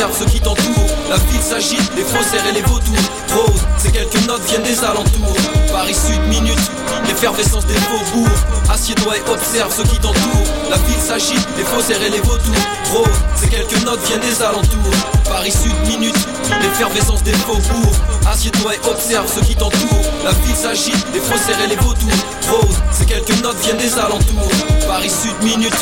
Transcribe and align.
observe 0.00 0.18
ce 0.18 0.32
qui 0.32 0.40
t'entoure. 0.40 0.86
La 1.10 1.16
ville 1.16 1.42
s'agite, 1.42 1.92
les 1.94 2.04
faussaires 2.04 2.46
et 2.48 2.52
les 2.52 2.62
vautours. 2.62 2.94
Rose, 3.34 3.60
ces 3.76 3.90
quelques 3.90 4.26
notes 4.26 4.42
viennent 4.48 4.62
des 4.62 4.82
alentours. 4.82 5.36
Paris 5.72 5.94
Sud, 5.94 6.20
minute, 6.28 6.70
l'effervescence 7.06 7.66
des 7.66 7.74
faubourgs. 7.74 8.30
Assieds-toi 8.70 9.18
et 9.18 9.30
observe 9.30 9.74
ce 9.74 9.82
qui 9.82 9.98
t'entoure. 9.98 10.46
La 10.70 10.76
ville 10.76 11.00
s'agite, 11.06 11.46
les 11.56 11.64
faussaires 11.64 12.02
et 12.02 12.08
les 12.08 12.20
vautours. 12.20 12.54
Rose, 12.92 13.08
ces 13.36 13.48
quelques 13.48 13.84
notes 13.84 14.00
viennent 14.06 14.20
des 14.20 14.42
alentours. 14.42 14.94
Paris 15.28 15.52
Sud, 15.52 15.74
minute, 15.86 16.16
l'effervescence 16.62 17.22
des 17.22 17.34
faubourgs. 17.34 17.96
Assieds-toi 18.26 18.74
et 18.76 18.88
observe 18.88 19.30
ce 19.30 19.40
qui 19.40 19.54
t'entoure. 19.54 20.02
La 20.24 20.30
ville 20.30 20.56
s'agite, 20.56 21.06
les 21.12 21.20
faussaires 21.20 21.60
et 21.62 21.68
les 21.68 21.76
vautours. 21.76 22.08
Rose, 22.50 22.76
ces 22.90 23.04
quelques 23.04 23.42
notes 23.42 23.60
viennent 23.62 23.76
des 23.76 23.94
alentours. 23.98 24.50
Paris 24.86 25.10
Sud, 25.10 25.34
minute. 25.42 25.76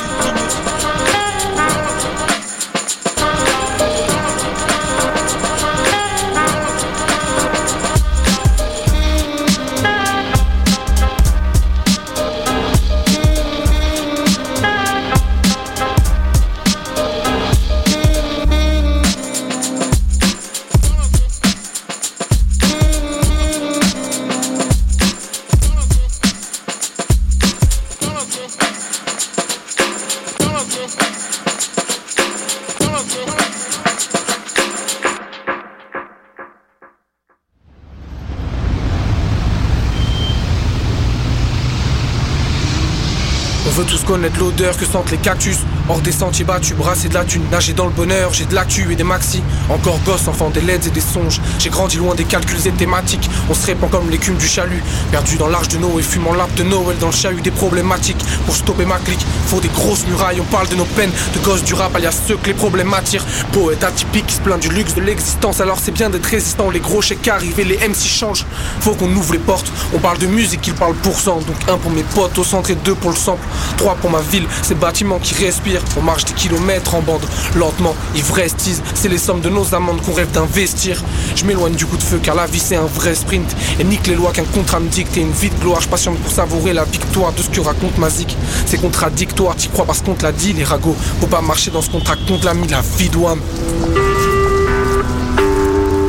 Connaître 44.08 44.40
l'odeur 44.40 44.74
que 44.78 44.86
sentent 44.86 45.10
les 45.10 45.18
cactus. 45.18 45.58
Hors 45.90 46.00
des 46.00 46.12
sentiers 46.12 46.44
battus, 46.44 46.76
brasser 46.76 47.08
de 47.08 47.14
la 47.14 47.24
thune, 47.24 47.42
nager 47.50 47.72
dans 47.72 47.86
le 47.86 47.92
bonheur, 47.92 48.34
j'ai 48.34 48.44
de 48.44 48.54
l'actu 48.54 48.92
et 48.92 48.94
des 48.94 49.04
maxi. 49.04 49.42
Encore 49.70 49.98
gosse, 50.04 50.28
enfant 50.28 50.50
des 50.50 50.60
leds 50.60 50.86
et 50.86 50.90
des 50.90 51.00
songes. 51.00 51.40
J'ai 51.58 51.70
grandi 51.70 51.96
loin 51.96 52.14
des 52.14 52.24
calculs 52.24 52.66
et 52.66 52.72
thématiques. 52.72 53.30
On 53.48 53.54
se 53.54 53.64
répand 53.64 53.90
comme 53.90 54.10
l'écume 54.10 54.36
du 54.36 54.46
chalut. 54.46 54.82
Perdu 55.10 55.38
dans 55.38 55.48
l'arche 55.48 55.68
de 55.68 55.78
Noé, 55.78 56.02
fumant 56.02 56.34
l'arbre 56.34 56.52
de 56.56 56.62
Noël 56.62 56.98
dans 56.98 57.06
le 57.06 57.12
chahut 57.12 57.40
des 57.40 57.50
problématiques. 57.50 58.22
Pour 58.44 58.54
stopper 58.54 58.84
ma 58.84 58.98
clique, 58.98 59.24
faut 59.46 59.60
des 59.60 59.68
grosses 59.68 60.06
murailles. 60.06 60.40
On 60.42 60.52
parle 60.52 60.68
de 60.68 60.74
nos 60.76 60.84
peines, 60.84 61.10
de 61.34 61.38
gosses 61.38 61.64
du 61.64 61.72
rap, 61.72 61.96
alias 61.96 62.20
ceux 62.28 62.36
que 62.36 62.48
les 62.48 62.54
problèmes 62.54 62.92
attirent. 62.92 63.24
Poète 63.52 63.82
atypique 63.82 64.26
qui 64.26 64.34
se 64.34 64.40
plaint 64.40 64.60
du 64.60 64.68
luxe 64.68 64.94
de 64.94 65.00
l'existence. 65.00 65.62
Alors 65.62 65.78
c'est 65.82 65.92
bien 65.92 66.10
d'être 66.10 66.26
résistant, 66.26 66.68
les 66.68 66.80
gros 66.80 67.00
chèques 67.00 67.26
arrivent 67.28 67.60
et 67.60 67.64
les 67.64 67.78
MC 67.78 68.06
changent. 68.06 68.44
Faut 68.80 68.92
qu'on 68.92 69.10
ouvre 69.16 69.32
les 69.32 69.38
portes. 69.38 69.72
On 69.94 69.98
parle 69.98 70.18
de 70.18 70.26
musique, 70.26 70.66
ils 70.66 70.74
parlent 70.74 70.96
pour 70.96 71.18
cent. 71.18 71.36
Donc 71.36 71.56
un 71.66 71.78
pour 71.78 71.90
mes 71.92 72.02
potes 72.02 72.36
au 72.36 72.44
centre 72.44 72.70
et 72.70 72.74
deux 72.74 72.94
pour 72.94 73.10
le 73.10 73.16
sample. 73.16 73.46
Trois 73.78 73.94
pour 73.94 74.10
ma 74.10 74.20
ville, 74.20 74.46
ces 74.60 74.74
bâtiments 74.74 75.18
qui 75.18 75.32
respirent. 75.42 75.77
On 75.96 76.02
marche 76.02 76.24
des 76.24 76.34
kilomètres 76.34 76.94
en 76.94 77.02
bande, 77.02 77.24
lentement, 77.54 77.94
ivresse 78.14 78.54
C'est 78.94 79.08
les 79.08 79.18
sommes 79.18 79.40
de 79.40 79.48
nos 79.48 79.74
amendes 79.74 80.00
qu'on 80.02 80.12
rêve 80.12 80.30
d'investir. 80.30 81.02
Je 81.34 81.44
m'éloigne 81.44 81.74
du 81.74 81.86
coup 81.86 81.96
de 81.96 82.02
feu 82.02 82.20
car 82.22 82.34
la 82.34 82.46
vie 82.46 82.58
c'est 82.58 82.76
un 82.76 82.86
vrai 82.86 83.14
sprint. 83.14 83.54
Et 83.78 83.84
nique 83.84 84.06
les 84.06 84.14
lois 84.14 84.32
qu'un 84.32 84.44
contrat 84.44 84.80
me 84.80 84.88
dicte 84.88 85.16
et 85.16 85.20
une 85.20 85.32
vie 85.32 85.50
de 85.50 85.56
gloire. 85.56 85.80
Je 85.80 85.88
patiente 85.88 86.18
pour 86.18 86.32
savourer 86.32 86.72
la 86.72 86.84
victoire 86.84 87.32
de 87.32 87.42
ce 87.42 87.50
que 87.50 87.60
raconte 87.60 87.98
Mazik. 87.98 88.36
C'est 88.66 88.78
contradictoire, 88.80 89.56
t'y 89.56 89.68
crois 89.68 89.84
parce 89.84 90.02
qu'on 90.02 90.14
te 90.14 90.22
l'a 90.22 90.32
dit, 90.32 90.52
les 90.52 90.64
ragots. 90.64 90.96
Faut 91.20 91.26
pas 91.26 91.40
marcher 91.40 91.70
dans 91.70 91.82
ce 91.82 91.90
contrat 91.90 92.16
contre 92.26 92.44
l'a 92.44 92.54
mis, 92.54 92.68
la 92.68 92.80
vie 92.96 93.08
douane. 93.08 93.40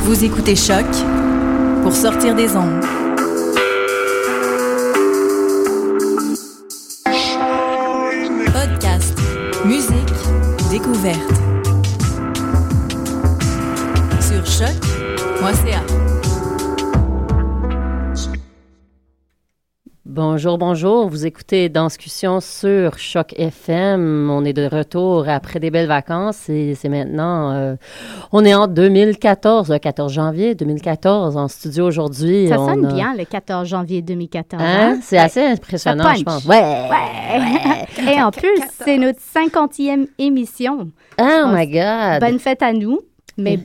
Vous 0.03 0.23
écoutez 0.23 0.55
Choc 0.55 0.85
pour 1.83 1.95
sortir 1.95 2.35
des 2.35 2.55
ondes. 2.55 2.98
Découverte 10.89 11.41
sur 14.21 14.45
choc.ca. 14.45 15.98
Bonjour, 20.21 20.57
bonjour. 20.57 21.07
Vous 21.07 21.25
écoutez 21.25 21.69
Danscussion 21.69 22.41
sur 22.41 22.97
Choc 22.97 23.33
FM. 23.37 24.29
On 24.29 24.43
est 24.43 24.51
de 24.51 24.65
retour 24.65 25.29
après 25.29 25.61
des 25.61 25.71
belles 25.71 25.87
vacances 25.87 26.49
et 26.49 26.75
c'est 26.75 26.89
maintenant. 26.89 27.53
Euh, 27.53 27.75
on 28.33 28.43
est 28.43 28.53
en 28.53 28.67
2014, 28.67 29.69
le 29.71 29.79
14 29.79 30.11
janvier 30.11 30.55
2014, 30.55 31.37
en 31.37 31.47
studio 31.47 31.87
aujourd'hui. 31.87 32.49
Ça 32.49 32.57
sonne 32.57 32.93
bien 32.93 33.15
le 33.17 33.23
14 33.23 33.65
janvier 33.65 34.01
2014. 34.01 34.61
Hein? 34.61 34.67
hein? 34.67 34.99
C'est 35.01 35.17
assez 35.17 35.41
impressionnant, 35.41 36.13
je 36.13 36.23
pense. 36.23 36.43
Ouais. 36.43 36.59
ouais. 36.59 38.13
Et 38.13 38.21
en 38.21 38.31
plus, 38.31 38.59
c'est 38.83 38.97
notre 38.97 39.21
50e 39.21 40.07
émission. 40.17 40.89
Oh 41.17 41.45
my 41.47 41.65
God. 41.65 42.19
Bonne 42.19 42.39
fête 42.39 42.61
à 42.61 42.73
nous. 42.73 42.99
Mais 43.37 43.57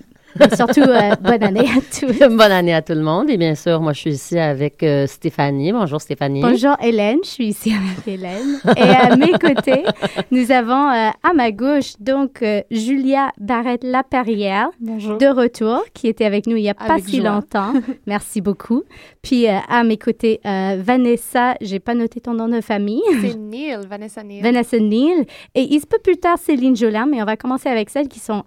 surtout, 0.56 0.80
euh, 0.80 1.14
bonne 1.20 1.42
année 1.42 1.68
à 1.68 1.80
tous. 1.80 2.18
bonne 2.36 2.40
année 2.40 2.74
à 2.74 2.82
tout 2.82 2.94
le 2.94 3.02
monde. 3.02 3.30
Et 3.30 3.36
bien 3.36 3.54
sûr, 3.54 3.80
moi, 3.80 3.92
je 3.92 4.00
suis 4.00 4.10
ici 4.12 4.38
avec 4.38 4.82
euh, 4.82 5.06
Stéphanie. 5.06 5.72
Bonjour, 5.72 6.00
Stéphanie. 6.00 6.40
Bonjour, 6.40 6.76
Hélène. 6.82 7.18
Je 7.22 7.28
suis 7.28 7.46
ici 7.46 7.72
avec 7.72 8.06
Hélène. 8.06 8.60
Et 8.76 8.82
à 8.82 9.16
mes 9.16 9.32
côtés, 9.32 9.84
nous 10.30 10.50
avons 10.50 10.90
euh, 10.90 11.10
à 11.22 11.32
ma 11.34 11.52
gauche, 11.52 11.94
donc, 12.00 12.44
Julia 12.70 13.30
Barrette-Laperrière, 13.38 14.70
de 14.80 15.34
retour, 15.34 15.84
qui 15.94 16.08
était 16.08 16.24
avec 16.24 16.46
nous 16.46 16.56
il 16.56 16.62
n'y 16.62 16.70
a 16.70 16.74
pas 16.74 16.98
si 16.98 17.20
longtemps. 17.20 17.72
Merci 18.06 18.40
beaucoup. 18.40 18.82
Puis, 19.22 19.46
à 19.46 19.84
mes 19.84 19.96
côtés, 19.96 20.40
Vanessa, 20.44 21.54
j'ai 21.60 21.78
pas 21.78 21.94
noté 21.94 22.20
ton 22.20 22.34
nom 22.34 22.48
de 22.48 22.60
famille. 22.60 23.02
C'est 23.20 23.34
Neil, 23.38 23.78
Vanessa 23.88 24.22
Neil. 24.22 24.42
Vanessa 24.42 24.78
Neil. 24.78 25.26
Et 25.54 25.62
il 25.62 25.80
se 25.80 25.86
peut 25.86 25.98
plus 26.02 26.16
tard 26.16 26.38
Céline 26.38 26.76
Jolin, 26.76 27.06
mais 27.06 27.22
on 27.22 27.26
va 27.26 27.36
commencer 27.36 27.68
avec 27.68 27.90
celles 27.90 28.08
qui 28.08 28.18
sont 28.18 28.42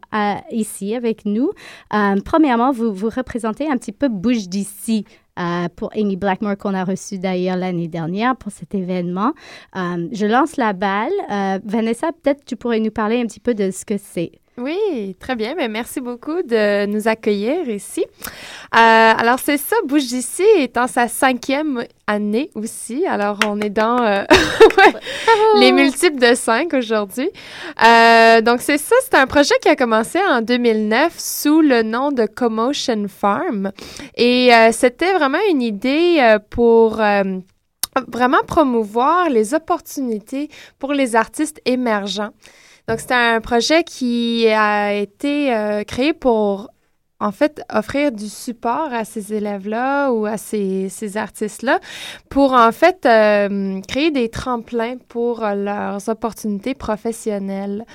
ici 0.51 0.95
avec 0.95 1.25
nous. 1.25 1.51
Euh, 1.93 2.15
premièrement, 2.23 2.71
vous, 2.71 2.93
vous 2.93 3.09
représentez 3.09 3.69
un 3.69 3.77
petit 3.77 3.91
peu 3.91 4.07
Bouge 4.07 4.47
d'ici. 4.47 5.05
Euh, 5.39 5.67
pour 5.75 5.91
Amy 5.95 6.15
Blackmore 6.15 6.57
qu'on 6.57 6.73
a 6.73 6.83
reçu 6.83 7.19
d'ailleurs 7.19 7.57
l'année 7.57 7.87
dernière 7.87 8.35
pour 8.35 8.51
cet 8.51 8.73
événement. 8.73 9.33
Euh, 9.75 10.07
je 10.11 10.25
lance 10.25 10.57
la 10.57 10.73
balle. 10.73 11.11
Vanessa, 11.63 12.07
peut-être 12.11 12.43
tu 12.43 12.55
pourrais 12.55 12.79
nous 12.79 12.89
parler 12.89 13.21
un 13.21 13.27
petit 13.27 13.39
peu 13.39 13.53
de 13.53 13.69
ce 13.69 13.85
que 13.85 13.97
c'est. 13.99 14.31
Oui, 14.59 15.15
très 15.19 15.35
bien. 15.35 15.53
Mais 15.55 15.67
merci 15.67 16.01
beaucoup 16.01 16.41
de 16.41 16.87
nous 16.87 17.07
accueillir 17.07 17.69
ici. 17.69 18.03
Euh, 18.03 19.13
alors, 19.15 19.37
c'est 19.37 19.57
ça, 19.57 19.75
Bouge 19.85 20.07
d'ici 20.07 20.41
est 20.57 20.77
en 20.77 20.87
sa 20.87 21.07
cinquième 21.07 21.83
année 22.07 22.49
aussi. 22.55 23.05
Alors, 23.05 23.37
on 23.45 23.61
est 23.61 23.69
dans 23.69 24.01
euh, 24.01 24.23
les 25.59 25.71
multiples 25.71 26.17
de 26.17 26.33
cinq 26.33 26.73
aujourd'hui. 26.73 27.29
Euh, 27.85 28.41
donc, 28.41 28.61
c'est 28.61 28.79
ça, 28.79 28.95
c'est 29.03 29.13
un 29.13 29.27
projet 29.27 29.53
qui 29.61 29.69
a 29.69 29.75
commencé 29.75 30.17
en 30.27 30.41
2009 30.41 31.13
sous 31.19 31.61
le 31.61 31.83
nom 31.83 32.11
de 32.11 32.25
Commotion 32.25 33.05
Farm. 33.07 33.71
Et 34.15 34.49
c'était 34.71 35.13
vraiment 35.13 35.37
une 35.51 35.61
idée 35.61 36.37
pour 36.49 36.99
vraiment 38.07 38.43
promouvoir 38.47 39.29
les 39.29 39.53
opportunités 39.53 40.49
pour 40.79 40.93
les 40.93 41.15
artistes 41.15 41.61
émergents. 41.65 42.31
Donc, 42.87 43.01
c'est 43.01 43.11
un 43.11 43.41
projet 43.41 43.83
qui 43.83 44.47
a 44.47 44.93
été 44.93 45.53
euh, 45.53 45.83
créé 45.83 46.13
pour 46.13 46.69
en 47.19 47.31
fait, 47.31 47.63
offrir 47.73 48.11
du 48.11 48.27
support 48.29 48.89
à 48.93 49.03
ces 49.03 49.33
élèves-là 49.33 50.11
ou 50.11 50.27
à 50.27 50.37
ces, 50.37 51.17
artistes-là 51.17 51.79
pour, 52.29 52.53
en 52.53 52.71
fait, 52.71 53.05
euh, 53.05 53.81
créer 53.87 54.11
des 54.11 54.29
tremplins 54.29 54.97
pour 55.07 55.43
euh, 55.43 55.55
leurs 55.55 56.09
opportunités 56.09 56.75
professionnelles. 56.75 57.85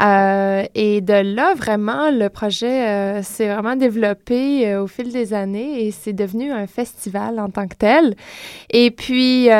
Euh, 0.00 0.64
et 0.74 1.02
de 1.02 1.12
là, 1.12 1.52
vraiment, 1.54 2.10
le 2.10 2.28
projet 2.28 3.22
s'est 3.22 3.52
vraiment 3.52 3.76
développé 3.76 4.74
au 4.76 4.86
fil 4.86 5.12
des 5.12 5.34
années 5.34 5.86
et 5.86 5.90
c'est 5.90 6.14
devenu 6.14 6.50
un 6.50 6.66
festival 6.66 7.38
en 7.38 7.50
tant 7.50 7.68
que 7.68 7.76
tel. 7.76 8.14
Et 8.70 8.90
puis, 8.90 9.50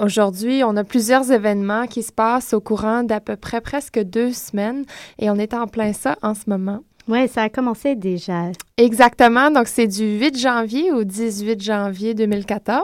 aujourd'hui, 0.00 0.64
on 0.64 0.74
a 0.76 0.84
plusieurs 0.84 1.30
événements 1.30 1.86
qui 1.86 2.02
se 2.02 2.12
passent 2.12 2.54
au 2.54 2.60
courant 2.60 3.02
d'à 3.02 3.20
peu 3.20 3.36
près 3.36 3.60
presque 3.60 3.98
deux 3.98 4.32
semaines 4.32 4.84
et 5.18 5.28
on 5.28 5.36
est 5.36 5.52
en 5.52 5.66
plein 5.66 5.92
ça 5.92 6.16
en 6.22 6.34
ce 6.34 6.48
moment. 6.48 6.80
Oui, 7.08 7.28
ça 7.28 7.42
a 7.42 7.48
commencé 7.48 7.96
déjà. 7.96 8.52
Exactement. 8.76 9.50
Donc, 9.50 9.66
c'est 9.66 9.86
du 9.86 10.18
8 10.18 10.38
janvier 10.38 10.92
au 10.92 11.04
18 11.04 11.60
janvier 11.60 12.14
2014. 12.14 12.82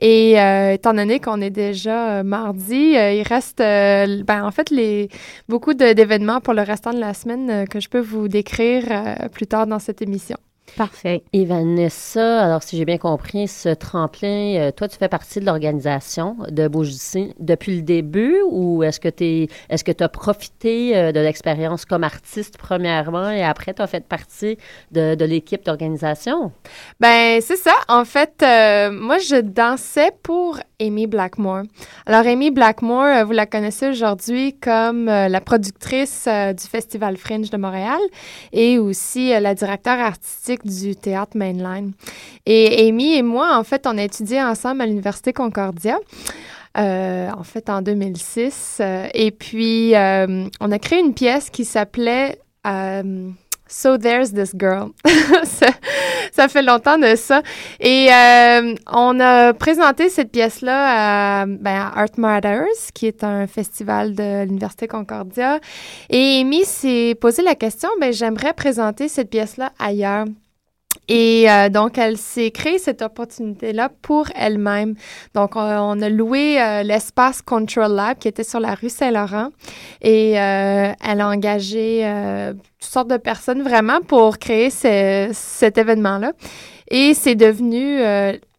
Et 0.00 0.40
euh, 0.40 0.72
étant 0.72 0.92
donné 0.92 1.20
qu'on 1.20 1.40
est 1.40 1.50
déjà 1.50 2.18
euh, 2.18 2.22
mardi, 2.24 2.96
euh, 2.96 3.12
il 3.12 3.22
reste, 3.22 3.58
ben, 3.58 4.44
en 4.44 4.50
fait, 4.50 4.70
les, 4.70 5.08
beaucoup 5.48 5.74
d'événements 5.74 6.40
pour 6.40 6.54
le 6.54 6.62
restant 6.62 6.92
de 6.92 6.98
la 6.98 7.14
semaine 7.14 7.66
que 7.68 7.78
je 7.78 7.88
peux 7.88 8.00
vous 8.00 8.28
décrire 8.28 8.84
plus 9.32 9.46
tard 9.46 9.66
dans 9.66 9.78
cette 9.78 10.02
émission. 10.02 10.36
Parfait. 10.76 11.22
Et 11.32 11.44
Vanessa, 11.44 12.42
alors 12.42 12.62
si 12.62 12.76
j'ai 12.76 12.84
bien 12.84 12.98
compris, 12.98 13.46
ce 13.46 13.68
tremplin, 13.68 14.56
euh, 14.56 14.70
toi, 14.72 14.88
tu 14.88 14.96
fais 14.96 15.08
partie 15.08 15.38
de 15.38 15.46
l'organisation 15.46 16.36
de 16.48 16.66
Bouge 16.66 16.90
depuis 17.38 17.76
le 17.76 17.82
début 17.82 18.38
ou 18.50 18.82
est-ce 18.82 18.98
que 18.98 19.08
tu 19.08 19.46
est-ce 19.68 19.84
que 19.84 19.92
tu 19.92 20.02
as 20.02 20.08
profité 20.08 20.96
euh, 20.96 21.12
de 21.12 21.20
l'expérience 21.20 21.84
comme 21.84 22.02
artiste 22.02 22.58
premièrement 22.58 23.30
et 23.30 23.44
après 23.44 23.72
tu 23.72 23.82
as 23.82 23.86
fait 23.86 24.04
partie 24.04 24.58
de, 24.90 25.14
de 25.14 25.24
l'équipe 25.24 25.64
d'organisation? 25.64 26.50
Ben, 26.98 27.40
c'est 27.40 27.56
ça. 27.56 27.74
En 27.88 28.04
fait, 28.04 28.42
euh, 28.42 28.90
moi, 28.90 29.18
je 29.18 29.40
dansais 29.40 30.10
pour 30.22 30.58
Amy 30.80 31.06
Blackmore. 31.06 31.62
Alors, 32.06 32.26
Amy 32.26 32.50
Blackmore, 32.50 33.24
vous 33.26 33.32
la 33.32 33.46
connaissez 33.46 33.88
aujourd'hui 33.88 34.56
comme 34.60 35.06
la 35.06 35.40
productrice 35.40 36.26
du 36.26 36.66
Festival 36.68 37.16
Fringe 37.16 37.50
de 37.50 37.56
Montréal 37.56 38.00
et 38.52 38.78
aussi 38.78 39.28
la 39.28 39.54
directeur 39.54 39.98
artistique 39.98 40.64
du 40.66 40.96
théâtre 40.96 41.36
Mainline. 41.36 41.92
Et 42.46 42.88
Amy 42.88 43.14
et 43.14 43.22
moi, 43.22 43.56
en 43.56 43.64
fait, 43.64 43.86
on 43.86 43.96
a 43.98 44.02
étudié 44.02 44.42
ensemble 44.42 44.82
à 44.82 44.86
l'Université 44.86 45.32
Concordia. 45.32 45.98
Euh, 46.76 47.30
en 47.30 47.44
fait, 47.44 47.70
en 47.70 47.82
2006. 47.82 48.78
Euh, 48.80 49.06
et 49.14 49.30
puis, 49.30 49.94
euh, 49.94 50.48
on 50.60 50.72
a 50.72 50.78
créé 50.80 50.98
une 50.98 51.14
pièce 51.14 51.48
qui 51.50 51.64
s'appelait 51.64 52.40
So 53.76 53.98
There's 53.98 54.32
This 54.32 54.52
Girl. 54.56 54.92
ça, 56.32 56.48
fait 56.48 56.62
longtemps 56.62 56.96
de 56.96 57.16
ça. 57.16 57.42
Et 57.80 58.08
on 58.86 59.18
a 59.18 59.52
présenté 59.52 60.08
cette 60.08 60.30
pièce-là 60.30 61.40
à, 61.42 61.46
ben, 61.46 61.90
Art 61.96 62.16
Matters, 62.16 62.92
qui 62.94 63.08
est 63.08 63.24
un 63.24 63.48
festival 63.48 64.14
de 64.14 64.44
l'Université 64.44 64.86
Concordia. 64.86 65.58
Et 66.08 66.40
Amy 66.40 66.64
s'est 66.64 67.16
posé 67.20 67.42
la 67.42 67.56
question, 67.56 67.88
ben, 68.00 68.12
j'aimerais 68.12 68.52
présenter 68.52 69.08
cette 69.08 69.30
pièce-là 69.30 69.72
ailleurs. 69.80 70.26
Et 71.08 71.50
euh, 71.50 71.68
donc, 71.68 71.98
elle 71.98 72.16
s'est 72.16 72.50
créée 72.50 72.78
cette 72.78 73.02
opportunité-là 73.02 73.90
pour 74.02 74.26
elle-même. 74.34 74.94
Donc, 75.34 75.56
on, 75.56 76.00
a 76.00 76.08
loué 76.08 76.60
euh, 76.60 76.82
l'espace 76.82 77.42
Control 77.42 77.92
Lab 77.92 78.18
qui 78.18 78.28
était 78.28 78.44
sur 78.44 78.60
la 78.60 78.74
rue 78.74 78.88
Saint-Laurent 78.88 79.50
et 80.00 80.40
euh, 80.40 80.92
elle 81.04 81.20
a 81.20 81.28
engagé 81.28 82.02
toutes 82.80 82.90
sortes 82.90 83.08
de 83.08 83.16
personnes 83.16 83.62
vraiment 83.62 84.00
pour 84.00 84.38
créer 84.38 84.70
cet 84.70 85.78
événement-là. 85.78 86.32
Et 86.90 87.14
c'est 87.14 87.34
devenu 87.34 88.00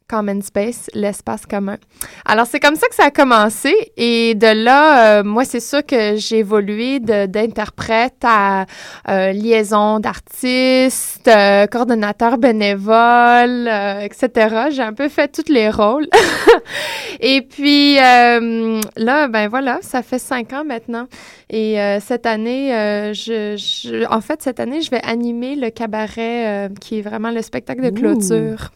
Common 0.07 0.41
Space, 0.41 0.87
l'espace 0.93 1.47
commun. 1.47 1.77
Alors, 2.25 2.45
c'est 2.45 2.59
comme 2.59 2.75
ça 2.75 2.87
que 2.87 2.95
ça 2.95 3.05
a 3.05 3.11
commencé. 3.11 3.73
Et 3.97 4.35
de 4.35 4.63
là, 4.63 5.19
euh, 5.19 5.23
moi, 5.23 5.45
c'est 5.45 5.59
sûr 5.59 5.83
que 5.83 6.15
j'ai 6.15 6.39
évolué 6.39 6.99
d'interprète 6.99 8.23
à 8.23 8.67
euh, 9.09 9.31
liaison 9.31 9.99
d'artiste, 9.99 11.27
euh, 11.27 11.65
coordonnateur 11.65 12.37
bénévole, 12.37 13.67
etc. 14.01 14.67
J'ai 14.69 14.83
un 14.83 14.93
peu 14.93 15.09
fait 15.09 15.27
tous 15.27 15.51
les 15.51 15.71
rôles. 15.71 16.07
Et 17.19 17.41
puis, 17.41 17.95
là, 17.95 19.27
ben 19.27 19.47
voilà, 19.47 19.79
ça 19.81 20.03
fait 20.03 20.19
cinq 20.19 20.53
ans 20.53 20.63
maintenant. 20.65 21.07
Et 21.49 21.77
cette 21.99 22.25
année, 22.25 22.69
je, 23.13 24.05
en 24.11 24.21
fait, 24.21 24.41
cette 24.43 24.59
année, 24.59 24.81
je 24.81 24.91
vais 24.91 25.01
animer 25.03 25.55
le 25.55 25.71
cabaret 25.71 26.69
qui 26.79 26.99
est 26.99 27.01
vraiment 27.01 27.31
le 27.31 27.41
spectacle 27.41 27.81
de 27.81 27.89
clôture. 27.89 28.71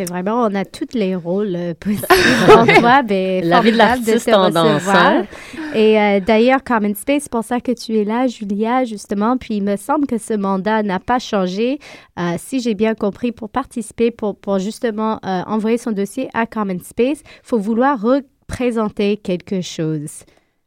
C'est 0.00 0.08
vraiment, 0.08 0.44
on 0.46 0.54
a 0.54 0.64
tous 0.64 0.94
les 0.94 1.14
rôles 1.14 1.54
euh, 1.54 1.74
possibles 1.74 2.06
en 2.56 2.64
toi. 2.64 3.02
Ben, 3.02 3.44
la 3.44 3.60
vie 3.60 3.70
de 3.70 3.76
l'artiste 3.76 4.30
en 4.32 4.48
dansant. 4.48 5.26
Et 5.74 6.00
euh, 6.00 6.20
d'ailleurs, 6.20 6.64
Common 6.64 6.94
Space, 6.94 7.24
c'est 7.24 7.30
pour 7.30 7.44
ça 7.44 7.60
que 7.60 7.72
tu 7.72 7.98
es 7.98 8.04
là, 8.04 8.26
Julia, 8.26 8.86
justement. 8.86 9.36
Puis 9.36 9.56
il 9.56 9.62
me 9.62 9.76
semble 9.76 10.06
que 10.06 10.16
ce 10.16 10.32
mandat 10.32 10.82
n'a 10.82 11.00
pas 11.00 11.18
changé, 11.18 11.80
euh, 12.18 12.36
si 12.38 12.60
j'ai 12.60 12.72
bien 12.72 12.94
compris, 12.94 13.30
pour 13.30 13.50
participer, 13.50 14.10
pour, 14.10 14.38
pour 14.38 14.58
justement 14.58 15.20
envoyer 15.22 15.76
son 15.76 15.92
dossier 15.92 16.30
à 16.32 16.46
Common 16.46 16.78
Space, 16.82 17.20
il 17.22 17.40
faut 17.42 17.58
vouloir 17.58 18.00
représenter 18.00 19.18
quelque 19.18 19.60
chose. 19.60 20.24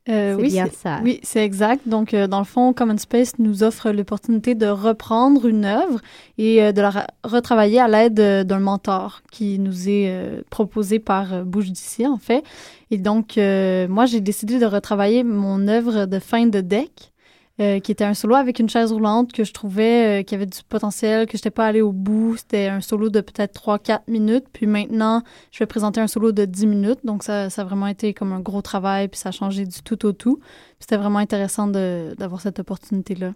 Euh, 0.09 0.35
oui, 0.35 0.49
bien 0.49 0.67
ça. 0.67 0.99
Oui, 1.01 1.21
c'est 1.23 1.45
exact. 1.45 1.87
Donc, 1.87 2.13
euh, 2.13 2.27
dans 2.27 2.39
le 2.39 2.45
fond, 2.45 2.73
Common 2.73 2.97
Space 2.97 3.39
nous 3.39 3.63
offre 3.63 3.91
l'opportunité 3.91 4.53
de 4.53 4.67
reprendre 4.67 5.45
une 5.45 5.63
œuvre 5.63 6.01
et 6.37 6.61
euh, 6.61 6.71
de 6.73 6.81
la 6.81 7.07
retravailler 7.23 7.79
à 7.79 7.87
l'aide 7.87 8.45
d'un 8.45 8.59
mentor 8.59 9.21
qui 9.31 9.59
nous 9.59 9.87
est 9.87 10.43
proposé 10.49 10.99
par 10.99 11.45
Bouge 11.45 11.71
d'ici, 11.71 12.05
en 12.05 12.17
fait. 12.17 12.43
Et 12.91 12.97
donc, 12.97 13.37
moi, 13.37 14.05
j'ai 14.05 14.19
décidé 14.19 14.59
de 14.59 14.65
retravailler 14.65 15.23
mon 15.23 15.67
œuvre 15.67 16.05
de 16.05 16.19
fin 16.19 16.47
de 16.47 16.59
deck 16.59 17.12
euh, 17.61 17.79
qui 17.79 17.91
était 17.91 18.03
un 18.03 18.15
solo 18.15 18.33
avec 18.33 18.57
une 18.57 18.67
chaise 18.67 18.91
roulante 18.91 19.31
que 19.31 19.43
je 19.43 19.53
trouvais 19.53 20.21
euh, 20.21 20.23
qui 20.23 20.33
avait 20.33 20.47
du 20.47 20.57
potentiel, 20.67 21.27
que 21.27 21.33
je 21.33 21.37
n'étais 21.37 21.51
pas 21.51 21.67
allée 21.67 21.81
au 21.81 21.91
bout. 21.91 22.35
C'était 22.35 22.65
un 22.65 22.81
solo 22.81 23.11
de 23.11 23.21
peut-être 23.21 23.53
3-4 23.53 23.99
minutes. 24.07 24.45
Puis 24.51 24.65
maintenant, 24.65 25.21
je 25.51 25.59
vais 25.59 25.67
présenter 25.67 26.01
un 26.01 26.07
solo 26.07 26.31
de 26.31 26.45
10 26.45 26.65
minutes. 26.65 26.99
Donc, 27.03 27.21
ça, 27.21 27.51
ça 27.51 27.61
a 27.61 27.65
vraiment 27.65 27.85
été 27.85 28.15
comme 28.15 28.33
un 28.33 28.39
gros 28.39 28.63
travail, 28.63 29.07
puis 29.07 29.19
ça 29.19 29.29
a 29.29 29.31
changé 29.31 29.67
du 29.67 29.83
tout 29.83 30.03
au 30.07 30.13
tout. 30.13 30.39
C'était 30.79 30.97
vraiment 30.97 31.19
intéressant 31.19 31.67
d'avoir 31.67 32.41
cette 32.41 32.57
opportunité-là. 32.57 33.35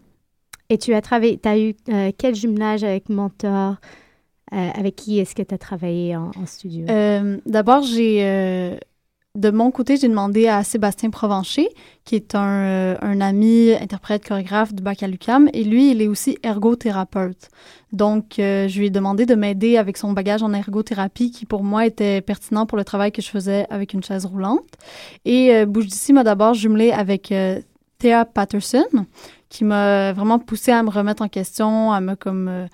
Et 0.70 0.80
tu 0.80 0.96
as 0.96 1.02
travaillé, 1.02 1.38
tu 1.38 1.48
as 1.48 1.60
eu 1.60 1.76
euh, 1.90 2.12
quel 2.18 2.34
jumelage 2.34 2.84
avec 2.84 3.10
Mentor? 3.10 3.76
avec 4.50 4.96
qui 4.96 5.20
est-ce 5.20 5.36
que 5.36 5.44
tu 5.44 5.54
as 5.54 5.58
travaillé 5.58 6.16
en, 6.16 6.32
en 6.38 6.46
studio? 6.46 6.86
D'abord, 7.46 7.84
j'ai 7.84 8.80
de 9.38 9.52
mon 9.52 9.70
côté, 9.70 9.98
j'ai 9.98 10.08
demandé 10.08 10.48
à 10.48 10.64
Sébastien 10.64 11.12
Provencher, 11.12 11.70
qui 12.06 12.16
est 12.16 12.34
un, 12.34 12.64
euh, 12.64 13.22
ami 13.22 13.72
interprète 13.80 14.28
chorégraphe 14.28 14.74
du 14.74 14.82
bac 14.82 15.04
à 15.04 15.08
et 15.08 15.64
lui, 15.64 15.92
il 15.92 16.02
est 16.02 16.08
aussi 16.08 16.40
ergothérapeute. 16.42 17.50
Donc, 17.94 18.40
euh, 18.40 18.68
je 18.68 18.80
lui 18.80 18.88
ai 18.88 18.90
demandé 18.90 19.28
de 19.28 19.36
m'aider 19.36 19.78
avec 19.78 19.98
son 19.98 20.12
bagage 20.14 20.42
en 20.42 20.54
ergothérapie, 20.54 21.30
qui 21.30 21.46
pour 21.46 21.64
moi 21.64 21.86
était 21.86 22.22
pertinent 22.22 22.66
pour 22.66 22.80
le 22.80 22.84
travail 22.84 23.12
que 23.12 23.22
je 23.22 23.30
faisais 23.30 23.68
avec 23.70 23.94
une 23.94 24.04
chaise 24.04 24.26
roulante. 24.26 24.66
Et 25.24 25.54
euh, 25.54 25.66
d'ici 25.68 26.14
m'a 26.14 26.24
d'abord 26.24 26.56
jumelé 26.56 26.92
avec 26.92 27.32
euh, 27.32 27.62
Thea 28.00 28.26
Patterson, 28.26 29.06
qui 29.50 29.64
m'a 29.64 30.14
vraiment 30.14 30.40
poussé 30.40 30.72
à 30.72 30.82
me 30.82 30.90
remettre 30.90 31.22
en 31.22 31.28
question, 31.28 31.92
à 31.92 32.02
me 32.02 32.16
comme 32.16 32.68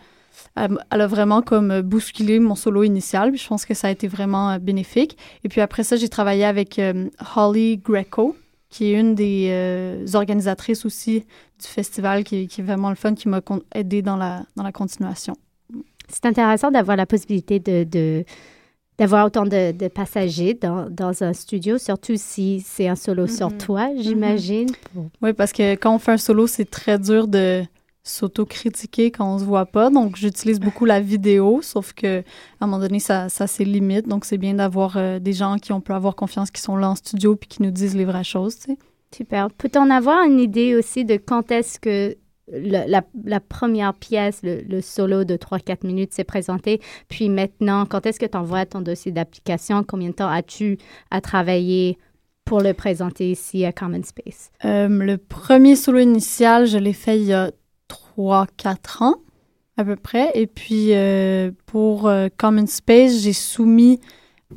elle, 0.55 1.01
a 1.01 1.07
vraiment 1.07 1.41
comme 1.41 1.71
euh, 1.71 1.81
bousculé 1.81 2.39
mon 2.39 2.55
solo 2.55 2.83
initial. 2.83 3.31
Puis 3.31 3.39
je 3.39 3.47
pense 3.47 3.65
que 3.65 3.73
ça 3.73 3.87
a 3.87 3.91
été 3.91 4.07
vraiment 4.07 4.51
euh, 4.51 4.59
bénéfique. 4.59 5.17
Et 5.43 5.49
puis 5.49 5.61
après 5.61 5.83
ça, 5.83 5.95
j'ai 5.95 6.09
travaillé 6.09 6.45
avec 6.45 6.79
euh, 6.79 7.09
Holly 7.35 7.77
Greco, 7.77 8.35
qui 8.69 8.91
est 8.91 8.99
une 8.99 9.15
des 9.15 10.15
organisatrices 10.15 10.85
aussi 10.85 11.25
du 11.59 11.67
festival, 11.67 12.23
qui, 12.23 12.47
qui, 12.47 12.61
est 12.61 12.63
vraiment 12.63 12.89
le 12.89 12.95
fun, 12.95 13.13
qui 13.13 13.29
m'a 13.29 13.41
aidé 13.75 14.01
dans 14.01 14.17
la, 14.17 14.45
dans 14.55 14.63
la 14.63 14.71
continuation. 14.71 15.35
C'est 16.09 16.25
intéressant 16.25 16.71
d'avoir 16.71 16.97
la 16.97 17.05
possibilité 17.05 17.59
de, 17.59 18.25
d'avoir 18.97 19.27
autant 19.27 19.45
de, 19.45 19.87
passagers 19.89 20.55
dans, 20.55 20.89
dans, 20.89 21.23
un 21.23 21.33
studio, 21.33 21.77
surtout 21.77 22.13
si 22.15 22.63
c'est 22.65 22.87
un 22.87 22.95
solo 22.95 23.27
sur 23.27 23.49
mm-hmm. 23.49 23.57
toi, 23.57 23.87
mm-hmm. 23.89 24.01
j'imagine. 24.01 24.69
Oui, 25.21 25.33
parce 25.33 25.53
que 25.53 25.75
quand 25.75 25.93
on 25.93 25.99
fait 25.99 26.13
un 26.13 26.17
solo, 26.17 26.47
c'est 26.47 26.69
très 26.69 26.97
dur 26.97 27.27
de 27.27 27.63
s'auto-critiquer 28.03 29.11
quand 29.11 29.33
on 29.33 29.39
se 29.39 29.45
voit 29.45 29.65
pas. 29.65 29.89
Donc, 29.89 30.17
j'utilise 30.17 30.59
beaucoup 30.59 30.85
la 30.85 30.99
vidéo, 30.99 31.61
sauf 31.61 31.93
que 31.93 32.19
à 32.19 32.23
un 32.61 32.67
moment 32.67 32.79
donné, 32.79 32.99
ça, 32.99 33.29
ça 33.29 33.47
c'est 33.47 33.63
limite. 33.63 34.07
Donc, 34.07 34.25
c'est 34.25 34.37
bien 34.37 34.53
d'avoir 34.53 34.97
euh, 34.97 35.19
des 35.19 35.33
gens 35.33 35.57
qui 35.57 35.71
on 35.71 35.81
peut 35.81 35.93
avoir 35.93 36.15
confiance, 36.15 36.51
qui 36.51 36.61
sont 36.61 36.75
là 36.75 36.89
en 36.89 36.95
studio 36.95 37.35
puis 37.35 37.47
qui 37.47 37.63
nous 37.63 37.71
disent 37.71 37.95
les 37.95 38.05
vraies 38.05 38.23
choses, 38.23 38.57
tu 38.57 38.71
sais. 38.71 38.77
Super. 39.15 39.49
Peut-on 39.51 39.89
avoir 39.89 40.25
une 40.25 40.39
idée 40.39 40.75
aussi 40.75 41.05
de 41.05 41.17
quand 41.17 41.51
est-ce 41.51 41.79
que 41.79 42.17
la, 42.51 43.03
la, 43.25 43.39
première 43.39 43.93
pièce, 43.93 44.41
le, 44.43 44.81
solo 44.81 45.23
de 45.23 45.35
3-4 45.35 45.85
minutes 45.85 46.13
s'est 46.13 46.23
présenté, 46.23 46.81
puis 47.07 47.29
maintenant, 47.29 47.85
quand 47.85 48.05
est-ce 48.05 48.19
que 48.19 48.25
tu 48.25 48.37
envoies 48.37 48.65
ton 48.65 48.81
dossier 48.81 49.11
d'application? 49.11 49.83
Combien 49.83 50.09
de 50.09 50.15
temps 50.15 50.27
as-tu 50.27 50.77
à 51.09 51.21
travailler 51.21 51.97
pour 52.43 52.59
le 52.59 52.73
présenter 52.73 53.31
ici 53.31 53.63
à 53.65 53.71
Common 53.71 54.03
Space? 54.03 54.51
Euh, 54.65 54.87
le 54.89 55.17
premier 55.17 55.75
solo 55.75 55.99
initial, 55.99 56.65
je 56.65 56.77
l'ai 56.77 56.93
fait 56.93 57.17
il 57.17 57.25
y 57.25 57.33
a 57.33 57.51
3-4 58.17 59.03
ans 59.03 59.15
à 59.77 59.83
peu 59.83 59.95
près. 59.95 60.31
Et 60.35 60.47
puis 60.47 60.89
euh, 60.91 61.51
pour 61.65 62.07
euh, 62.07 62.27
Common 62.37 62.67
Space, 62.67 63.21
j'ai 63.21 63.33
soumis, 63.33 63.99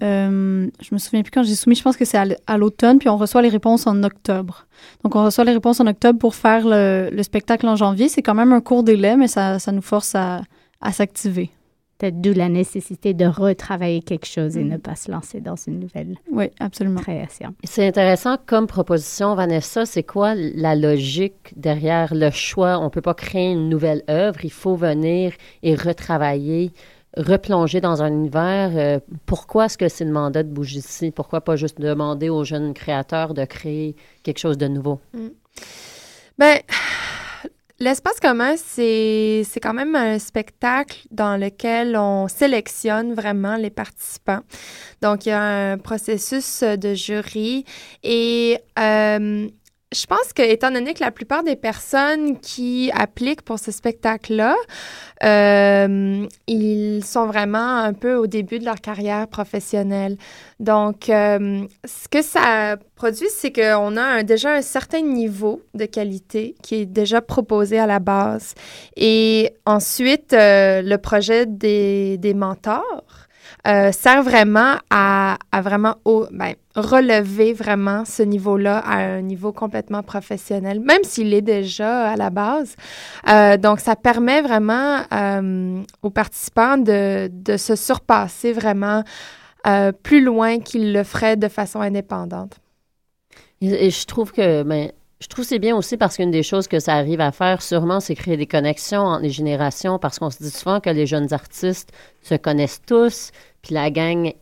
euh, 0.02 0.68
je 0.80 0.88
me 0.94 0.98
souviens 0.98 1.22
plus 1.22 1.30
quand 1.30 1.42
j'ai 1.42 1.54
soumis, 1.54 1.76
je 1.76 1.82
pense 1.82 1.96
que 1.96 2.04
c'est 2.04 2.18
à 2.46 2.58
l'automne, 2.58 2.98
puis 2.98 3.08
on 3.08 3.16
reçoit 3.16 3.42
les 3.42 3.48
réponses 3.48 3.86
en 3.86 4.02
octobre. 4.02 4.66
Donc 5.02 5.16
on 5.16 5.25
reçoit 5.25 5.44
les 5.44 5.52
réponses 5.52 5.80
en 5.80 5.86
octobre 5.86 6.18
pour 6.18 6.34
faire 6.34 6.62
le, 6.64 7.22
spectacle 7.22 7.66
en 7.66 7.76
janvier. 7.76 8.08
C'est 8.08 8.22
quand 8.22 8.34
même 8.34 8.52
un 8.52 8.60
court 8.60 8.82
délai, 8.82 9.16
mais 9.16 9.28
ça, 9.28 9.58
ça 9.58 9.72
nous 9.72 9.82
force 9.82 10.14
à, 10.14 10.42
à 10.80 10.92
s'activer. 10.92 11.50
Peut-être 11.99 12.21
d'où 12.21 12.35
la 12.35 12.49
nécessité 12.50 13.15
de 13.15 13.25
retravailler 13.25 14.03
quelque 14.03 14.26
chose 14.26 14.57
et 14.57 14.65
mm. 14.65 14.69
ne 14.69 14.76
pas 14.76 14.97
se 14.97 15.11
lancer 15.11 15.41
dans 15.41 15.57
une 15.57 15.81
nouvelle 15.81 16.17
oui, 16.31 16.50
absolument. 16.61 17.00
création. 17.00 17.55
C'est 17.65 17.87
intéressant 17.87 18.37
comme 18.45 18.67
proposition, 18.67 19.35
Vanessa. 19.35 19.87
C'est 19.87 20.03
quoi 20.03 20.35
la 20.35 20.75
logique 20.75 21.55
derrière 21.57 22.15
le 22.15 22.31
choix? 22.31 22.79
On 22.79 22.85
ne 22.85 22.88
peut 22.91 23.00
pas 23.00 23.15
créer 23.15 23.53
une 23.53 23.71
nouvelle 23.71 24.03
œuvre. 24.11 24.45
Il 24.45 24.53
faut 24.53 24.76
venir 24.76 25.33
et 25.62 25.75
retravailler, 25.75 26.73
replonger 27.17 27.81
dans 27.81 28.03
un 28.03 28.09
univers. 28.09 28.73
Euh, 28.75 29.00
pourquoi 29.25 29.67
est-ce 29.67 29.79
que 29.79 29.88
c'est 29.88 30.05
le 30.05 30.12
mandat 30.12 30.43
de 30.43 30.50
bouger 30.50 30.79
ici? 30.79 31.11
Pourquoi 31.11 31.41
pas 31.41 31.57
juste 31.57 31.81
demander 31.81 32.29
aux 32.29 32.45
jeunes 32.45 32.75
créateurs 32.75 33.33
de 33.33 33.45
créer 33.47 33.97
quelque 34.23 34.38
chose 34.38 34.59
de 34.59 34.69
nouveau? 34.69 35.00
Mm. 35.15 35.29
Ben, 36.38 36.59
l'espace 37.78 38.21
commun, 38.21 38.56
c'est 38.56 39.45
quand 39.62 39.75
même 39.75 39.95
un 39.95 40.18
spectacle 40.18 41.06
dans 41.11 41.37
lequel 41.37 41.97
on 41.97 42.28
sélectionne 42.28 43.14
vraiment 43.14 43.56
les 43.56 43.71
participants. 43.71 44.40
Donc, 45.02 45.26
il 45.26 45.30
y 45.30 45.33
a 45.33 45.73
un 45.73 45.78
processus 45.78 46.62
de 46.62 46.95
jury 46.95 47.64
et 48.02 48.59
euh, 48.78 49.49
je 49.97 50.07
pense 50.07 50.33
que, 50.35 50.43
étant 50.43 50.71
donné 50.71 50.95
que 50.95 51.03
la 51.03 51.11
plupart 51.11 51.43
des 51.43 51.57
personnes 51.57 52.38
qui 52.41 52.91
appliquent 52.95 53.43
pour 53.43 53.59
ce 53.59 53.71
spectacle-là, 53.71 54.55
euh, 55.25 56.26
ils 56.47 57.05
sont 57.05 57.26
vraiment 57.26 57.79
un 57.79 57.95
peu 57.95 58.15
au 58.15 58.26
début 58.26 58.59
de 58.59 58.65
leur 58.65 58.81
carrière 58.81 59.26
professionnelle. 59.26 60.17
Donc, 60.61 61.09
euh, 61.09 61.65
ce 61.85 62.09
que 62.09 62.23
ça 62.23 62.76
produit, 62.95 63.29
c'est 63.31 63.53
qu'on 63.53 63.97
a 63.97 64.23
déjà 64.23 64.53
un 64.53 64.62
certain 64.62 65.00
niveau 65.00 65.62
de 65.75 65.87
qualité 65.87 66.55
qui 66.62 66.76
est 66.76 66.87
déjà 66.87 67.21
proposé 67.21 67.79
à 67.79 67.87
la 67.87 67.99
base. 67.99 68.55
Et 68.97 69.53
ensuite, 69.65 70.33
euh, 70.33 70.83
le 70.83 70.99
projet 70.99 71.47
des 71.47 72.35
mentors 72.35 73.25
euh, 73.66 73.90
sert 73.92 74.23
vraiment 74.23 74.76
à, 74.90 75.38
vraiment 75.61 75.96
ben, 76.04 76.54
relever 76.75 77.52
vraiment 77.52 78.04
ce 78.04 78.23
niveau-là 78.23 78.78
à 78.78 78.96
un 78.99 79.23
niveau 79.23 79.52
complètement 79.52 80.02
professionnel, 80.02 80.80
même 80.80 81.02
s'il 81.02 81.35
est 81.35 81.42
déjà 81.42 82.11
à 82.11 82.16
la 82.16 82.30
base. 82.30 82.76
Euh, 83.28 83.56
donc, 83.56 83.80
ça 83.80 83.96
permet 83.96 84.42
vraiment 84.42 85.00
euh, 85.12 85.82
aux 86.02 86.11
participants 86.11 86.78
de, 86.78 87.28
de, 87.32 87.56
se 87.56 87.75
surpasser 87.76 88.52
vraiment 88.52 89.02
plus 90.04 90.23
loin 90.23 90.61
qu'ils 90.61 90.92
le 90.92 91.02
feraient 91.02 91.35
de 91.35 91.49
façon 91.49 91.80
indépendante. 91.80 92.61
Et, 93.61 93.90
je 93.90 94.06
trouve 94.06 94.32
que, 94.32 94.62
ben, 94.62 94.92
je 95.20 95.28
trouve 95.28 95.44
c'est 95.44 95.58
bien 95.58 95.75
aussi 95.76 95.96
parce 95.96 96.16
qu'une 96.16 96.30
des 96.30 96.42
choses 96.42 96.68
que 96.68 96.78
ça 96.78 96.94
arrive 96.94 97.20
à 97.20 97.32
faire, 97.32 97.62
sûrement, 97.62 98.00
c'est 98.00 98.14
créer 98.14 98.37
des 98.37 98.46
connexions 98.46 99.00
entre 99.00 99.23
les 99.23 99.30
générations 99.30 99.99
parce 99.99 100.18
qu'on 100.18 100.30
se 100.30 100.42
dit 100.42 100.50
souvent 100.50 100.80
que 100.80 100.90
les 100.90 101.06
jeunes 101.06 101.32
artistes 101.32 101.90
se 102.23 102.35
connaissent 102.35 102.82
tous, 102.87 103.30
puis 103.66 103.75
la 103.75 103.90
gang 103.90 104.32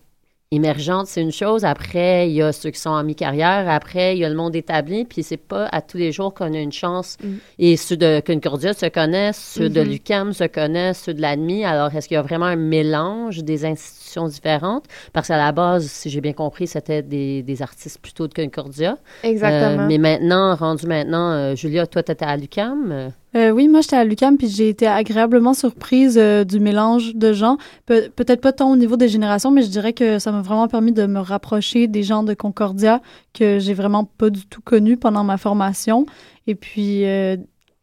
émergente, 0.50 1.06
c'est 1.06 1.22
une 1.22 1.32
chose. 1.32 1.64
Après, 1.64 2.28
il 2.28 2.34
y 2.34 2.42
a 2.42 2.52
ceux 2.52 2.70
qui 2.70 2.78
sont 2.78 2.90
en 2.90 3.02
mi-carrière. 3.02 3.68
Après, 3.70 4.14
il 4.14 4.20
y 4.20 4.24
a 4.24 4.28
le 4.28 4.34
monde 4.34 4.54
établi. 4.54 5.06
Puis 5.06 5.22
c'est 5.22 5.38
pas 5.38 5.66
à 5.72 5.80
tous 5.80 5.96
les 5.96 6.12
jours 6.12 6.34
qu'on 6.34 6.52
a 6.52 6.58
une 6.58 6.72
chance. 6.72 7.16
Mm. 7.24 7.34
Et 7.58 7.76
ceux 7.78 7.96
de 7.96 8.22
Concordia 8.24 8.74
se 8.74 8.86
connaissent, 8.86 9.52
ceux 9.54 9.70
de 9.70 9.80
mm-hmm. 9.80 9.88
l'UCAM 9.88 10.32
se 10.34 10.44
connaissent, 10.44 11.02
ceux 11.04 11.14
de 11.14 11.22
l'ADMI. 11.22 11.64
Alors, 11.64 11.94
est-ce 11.94 12.06
qu'il 12.06 12.16
y 12.16 12.18
a 12.18 12.22
vraiment 12.22 12.44
un 12.44 12.56
mélange 12.56 13.42
des 13.44 13.64
institutions 13.64 14.03
différentes? 14.22 14.84
Parce 15.12 15.28
qu'à 15.28 15.36
la 15.36 15.52
base, 15.52 15.86
si 15.86 16.10
j'ai 16.10 16.20
bien 16.20 16.32
compris, 16.32 16.66
c'était 16.66 17.02
des, 17.02 17.42
des, 17.42 17.62
artistes 17.62 17.98
plutôt 18.00 18.28
de 18.28 18.34
Concordia. 18.34 18.96
Exactement. 19.22 19.84
Euh, 19.84 19.86
mais 19.88 19.98
maintenant, 19.98 20.54
rendu 20.54 20.86
maintenant, 20.86 21.32
euh, 21.32 21.54
Julia, 21.54 21.86
toi, 21.86 22.02
tu 22.02 22.12
étais 22.12 22.24
à 22.24 22.36
l'UCAM? 22.36 23.12
Euh, 23.36 23.50
oui, 23.50 23.66
moi, 23.66 23.80
j'étais 23.80 23.96
à 23.96 24.04
l'UCAM, 24.04 24.36
puis 24.36 24.48
j'ai 24.48 24.68
été 24.68 24.86
agréablement 24.86 25.54
surprise 25.54 26.16
euh, 26.18 26.44
du 26.44 26.60
mélange 26.60 27.14
de 27.16 27.32
gens. 27.32 27.58
Peut-être 27.86 28.40
pas 28.40 28.52
tant 28.52 28.70
au 28.70 28.76
niveau 28.76 28.96
des 28.96 29.08
générations, 29.08 29.50
mais 29.50 29.62
je 29.62 29.68
dirais 29.68 29.92
que 29.92 30.20
ça 30.20 30.30
m'a 30.30 30.40
vraiment 30.40 30.68
permis 30.68 30.92
de 30.92 31.06
me 31.06 31.18
rapprocher 31.18 31.88
des 31.88 32.04
gens 32.04 32.22
de 32.22 32.34
Concordia 32.34 33.00
que 33.32 33.58
j'ai 33.58 33.74
vraiment 33.74 34.04
pas 34.04 34.30
du 34.30 34.46
tout 34.46 34.60
connus 34.60 34.96
pendant 34.96 35.24
ma 35.24 35.36
formation. 35.36 36.06
Et 36.46 36.54
puis, 36.54 37.04
euh, 37.06 37.36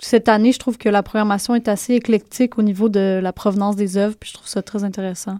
cette 0.03 0.29
année, 0.29 0.51
je 0.51 0.57
trouve 0.57 0.79
que 0.79 0.89
la 0.89 1.03
programmation 1.03 1.53
est 1.53 1.67
assez 1.67 1.93
éclectique 1.93 2.57
au 2.57 2.63
niveau 2.63 2.89
de 2.89 3.19
la 3.21 3.31
provenance 3.31 3.75
des 3.75 3.97
œuvres, 3.97 4.15
puis 4.19 4.29
je 4.29 4.33
trouve 4.33 4.47
ça 4.47 4.63
très 4.63 4.83
intéressant. 4.83 5.37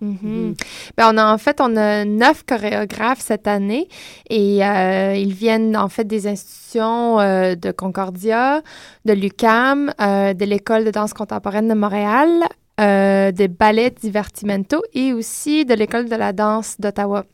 Ben, 0.98 1.12
on 1.12 1.18
a 1.18 1.34
en 1.34 1.38
fait, 1.39 1.60
on 1.60 1.75
a 1.75 2.06
neuf 2.06 2.44
chorégraphes 2.46 3.22
cette 3.22 3.48
année 3.48 3.88
et 4.30 4.63
euh, 4.63 5.15
ils 5.15 5.34
viennent 5.34 5.75
en 5.75 5.89
fait 5.89 6.03
des 6.03 6.27
institutions 6.27 7.20
euh, 7.20 7.56
de 7.56 7.72
Concordia, 7.72 8.62
de 9.06 9.13
l'UCAM, 9.13 9.94
euh, 10.00 10.34
de 10.36 10.46
l'école 10.46 10.86
de 10.86 10.91
danse 10.91 11.13
contemporaine 11.13 11.68
de 11.68 11.74
Montréal, 11.74 12.30
des 12.77 13.48
ballets 13.48 13.91
divertimento 13.91 14.82
et 14.94 15.13
aussi 15.13 15.65
de 15.65 15.75
l'école 15.75 16.10
de 16.10 16.15
la 16.15 16.34
danse 16.34 16.77
d'Ottawa. 16.80 17.25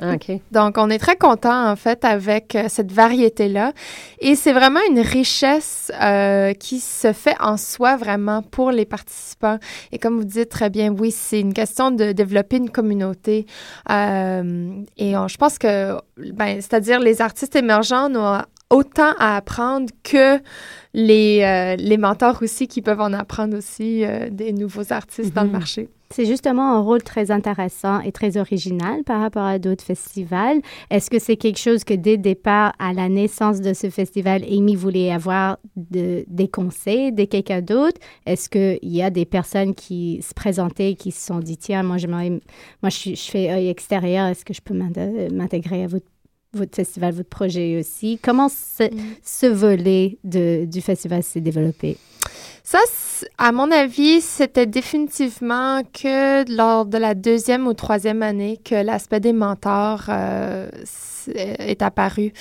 Ah, 0.00 0.14
Donc, 0.50 0.78
on 0.78 0.90
est 0.90 0.98
très 0.98 1.16
content, 1.16 1.70
en 1.70 1.76
fait, 1.76 2.04
avec 2.04 2.56
euh, 2.56 2.64
cette 2.68 2.90
variété-là. 2.90 3.72
Et 4.20 4.34
c'est 4.34 4.52
vraiment 4.52 4.80
une 4.88 5.00
richesse 5.00 5.92
euh, 6.00 6.54
qui 6.54 6.80
se 6.80 7.12
fait 7.12 7.36
en 7.40 7.56
soi, 7.56 7.96
vraiment, 7.96 8.42
pour 8.42 8.70
les 8.70 8.86
participants. 8.86 9.58
Et 9.92 9.98
comme 9.98 10.16
vous 10.18 10.24
dites 10.24 10.48
très 10.48 10.70
bien, 10.70 10.92
oui, 10.92 11.10
c'est 11.10 11.40
une 11.40 11.52
question 11.52 11.90
de 11.90 12.12
développer 12.12 12.56
une 12.56 12.70
communauté. 12.70 13.46
Euh, 13.90 14.70
et 14.96 15.12
je 15.12 15.36
pense 15.36 15.58
que, 15.58 15.98
ben, 16.16 16.60
c'est-à-dire 16.60 16.98
les 16.98 17.20
artistes 17.20 17.54
émergents 17.54 18.12
ont 18.14 18.42
autant 18.70 19.12
à 19.18 19.36
apprendre 19.36 19.86
que 20.02 20.40
les, 20.94 21.76
les 21.78 21.96
mentors 21.96 22.42
aussi 22.42 22.68
qui 22.68 22.82
peuvent 22.82 23.00
en 23.00 23.12
apprendre 23.12 23.56
aussi 23.56 24.04
des 24.30 24.52
nouveaux 24.52 24.92
artistes 24.92 25.34
dans 25.34 25.42
le 25.42 25.48
mhm. 25.48 25.52
marché. 25.52 25.88
C'est 26.12 26.26
justement 26.26 26.76
un 26.76 26.80
rôle 26.80 27.02
très 27.02 27.30
intéressant 27.30 28.00
et 28.00 28.12
très 28.12 28.36
original 28.36 29.02
par 29.02 29.20
rapport 29.20 29.44
à 29.44 29.58
d'autres 29.58 29.82
festivals. 29.82 30.60
Est-ce 30.90 31.08
que 31.08 31.18
c'est 31.18 31.36
quelque 31.36 31.58
chose 31.58 31.84
que 31.84 31.94
dès 31.94 32.12
le 32.12 32.22
départ, 32.22 32.74
à 32.78 32.92
la 32.92 33.08
naissance 33.08 33.62
de 33.62 33.72
ce 33.72 33.88
festival, 33.88 34.44
Amy 34.44 34.76
voulait 34.76 35.10
avoir 35.10 35.56
de, 35.76 36.24
des 36.28 36.48
conseils 36.48 37.12
de 37.12 37.24
quelqu'un 37.24 37.62
d'autre? 37.62 37.98
Est-ce 38.26 38.50
qu'il 38.50 38.92
y 38.92 39.02
a 39.02 39.08
des 39.08 39.24
personnes 39.24 39.74
qui 39.74 40.20
se 40.20 40.34
présentaient, 40.34 40.94
qui 40.94 41.12
se 41.12 41.26
sont 41.26 41.38
dit, 41.38 41.56
tiens, 41.56 41.82
moi, 41.82 41.96
je, 41.96 42.06
moi, 42.06 42.90
je, 42.90 43.14
je 43.14 43.30
fais 43.30 43.50
œil 43.50 43.68
extérieur, 43.68 44.26
est-ce 44.26 44.44
que 44.44 44.52
je 44.52 44.60
peux 44.60 44.74
m'intégrer 44.74 45.84
à 45.84 45.86
votre 45.86 46.06
votre 46.54 46.74
festival, 46.76 47.14
votre 47.14 47.28
projet 47.28 47.78
aussi. 47.78 48.18
Comment 48.22 48.48
ce, 48.48 48.84
mm. 48.84 48.98
ce 49.22 49.46
volet 49.46 50.18
de, 50.24 50.64
du 50.64 50.80
festival 50.80 51.22
s'est 51.22 51.40
développé? 51.40 51.96
Ça, 52.64 52.78
à 53.38 53.52
mon 53.52 53.70
avis, 53.70 54.20
c'était 54.20 54.66
définitivement 54.66 55.82
que 55.92 56.50
lors 56.54 56.86
de 56.86 56.96
la 56.96 57.14
deuxième 57.14 57.66
ou 57.66 57.74
troisième 57.74 58.22
année 58.22 58.58
que 58.64 58.74
l'aspect 58.74 59.20
des 59.20 59.32
mentors 59.32 60.04
euh, 60.08 60.70
est 61.36 61.82
apparu. 61.82 62.32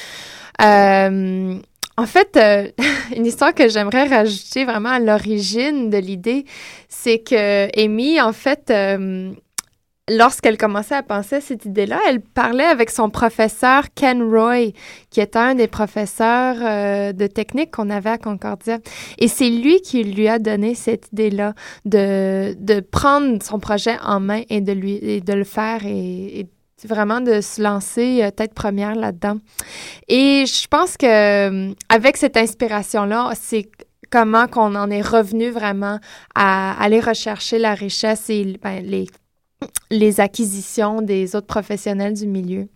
Euh, 0.62 1.58
en 1.98 2.06
fait, 2.06 2.38
euh, 2.38 2.70
une 3.15 3.25
histoire 3.25 3.53
que 3.53 3.68
j'aimerais 3.68 4.08
rajouter 4.08 4.63
vraiment 4.63 4.89
à 4.89 5.00
l'origine 5.00 5.89
de 5.89 5.98
l'idée, 5.98 6.46
c'est 6.88 7.20
que 7.20 7.68
Amy, 7.80 8.22
en 8.22 8.34
fait, 8.34 8.72
lorsqu'elle 10.12 10.58
commençait 10.58 10.96
à 10.96 11.03
penser 11.03 11.38
à 11.38 11.41
cette 11.41 11.65
idée-là, 11.65 12.00
elle 12.08 12.22
parlait 12.22 12.65
avec 12.65 12.89
son 12.89 13.10
professeur 13.10 13.86
Ken 13.96 14.22
Roy, 14.22 14.74
qui 15.10 15.20
est 15.20 15.36
un 15.36 15.56
des 15.56 15.68
professeurs 15.68 16.58
euh, 16.62 17.13
de 17.13 17.27
technique 17.27 17.72
qu'on 17.72 17.89
avait 17.89 18.10
à 18.10 18.18
Concordia. 18.18 18.80
Et 19.20 19.27
c'est 19.27 19.50
lui 19.50 19.82
qui 19.82 20.03
lui 20.03 20.27
a 20.27 20.38
donné 20.39 20.75
cette 20.75 21.08
idée-là 21.13 21.53
de, 21.86 22.56
de 22.60 22.80
prendre 22.82 23.41
son 23.41 23.60
projet 23.60 23.98
en 24.03 24.20
main 24.20 24.41
et 24.50 24.62
de, 24.62 24.74
lui, 24.74 25.00
et 25.01 25.22
de 25.22 25.34
le 25.34 25.46
faire 25.46 25.86
et, 25.86 26.48
vraiment 26.84 27.22
de 27.22 27.41
se 27.41 27.62
lancer 27.62 28.24
euh, 28.24 28.32
tête 28.32 28.56
première 28.56 28.96
là-dedans. 28.96 29.38
Et 30.08 30.46
je 30.48 30.68
pense 30.68 30.98
que 30.98 31.06
euh, 31.70 31.74
avec 31.89 32.18
cette 32.18 32.38
inspiration-là, 32.38 33.34
c'est 33.36 33.70
comment 34.10 34.48
qu'on 34.48 34.74
en 34.74 34.89
est 34.89 35.03
revenu 35.03 35.51
vraiment 35.51 36.00
à 36.34 36.84
aller 36.84 37.00
rechercher 37.00 37.60
la 37.60 37.75
richesse 37.75 38.32
et 38.32 38.58
ben, 38.62 38.84
les 38.84 39.06
les 39.89 40.20
acquisitions 40.20 41.01
des 41.01 41.36
autres 41.36 41.48
professionnels 41.48 42.13
du 42.13 42.27
milieu. 42.27 42.68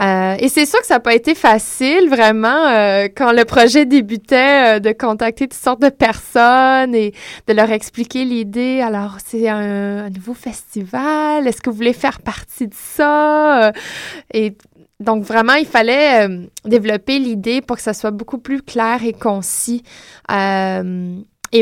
Euh, 0.00 0.36
et 0.38 0.48
c'est 0.48 0.66
sûr 0.66 0.80
que 0.80 0.86
ça 0.86 0.94
n'a 0.94 1.00
pas 1.00 1.14
été 1.14 1.34
facile, 1.34 2.10
vraiment, 2.10 2.66
euh, 2.68 3.08
quand 3.14 3.32
le 3.32 3.44
projet 3.44 3.86
débutait, 3.86 4.76
euh, 4.76 4.78
de 4.78 4.92
contacter 4.92 5.48
toutes 5.48 5.58
sortes 5.58 5.80
de 5.80 5.88
personnes 5.88 6.94
et 6.94 7.14
de 7.46 7.52
leur 7.54 7.70
expliquer 7.70 8.24
l'idée. 8.24 8.80
Alors, 8.82 9.16
c'est 9.24 9.48
un, 9.48 10.10
nouveau 10.10 10.34
festival. 10.34 11.46
Est-ce 11.46 11.62
que 11.62 11.70
vous 11.70 11.76
voulez 11.76 11.94
faire 11.94 12.20
partie 12.20 12.68
de 12.68 12.74
ça? 12.74 13.72
Et 14.34 14.54
donc, 15.00 15.24
vraiment, 15.24 15.54
il 15.54 15.66
fallait 15.66 16.28
développer 16.64 17.18
l'idée 17.18 17.60
pour 17.60 17.76
que 17.76 17.82
ça 17.82 17.94
soit 17.94 18.10
beaucoup 18.10 18.38
plus 18.38 18.62
clair 18.62 19.00
et 19.04 19.12
concis. 19.12 19.82
et 20.28 20.32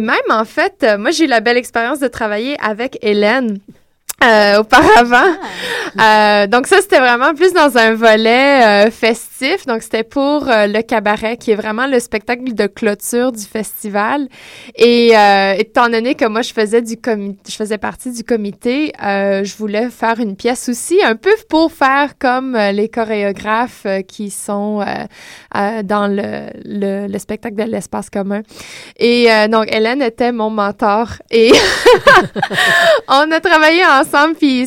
même, 0.00 0.16
en 0.30 0.44
fait, 0.44 0.86
moi, 0.98 1.10
j'ai 1.10 1.24
eu 1.24 1.28
la 1.28 1.40
belle 1.40 1.56
expérience 1.56 2.00
de 2.00 2.08
travailler 2.08 2.56
avec 2.60 2.98
Hélène. 3.02 3.58
Euh, 4.24 4.60
auparavant. 4.60 5.36
Ah. 5.98 6.42
Euh, 6.42 6.46
donc 6.46 6.66
ça, 6.66 6.80
c'était 6.80 6.98
vraiment 6.98 7.34
plus 7.34 7.52
dans 7.52 7.76
un 7.76 7.94
volet 7.94 8.86
euh, 8.86 8.90
festif. 8.90 9.66
Donc 9.66 9.82
c'était 9.82 10.02
pour 10.02 10.46
le 10.46 10.80
cabaret, 10.82 11.36
qui 11.36 11.50
est 11.50 11.54
vraiment 11.54 11.86
le 11.86 12.00
spectacle 12.00 12.54
de 12.54 12.66
clôture 12.66 13.32
du 13.32 13.44
festival. 13.44 14.28
Et 14.76 15.12
étant 15.58 15.88
donné 15.88 16.14
que 16.14 16.24
moi, 16.26 16.42
je 16.42 16.52
faisais 16.52 16.80
du 16.80 16.96
je 17.04 17.54
faisais 17.54 17.78
partie 17.78 18.12
du 18.12 18.24
comité, 18.24 18.92
je 19.02 19.56
voulais 19.56 19.90
faire 19.90 20.18
une 20.20 20.36
pièce 20.36 20.68
aussi, 20.68 20.98
un 21.04 21.16
peu 21.16 21.34
pour 21.48 21.70
faire 21.72 22.14
comme 22.18 22.56
les 22.56 22.88
chorégraphes 22.88 23.86
qui 24.08 24.30
sont 24.30 24.84
dans 25.52 26.06
le, 26.06 26.48
le, 26.64 27.06
le, 27.08 27.18
spectacle 27.18 27.56
de 27.56 27.64
l'espace 27.64 28.08
commun. 28.08 28.42
Et 28.98 29.28
donc 29.50 29.66
Hélène 29.74 30.00
était 30.00 30.32
mon 30.32 30.50
mentor 30.50 31.08
et 31.30 31.52
on 33.08 33.30
a 33.30 33.40
travaillé 33.40 33.84
ensemble 33.84 34.13
ensemble, 34.14 34.36
puis 34.36 34.66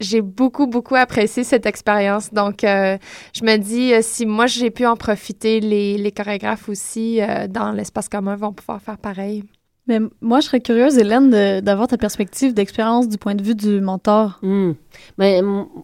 j'ai 0.00 0.20
beaucoup, 0.20 0.66
beaucoup 0.66 0.94
apprécié 0.94 1.44
cette 1.44 1.66
expérience. 1.66 2.32
Donc, 2.32 2.64
euh, 2.64 2.96
je 3.34 3.44
me 3.44 3.56
dis, 3.56 3.94
euh, 3.94 4.00
si 4.02 4.26
moi, 4.26 4.46
j'ai 4.46 4.70
pu 4.70 4.86
en 4.86 4.96
profiter, 4.96 5.60
les, 5.60 5.98
les 5.98 6.12
chorégraphes 6.12 6.68
aussi, 6.68 7.20
euh, 7.20 7.46
dans 7.48 7.72
l'espace 7.72 8.08
commun, 8.08 8.36
vont 8.36 8.52
pouvoir 8.52 8.80
faire 8.80 8.98
pareil. 8.98 9.44
Mais 9.86 10.00
moi, 10.20 10.40
je 10.40 10.46
serais 10.46 10.60
curieuse, 10.60 10.98
Hélène, 10.98 11.30
d'avoir 11.62 11.88
ta 11.88 11.96
perspective 11.96 12.52
d'expérience 12.52 13.08
du 13.08 13.16
point 13.16 13.34
de 13.34 13.42
vue 13.42 13.54
du 13.54 13.80
mentor. 13.80 14.38
Hmm. 14.42 14.72
Mais 15.16 15.40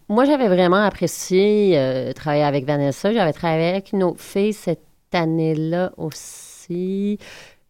moi, 0.08 0.26
j'avais 0.26 0.48
vraiment 0.48 0.84
apprécié 0.84 2.12
travailler 2.14 2.42
avec 2.42 2.66
Vanessa. 2.66 3.14
J'avais 3.14 3.32
travaillé 3.32 3.68
avec 3.68 3.92
une 3.92 4.02
autre 4.02 4.20
fille 4.20 4.52
cette 4.52 4.84
année-là 5.10 5.92
aussi. 5.96 7.18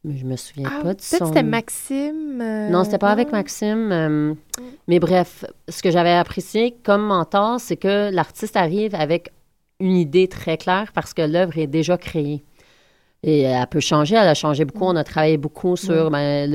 Mais 0.04 0.18
je 0.18 0.26
me 0.26 0.36
souviens 0.36 0.68
ah, 0.70 0.82
pas 0.82 0.94
de 0.94 1.00
son... 1.00 1.16
Peut-être 1.16 1.28
c'était 1.28 1.42
Maxime. 1.42 2.40
Euh, 2.40 2.68
non, 2.68 2.84
c'était 2.84 2.98
pas 2.98 3.10
avec 3.10 3.32
Maxime. 3.32 3.90
Euh, 3.90 4.34
mais 4.86 4.98
bref, 4.98 5.46
ce 5.68 5.82
que 5.82 5.90
j'avais 5.90 6.12
apprécié 6.12 6.76
comme 6.82 7.06
mentor, 7.06 7.58
c'est 7.58 7.76
que 7.76 8.10
l'artiste 8.12 8.56
arrive 8.56 8.94
avec 8.94 9.32
une 9.80 9.96
idée 9.96 10.28
très 10.28 10.58
claire 10.58 10.92
parce 10.92 11.14
que 11.14 11.22
l'œuvre 11.22 11.58
est 11.58 11.66
déjà 11.66 11.96
créée. 11.96 12.44
Et 13.26 13.40
elle 13.40 13.66
peut 13.68 13.80
changer, 13.80 14.16
elle 14.16 14.28
a 14.28 14.34
changé 14.34 14.66
beaucoup. 14.66 14.84
On 14.84 14.96
a 14.96 15.04
travaillé 15.04 15.38
beaucoup 15.38 15.76
sur 15.76 16.10
ben, 16.10 16.50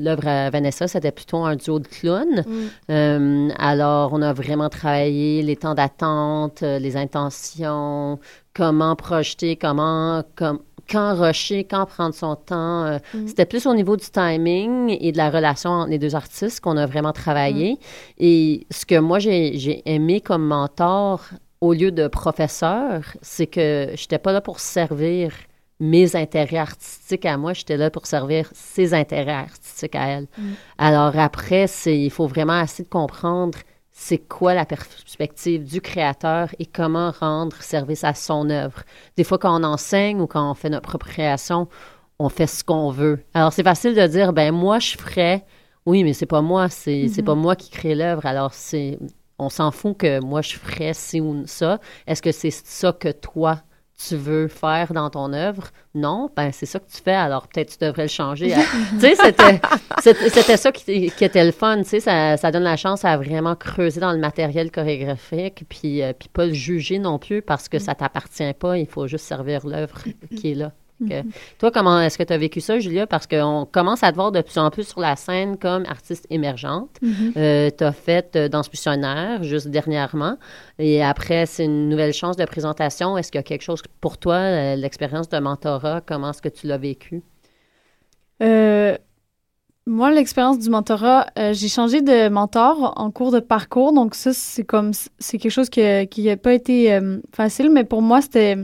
l'œuvre 0.00 0.28
à 0.28 0.48
Vanessa, 0.48 0.86
c'était 0.86 1.10
plutôt 1.10 1.38
un 1.38 1.56
duo 1.56 1.80
de 1.80 1.88
clowns. 1.88 2.44
Euh, 2.88 3.48
alors, 3.58 4.12
on 4.12 4.22
a 4.22 4.32
vraiment 4.32 4.68
travaillé 4.68 5.42
les 5.42 5.56
temps 5.56 5.74
d'attente, 5.74 6.60
les 6.60 6.96
intentions, 6.96 8.20
comment 8.54 8.94
projeter, 8.94 9.56
comment, 9.56 10.22
comme, 10.36 10.60
quand 10.88 11.14
rusher, 11.14 11.64
quand 11.64 11.86
prendre 11.86 12.14
son 12.14 12.36
temps. 12.36 12.84
Euh, 12.84 12.98
mm. 13.14 13.26
C'était 13.28 13.46
plus 13.46 13.66
au 13.66 13.74
niveau 13.74 13.96
du 13.96 14.06
timing 14.06 14.96
et 15.00 15.12
de 15.12 15.16
la 15.16 15.30
relation 15.30 15.70
entre 15.70 15.90
les 15.90 15.98
deux 15.98 16.14
artistes 16.14 16.60
qu'on 16.60 16.76
a 16.76 16.86
vraiment 16.86 17.12
travaillé. 17.12 17.72
Mm. 17.72 17.76
Et 18.18 18.66
ce 18.70 18.86
que 18.86 18.98
moi, 18.98 19.18
j'ai 19.18 19.82
aimé 19.88 20.20
comme 20.20 20.44
mentor 20.44 21.24
au 21.60 21.72
lieu 21.72 21.90
de 21.90 22.08
professeur, 22.08 23.16
c'est 23.20 23.46
que 23.46 23.88
je 23.94 24.02
n'étais 24.02 24.18
pas 24.18 24.32
là 24.32 24.40
pour 24.40 24.60
servir 24.60 25.32
mes 25.80 26.16
intérêts 26.16 26.58
artistiques 26.58 27.24
à 27.24 27.36
moi, 27.36 27.52
j'étais 27.52 27.76
là 27.76 27.88
pour 27.90 28.06
servir 28.06 28.50
ses 28.52 28.94
intérêts 28.94 29.30
artistiques 29.30 29.94
à 29.94 30.08
elle. 30.08 30.26
Mm. 30.36 30.42
Alors 30.78 31.18
après, 31.18 31.66
il 31.86 32.10
faut 32.10 32.26
vraiment 32.26 32.58
assez 32.58 32.82
de 32.82 32.88
comprendre 32.88 33.58
c'est 34.00 34.18
quoi 34.18 34.54
la 34.54 34.64
perspective 34.64 35.64
du 35.64 35.80
créateur 35.80 36.54
et 36.60 36.66
comment 36.66 37.10
rendre 37.10 37.56
service 37.56 38.04
à 38.04 38.14
son 38.14 38.48
œuvre. 38.48 38.84
Des 39.16 39.24
fois, 39.24 39.38
quand 39.38 39.60
on 39.60 39.64
enseigne 39.64 40.20
ou 40.20 40.28
quand 40.28 40.48
on 40.48 40.54
fait 40.54 40.70
notre 40.70 40.88
propre 40.88 41.08
création, 41.08 41.66
on 42.20 42.28
fait 42.28 42.46
ce 42.46 42.62
qu'on 42.62 42.90
veut. 42.90 43.24
Alors, 43.34 43.52
c'est 43.52 43.64
facile 43.64 43.96
de 43.96 44.06
dire, 44.06 44.32
ben 44.32 44.54
moi, 44.54 44.78
je 44.78 44.96
ferais. 44.96 45.44
Oui, 45.84 46.04
mais 46.04 46.12
c'est 46.12 46.26
pas 46.26 46.42
moi, 46.42 46.68
c'est 46.68 47.06
mm-hmm. 47.06 47.24
pas 47.24 47.34
moi 47.34 47.56
qui 47.56 47.70
crée 47.70 47.96
l'œuvre. 47.96 48.24
Alors, 48.24 48.54
c'est 48.54 49.00
on 49.40 49.48
s'en 49.48 49.72
fout 49.72 49.96
que 49.96 50.20
moi, 50.20 50.42
je 50.42 50.56
ferais 50.56 50.94
ci 50.94 51.20
ou 51.20 51.44
ça. 51.46 51.80
Est-ce 52.06 52.22
que 52.22 52.32
c'est 52.32 52.52
ça 52.52 52.92
que 52.92 53.10
toi, 53.10 53.62
tu 54.06 54.14
veux 54.14 54.46
faire 54.46 54.92
dans 54.92 55.10
ton 55.10 55.32
œuvre. 55.32 55.68
Non, 55.94 56.30
ben 56.36 56.50
c'est 56.52 56.66
ça 56.66 56.78
que 56.78 56.88
tu 56.88 57.02
fais, 57.02 57.14
alors 57.14 57.48
peut-être 57.48 57.76
tu 57.76 57.84
devrais 57.84 58.04
le 58.04 58.08
changer. 58.08 58.54
tu 59.00 59.00
sais, 59.00 60.14
c'était 60.30 60.56
ça 60.56 60.70
qui, 60.70 61.12
était 61.20 61.44
le 61.44 61.50
fun, 61.50 61.78
tu 61.78 61.88
sais, 61.88 62.00
ça, 62.00 62.36
ça, 62.36 62.52
donne 62.52 62.62
la 62.62 62.76
chance 62.76 63.04
à 63.04 63.16
vraiment 63.16 63.56
creuser 63.56 64.00
dans 64.00 64.12
le 64.12 64.18
matériel 64.18 64.70
chorégraphique, 64.70 65.64
puis, 65.68 66.02
euh, 66.02 66.12
puis 66.12 66.28
pas 66.28 66.46
le 66.46 66.52
juger 66.52 66.98
non 67.00 67.18
plus 67.18 67.42
parce 67.42 67.68
que 67.68 67.78
ça 67.78 67.94
t'appartient 67.94 68.54
pas, 68.54 68.78
il 68.78 68.86
faut 68.86 69.08
juste 69.08 69.24
servir 69.24 69.66
l'œuvre 69.66 69.98
qui 70.36 70.52
est 70.52 70.54
là. 70.54 70.72
Mhm. 71.00 71.30
Toi, 71.58 71.70
comment 71.70 72.00
est-ce 72.00 72.18
que 72.18 72.22
tu 72.22 72.32
as 72.32 72.38
vécu 72.38 72.60
ça, 72.60 72.78
Julia? 72.78 73.06
Parce 73.06 73.26
qu'on 73.26 73.66
commence 73.70 74.02
à 74.02 74.10
te 74.10 74.16
voir 74.16 74.32
de 74.32 74.40
plus 74.40 74.58
en 74.58 74.70
plus 74.70 74.88
sur 74.88 75.00
la 75.00 75.16
scène 75.16 75.56
comme 75.56 75.84
artiste 75.86 76.26
émergente. 76.30 76.90
Mhm. 77.02 77.32
Euh, 77.36 77.70
tu 77.76 77.84
as 77.84 77.92
fait 77.92 78.34
euh, 78.36 78.48
Danse 78.48 78.70
Missionnaire 78.70 79.42
juste 79.42 79.68
dernièrement. 79.68 80.36
Et 80.78 81.02
après, 81.02 81.46
c'est 81.46 81.64
une 81.64 81.88
nouvelle 81.88 82.12
chance 82.12 82.36
de 82.36 82.44
présentation. 82.44 83.16
Est-ce 83.16 83.30
qu'il 83.30 83.38
y 83.38 83.40
a 83.40 83.44
quelque 83.44 83.62
chose 83.62 83.82
pour 84.00 84.18
toi, 84.18 84.34
euh, 84.34 84.76
l'expérience 84.76 85.28
de 85.28 85.38
mentorat, 85.38 86.00
comment 86.00 86.30
est-ce 86.30 86.42
que 86.42 86.48
tu 86.48 86.66
l'as 86.66 86.78
vécu? 86.78 87.22
moi, 89.90 90.10
l'expérience 90.10 90.58
du 90.58 90.68
mentorat, 90.68 91.28
j'ai 91.52 91.66
changé 91.66 92.02
de 92.02 92.28
mentor 92.28 92.92
en 92.96 93.10
cours 93.10 93.32
de 93.32 93.40
parcours. 93.40 93.94
Donc, 93.94 94.14
ça, 94.14 94.34
c'est 94.34 94.62
comme, 94.62 94.92
c'est 95.18 95.38
quelque 95.38 95.50
chose 95.50 95.70
qui 95.70 95.80
n'a 95.80 96.36
pas 96.36 96.52
été 96.52 97.00
facile, 97.32 97.70
mais 97.70 97.84
pour 97.84 98.02
moi, 98.02 98.20
c'était 98.20 98.58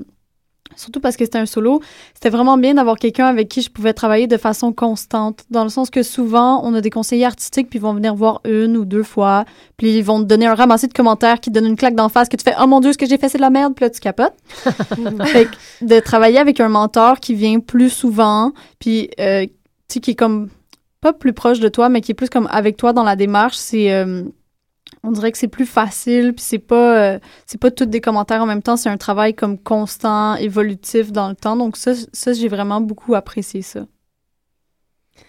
Surtout 0.76 1.00
parce 1.00 1.16
que 1.16 1.24
c'était 1.24 1.38
un 1.38 1.46
solo. 1.46 1.80
C'était 2.14 2.30
vraiment 2.30 2.56
bien 2.58 2.74
d'avoir 2.74 2.96
quelqu'un 2.96 3.26
avec 3.26 3.48
qui 3.48 3.62
je 3.62 3.70
pouvais 3.70 3.92
travailler 3.92 4.26
de 4.26 4.36
façon 4.36 4.72
constante. 4.72 5.44
Dans 5.50 5.62
le 5.62 5.70
sens 5.70 5.90
que 5.90 6.02
souvent, 6.02 6.62
on 6.64 6.74
a 6.74 6.80
des 6.80 6.90
conseillers 6.90 7.26
artistiques, 7.26 7.70
puis 7.70 7.78
ils 7.78 7.82
vont 7.82 7.94
venir 7.94 8.14
voir 8.14 8.40
une 8.44 8.76
ou 8.76 8.84
deux 8.84 9.02
fois. 9.02 9.44
Puis 9.76 9.96
ils 9.96 10.04
vont 10.04 10.20
te 10.20 10.24
donner 10.24 10.46
un 10.46 10.54
ramassé 10.54 10.86
de 10.86 10.92
commentaires 10.92 11.40
qui 11.40 11.50
te 11.50 11.54
donnent 11.54 11.70
une 11.70 11.76
claque 11.76 11.94
d'en 11.94 12.08
face 12.08 12.28
que 12.28 12.36
tu 12.36 12.44
fais 12.44 12.54
Oh 12.60 12.66
mon 12.66 12.80
Dieu, 12.80 12.92
ce 12.92 12.98
que 12.98 13.06
j'ai 13.06 13.18
fait, 13.18 13.28
c'est 13.28 13.38
de 13.38 13.42
la 13.42 13.50
merde. 13.50 13.74
Puis 13.74 13.84
là, 13.84 13.90
tu 13.90 14.00
capotes. 14.00 14.34
fait 15.26 15.46
que 15.46 15.84
de 15.84 16.00
travailler 16.00 16.38
avec 16.38 16.60
un 16.60 16.68
mentor 16.68 17.20
qui 17.20 17.34
vient 17.34 17.60
plus 17.60 17.90
souvent, 17.90 18.52
puis 18.78 19.10
euh, 19.20 19.46
tu 19.46 19.50
sais, 19.88 20.00
qui 20.00 20.10
est 20.12 20.14
comme 20.14 20.48
pas 21.00 21.12
plus 21.12 21.32
proche 21.32 21.60
de 21.60 21.68
toi, 21.68 21.88
mais 21.88 22.00
qui 22.00 22.12
est 22.12 22.14
plus 22.14 22.30
comme 22.30 22.48
avec 22.50 22.76
toi 22.76 22.92
dans 22.92 23.04
la 23.04 23.16
démarche, 23.16 23.56
c'est. 23.56 23.92
Euh, 23.92 24.24
on 25.02 25.12
dirait 25.12 25.32
que 25.32 25.38
c'est 25.38 25.48
plus 25.48 25.66
facile, 25.66 26.32
puis 26.34 26.44
c'est 26.44 26.58
pas, 26.58 27.14
euh, 27.14 27.18
c'est 27.46 27.60
pas 27.60 27.70
tous 27.70 27.86
des 27.86 28.00
commentaires 28.00 28.42
en 28.42 28.46
même 28.46 28.62
temps, 28.62 28.76
c'est 28.76 28.88
un 28.88 28.96
travail 28.96 29.34
comme 29.34 29.58
constant, 29.58 30.36
évolutif 30.36 31.12
dans 31.12 31.28
le 31.28 31.34
temps. 31.34 31.56
Donc 31.56 31.76
ça, 31.76 31.92
ça 32.12 32.32
j'ai 32.32 32.48
vraiment 32.48 32.80
beaucoup 32.80 33.14
apprécié 33.14 33.62
ça. 33.62 33.86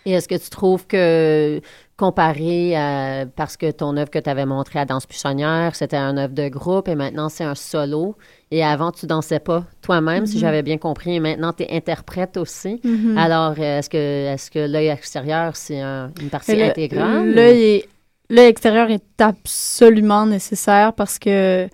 Et 0.05 0.11
est-ce 0.11 0.27
que 0.27 0.35
tu 0.35 0.49
trouves 0.49 0.87
que, 0.87 1.61
comparé 1.97 2.75
à, 2.75 3.25
parce 3.35 3.55
que 3.55 3.69
ton 3.69 3.97
œuvre 3.97 4.09
que 4.09 4.17
tu 4.19 4.29
avais 4.29 4.45
montrée 4.45 4.79
à 4.79 4.85
Danse 4.85 5.05
Puissonnière, 5.05 5.75
c'était 5.75 5.97
un 5.97 6.17
œuvre 6.17 6.33
de 6.33 6.47
groupe 6.47 6.87
et 6.87 6.95
maintenant 6.95 7.29
c'est 7.29 7.43
un 7.43 7.53
solo, 7.55 8.15
et 8.51 8.63
avant 8.63 8.91
tu 8.91 9.05
dansais 9.05 9.39
pas 9.39 9.65
toi-même, 9.81 10.25
si 10.25 10.37
mm-hmm. 10.37 10.39
j'avais 10.39 10.63
bien 10.63 10.77
compris, 10.77 11.15
et 11.15 11.19
maintenant 11.19 11.53
tu 11.53 11.63
es 11.63 11.71
interprète 11.71 12.37
aussi. 12.37 12.81
Mm-hmm. 12.83 13.17
Alors, 13.17 13.59
est-ce 13.59 13.89
que, 13.89 13.97
est-ce 14.33 14.49
que 14.49 14.59
l'œil 14.59 14.87
extérieur, 14.87 15.55
c'est 15.55 15.81
une 15.81 16.29
partie 16.31 16.61
intégrale? 16.61 17.33
L'œil 17.33 17.63
est 17.63 17.89
L'extérieur 18.29 18.89
est 18.89 19.21
absolument 19.21 20.25
nécessaire 20.25 20.93
parce 20.93 21.19
que 21.19 21.67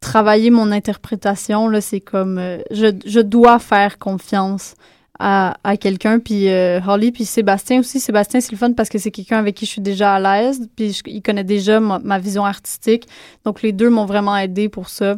travailler 0.00 0.50
mon 0.50 0.70
interprétation, 0.72 1.68
là, 1.68 1.80
c'est 1.80 2.00
comme 2.00 2.38
euh, 2.38 2.58
je, 2.70 2.86
je, 3.06 3.20
dois 3.20 3.58
faire 3.58 3.98
confiance 3.98 4.74
à, 5.18 5.56
à 5.64 5.76
quelqu'un. 5.76 6.18
Puis 6.18 6.48
euh, 6.48 6.80
Holly, 6.86 7.12
puis 7.12 7.24
Sébastien 7.24 7.80
aussi. 7.80 8.00
Sébastien, 8.00 8.40
c'est 8.40 8.52
le 8.52 8.58
fun 8.58 8.72
parce 8.72 8.88
que 8.88 8.98
c'est 8.98 9.10
quelqu'un 9.10 9.38
avec 9.38 9.54
qui 9.54 9.66
je 9.66 9.70
suis 9.70 9.80
déjà 9.80 10.14
à 10.14 10.20
l'aise. 10.20 10.68
Puis 10.76 11.00
il 11.06 11.22
connaît 11.22 11.44
déjà 11.44 11.80
ma, 11.80 12.18
vision 12.18 12.44
artistique. 12.44 13.06
Donc 13.44 13.62
les 13.62 13.72
deux 13.72 13.88
m'ont 13.88 14.06
vraiment 14.06 14.36
aidé 14.36 14.68
pour 14.68 14.88
ça. 14.88 15.16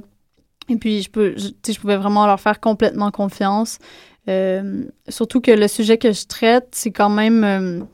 Et 0.69 0.77
puis 0.77 1.03
je 1.03 1.11
peux, 1.11 1.35
je, 1.37 1.49
je 1.73 1.79
pouvais 1.81 1.97
vraiment 1.97 2.27
leur 2.27 2.41
faire 2.41 2.61
complètement 2.61 3.11
confiance. 3.11 3.79
Euh, 4.29 4.85
surtout 5.09 5.41
que 5.41 5.53
le 5.53 5.69
sujet 5.69 5.99
que 5.99 6.12
je 6.12 6.27
traite, 6.27 6.69
c'est 6.73 6.91
quand 6.91 7.11
même 7.11 7.87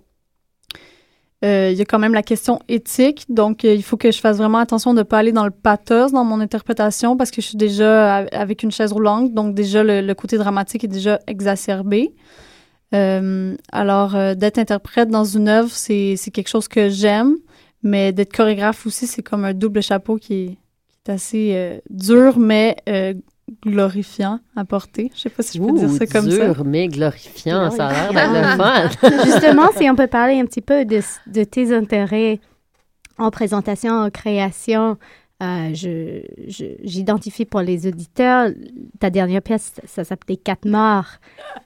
euh, 1.44 1.70
il 1.72 1.78
y 1.78 1.82
a 1.82 1.84
quand 1.84 1.98
même 1.98 2.14
la 2.14 2.22
question 2.22 2.60
éthique, 2.68 3.26
donc 3.28 3.64
euh, 3.64 3.74
il 3.74 3.82
faut 3.82 3.96
que 3.96 4.12
je 4.12 4.18
fasse 4.20 4.36
vraiment 4.36 4.58
attention 4.58 4.94
de 4.94 4.98
ne 4.98 5.02
pas 5.02 5.18
aller 5.18 5.32
dans 5.32 5.44
le 5.44 5.50
pathos 5.50 6.12
dans 6.12 6.24
mon 6.24 6.40
interprétation 6.40 7.16
parce 7.16 7.32
que 7.32 7.42
je 7.42 7.48
suis 7.48 7.56
déjà 7.56 8.16
avec 8.16 8.62
une 8.62 8.70
chaise 8.70 8.92
roulante, 8.92 9.34
donc 9.34 9.54
déjà 9.54 9.82
le, 9.82 10.12
côté 10.14 10.38
dramatique 10.38 10.84
est 10.84 10.88
déjà 10.88 11.18
exacerbé. 11.26 12.14
Euh, 12.94 13.56
alors, 13.72 14.12
d'être 14.36 14.58
interprète 14.58 15.08
dans 15.08 15.24
une 15.24 15.48
œuvre, 15.48 15.70
c'est 15.70 16.16
quelque 16.32 16.48
chose 16.48 16.68
que 16.68 16.88
j'aime, 16.88 17.36
mais 17.82 18.12
d'être 18.12 18.32
chorégraphe 18.32 18.86
aussi, 18.86 19.06
c'est 19.06 19.22
comme 19.22 19.44
un 19.44 19.54
double 19.54 19.82
chapeau 19.82 20.18
qui 20.18 20.34
est, 20.34 20.46
qui 20.46 20.98
est 21.06 21.10
assez 21.10 21.80
dur, 21.90 22.38
mais 22.38 22.76
glorifiant 23.64 24.40
à 24.56 24.64
porter. 24.64 25.10
Je 25.14 25.20
sais 25.20 25.30
pas 25.30 25.42
si 25.42 25.58
je 25.58 25.62
peux 25.62 25.72
dire 25.72 25.90
ça 25.90 26.06
comme 26.06 26.30
ça. 26.30 26.46
dur, 26.46 26.64
mais 26.64 26.88
glorifiant, 26.88 27.70
ça 27.70 27.88
a 27.88 28.12
l'air 28.12 28.56
fun. 28.56 29.10
Justement, 29.24 29.68
si 29.76 29.88
on 29.90 29.96
peut 29.96 30.06
parler 30.06 30.40
un 30.40 30.46
petit 30.46 30.60
peu 30.60 30.84
de, 30.84 31.00
de 31.26 31.44
tes 31.44 31.74
intérêts 31.74 32.40
en 33.18 33.30
présentation, 33.30 33.92
en 33.92 34.10
création, 34.10 34.96
euh, 35.42 35.70
je, 35.74 36.20
j'identifie 36.84 37.44
pour 37.44 37.62
les 37.62 37.88
auditeurs, 37.88 38.50
ta 39.00 39.10
dernière 39.10 39.42
pièce, 39.42 39.72
ça 39.86 40.04
s'appelait 40.04 40.36
Quatre 40.36 40.66
morts. 40.66 41.06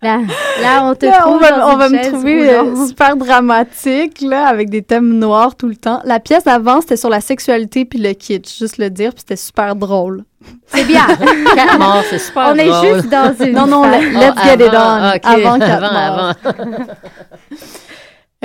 Là, 0.00 0.20
là 0.62 0.84
on 0.84 0.94
te 0.94 1.04
trouve 1.20 1.34
on 1.34 1.38
va, 1.38 1.74
on 1.74 1.76
va 1.76 1.88
me 1.90 2.08
trouver 2.08 2.50
euh, 2.50 2.86
super 2.86 3.16
dramatique, 3.16 4.22
là, 4.22 4.46
avec 4.46 4.70
des 4.70 4.82
thèmes 4.82 5.18
noirs 5.18 5.56
tout 5.56 5.68
le 5.68 5.76
temps. 5.76 6.00
La 6.04 6.20
pièce 6.20 6.44
d'avant, 6.44 6.80
c'était 6.80 6.96
sur 6.96 7.10
la 7.10 7.20
sexualité 7.20 7.84
puis 7.84 7.98
le 7.98 8.12
kitsch, 8.12 8.58
juste 8.58 8.78
le 8.78 8.88
dire, 8.88 9.10
puis 9.10 9.20
c'était 9.20 9.36
super 9.36 9.76
drôle. 9.76 10.24
C'est 10.68 10.84
bien. 10.84 11.06
Quatre 11.54 11.78
morts, 11.78 12.04
c'est 12.08 12.18
super 12.18 12.52
on 12.52 12.56
drôle. 12.56 12.70
On 12.70 12.82
est 12.82 12.94
juste 12.94 13.10
dans 13.10 13.34
une... 13.34 13.52
Non, 13.52 13.66
non, 13.66 13.84
let's 13.84 14.34
oh, 14.36 14.40
get 14.42 14.64
it 14.64 14.72
on. 14.72 14.76
Avant 14.76 15.58
quatre 15.58 15.84
avant, 15.84 15.92
morts. 15.92 16.34
Avant. 16.44 16.66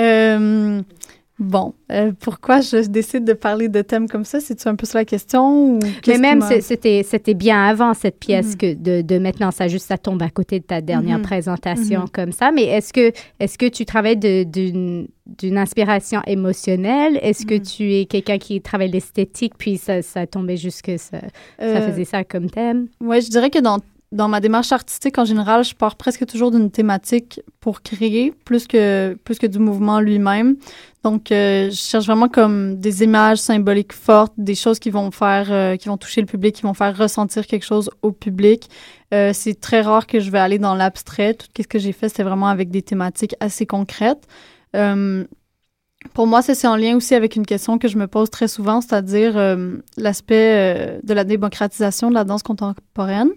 euh, 0.00 0.82
bon, 1.42 1.74
euh, 1.90 2.12
pourquoi 2.20 2.60
je 2.60 2.86
décide 2.86 3.24
de 3.24 3.32
parler 3.32 3.68
de 3.68 3.82
thèmes 3.82 4.08
comme 4.08 4.24
ça? 4.24 4.40
C'est-tu 4.40 4.66
un 4.68 4.76
peu 4.76 4.86
sur 4.86 4.98
la 4.98 5.04
question? 5.04 5.74
Ou 5.74 5.78
Mais 6.06 6.18
même, 6.18 6.42
c'était, 6.60 7.02
c'était 7.02 7.34
bien 7.34 7.64
avant 7.64 7.94
cette 7.94 8.18
pièce 8.18 8.54
mm-hmm. 8.54 8.56
que 8.56 8.74
de, 8.74 9.02
de, 9.02 9.18
maintenant, 9.18 9.50
ça 9.50 9.68
juste, 9.68 9.86
ça 9.86 9.98
tombe 9.98 10.22
à 10.22 10.30
côté 10.30 10.60
de 10.60 10.64
ta 10.64 10.80
dernière 10.80 11.18
mm-hmm. 11.18 11.22
présentation 11.22 12.04
mm-hmm. 12.04 12.12
comme 12.12 12.32
ça. 12.32 12.50
Mais 12.50 12.64
est-ce 12.64 12.92
que, 12.92 13.12
est-ce 13.40 13.58
que 13.58 13.68
tu 13.68 13.84
travailles 13.84 14.16
d'une, 14.16 15.08
d'une 15.26 15.58
inspiration 15.58 16.20
émotionnelle? 16.26 17.18
Est-ce 17.22 17.44
que 17.44 17.56
tu 17.56 17.92
es 17.94 18.06
quelqu'un 18.06 18.38
qui 18.38 18.60
travaille 18.60 18.90
l'esthétique, 18.90 19.54
puis 19.58 19.76
ça, 19.76 20.02
ça 20.02 20.26
tombait 20.26 20.56
juste 20.56 20.82
que 20.82 20.96
ça, 20.96 21.20
ça 21.20 21.64
euh, 21.64 21.90
faisait 21.90 22.04
ça 22.04 22.24
comme 22.24 22.48
thème? 22.48 22.88
Oui, 23.00 23.20
je 23.20 23.28
dirais 23.28 23.50
que 23.50 23.58
dans 23.58 23.78
dans 24.12 24.28
ma 24.28 24.40
démarche 24.40 24.72
artistique 24.72 25.18
en 25.18 25.24
général, 25.24 25.64
je 25.64 25.74
pars 25.74 25.96
presque 25.96 26.26
toujours 26.26 26.50
d'une 26.50 26.70
thématique 26.70 27.40
pour 27.60 27.82
créer 27.82 28.32
plus 28.44 28.66
que 28.66 29.16
plus 29.24 29.38
que 29.38 29.46
du 29.46 29.58
mouvement 29.58 30.00
lui-même. 30.00 30.56
Donc, 31.02 31.32
euh, 31.32 31.70
je 31.70 31.76
cherche 31.76 32.06
vraiment 32.06 32.28
comme 32.28 32.78
des 32.78 33.02
images 33.02 33.38
symboliques 33.38 33.94
fortes, 33.94 34.34
des 34.36 34.54
choses 34.54 34.78
qui 34.78 34.90
vont 34.90 35.10
faire, 35.10 35.48
euh, 35.50 35.76
qui 35.76 35.88
vont 35.88 35.96
toucher 35.96 36.20
le 36.20 36.26
public, 36.26 36.54
qui 36.54 36.62
vont 36.62 36.74
faire 36.74 36.96
ressentir 36.96 37.46
quelque 37.46 37.64
chose 37.64 37.90
au 38.02 38.12
public. 38.12 38.68
Euh, 39.12 39.32
c'est 39.34 39.58
très 39.58 39.80
rare 39.80 40.06
que 40.06 40.20
je 40.20 40.30
vais 40.30 40.38
aller 40.38 40.58
dans 40.58 40.74
l'abstrait. 40.74 41.34
Tout 41.34 41.46
ce 41.58 41.66
que 41.66 41.78
j'ai 41.78 41.92
fait, 41.92 42.08
c'est 42.08 42.22
vraiment 42.22 42.48
avec 42.48 42.70
des 42.70 42.82
thématiques 42.82 43.34
assez 43.40 43.66
concrètes. 43.66 44.26
pour 46.14 46.26
moi, 46.26 46.42
c'est 46.42 46.66
en 46.66 46.76
lien 46.76 46.96
aussi 46.96 47.14
avec 47.14 47.36
une 47.36 47.46
question 47.46 47.78
que 47.78 47.88
je 47.88 47.96
me 47.96 48.06
pose 48.06 48.28
très 48.30 48.48
souvent, 48.48 48.80
c'est-à-dire 48.80 49.34
l'aspect 49.96 51.00
de 51.02 51.14
la 51.14 51.24
démocratisation 51.24 52.10
de 52.10 52.14
la 52.14 52.24
danse 52.24 52.42
contemporaine 52.42 53.30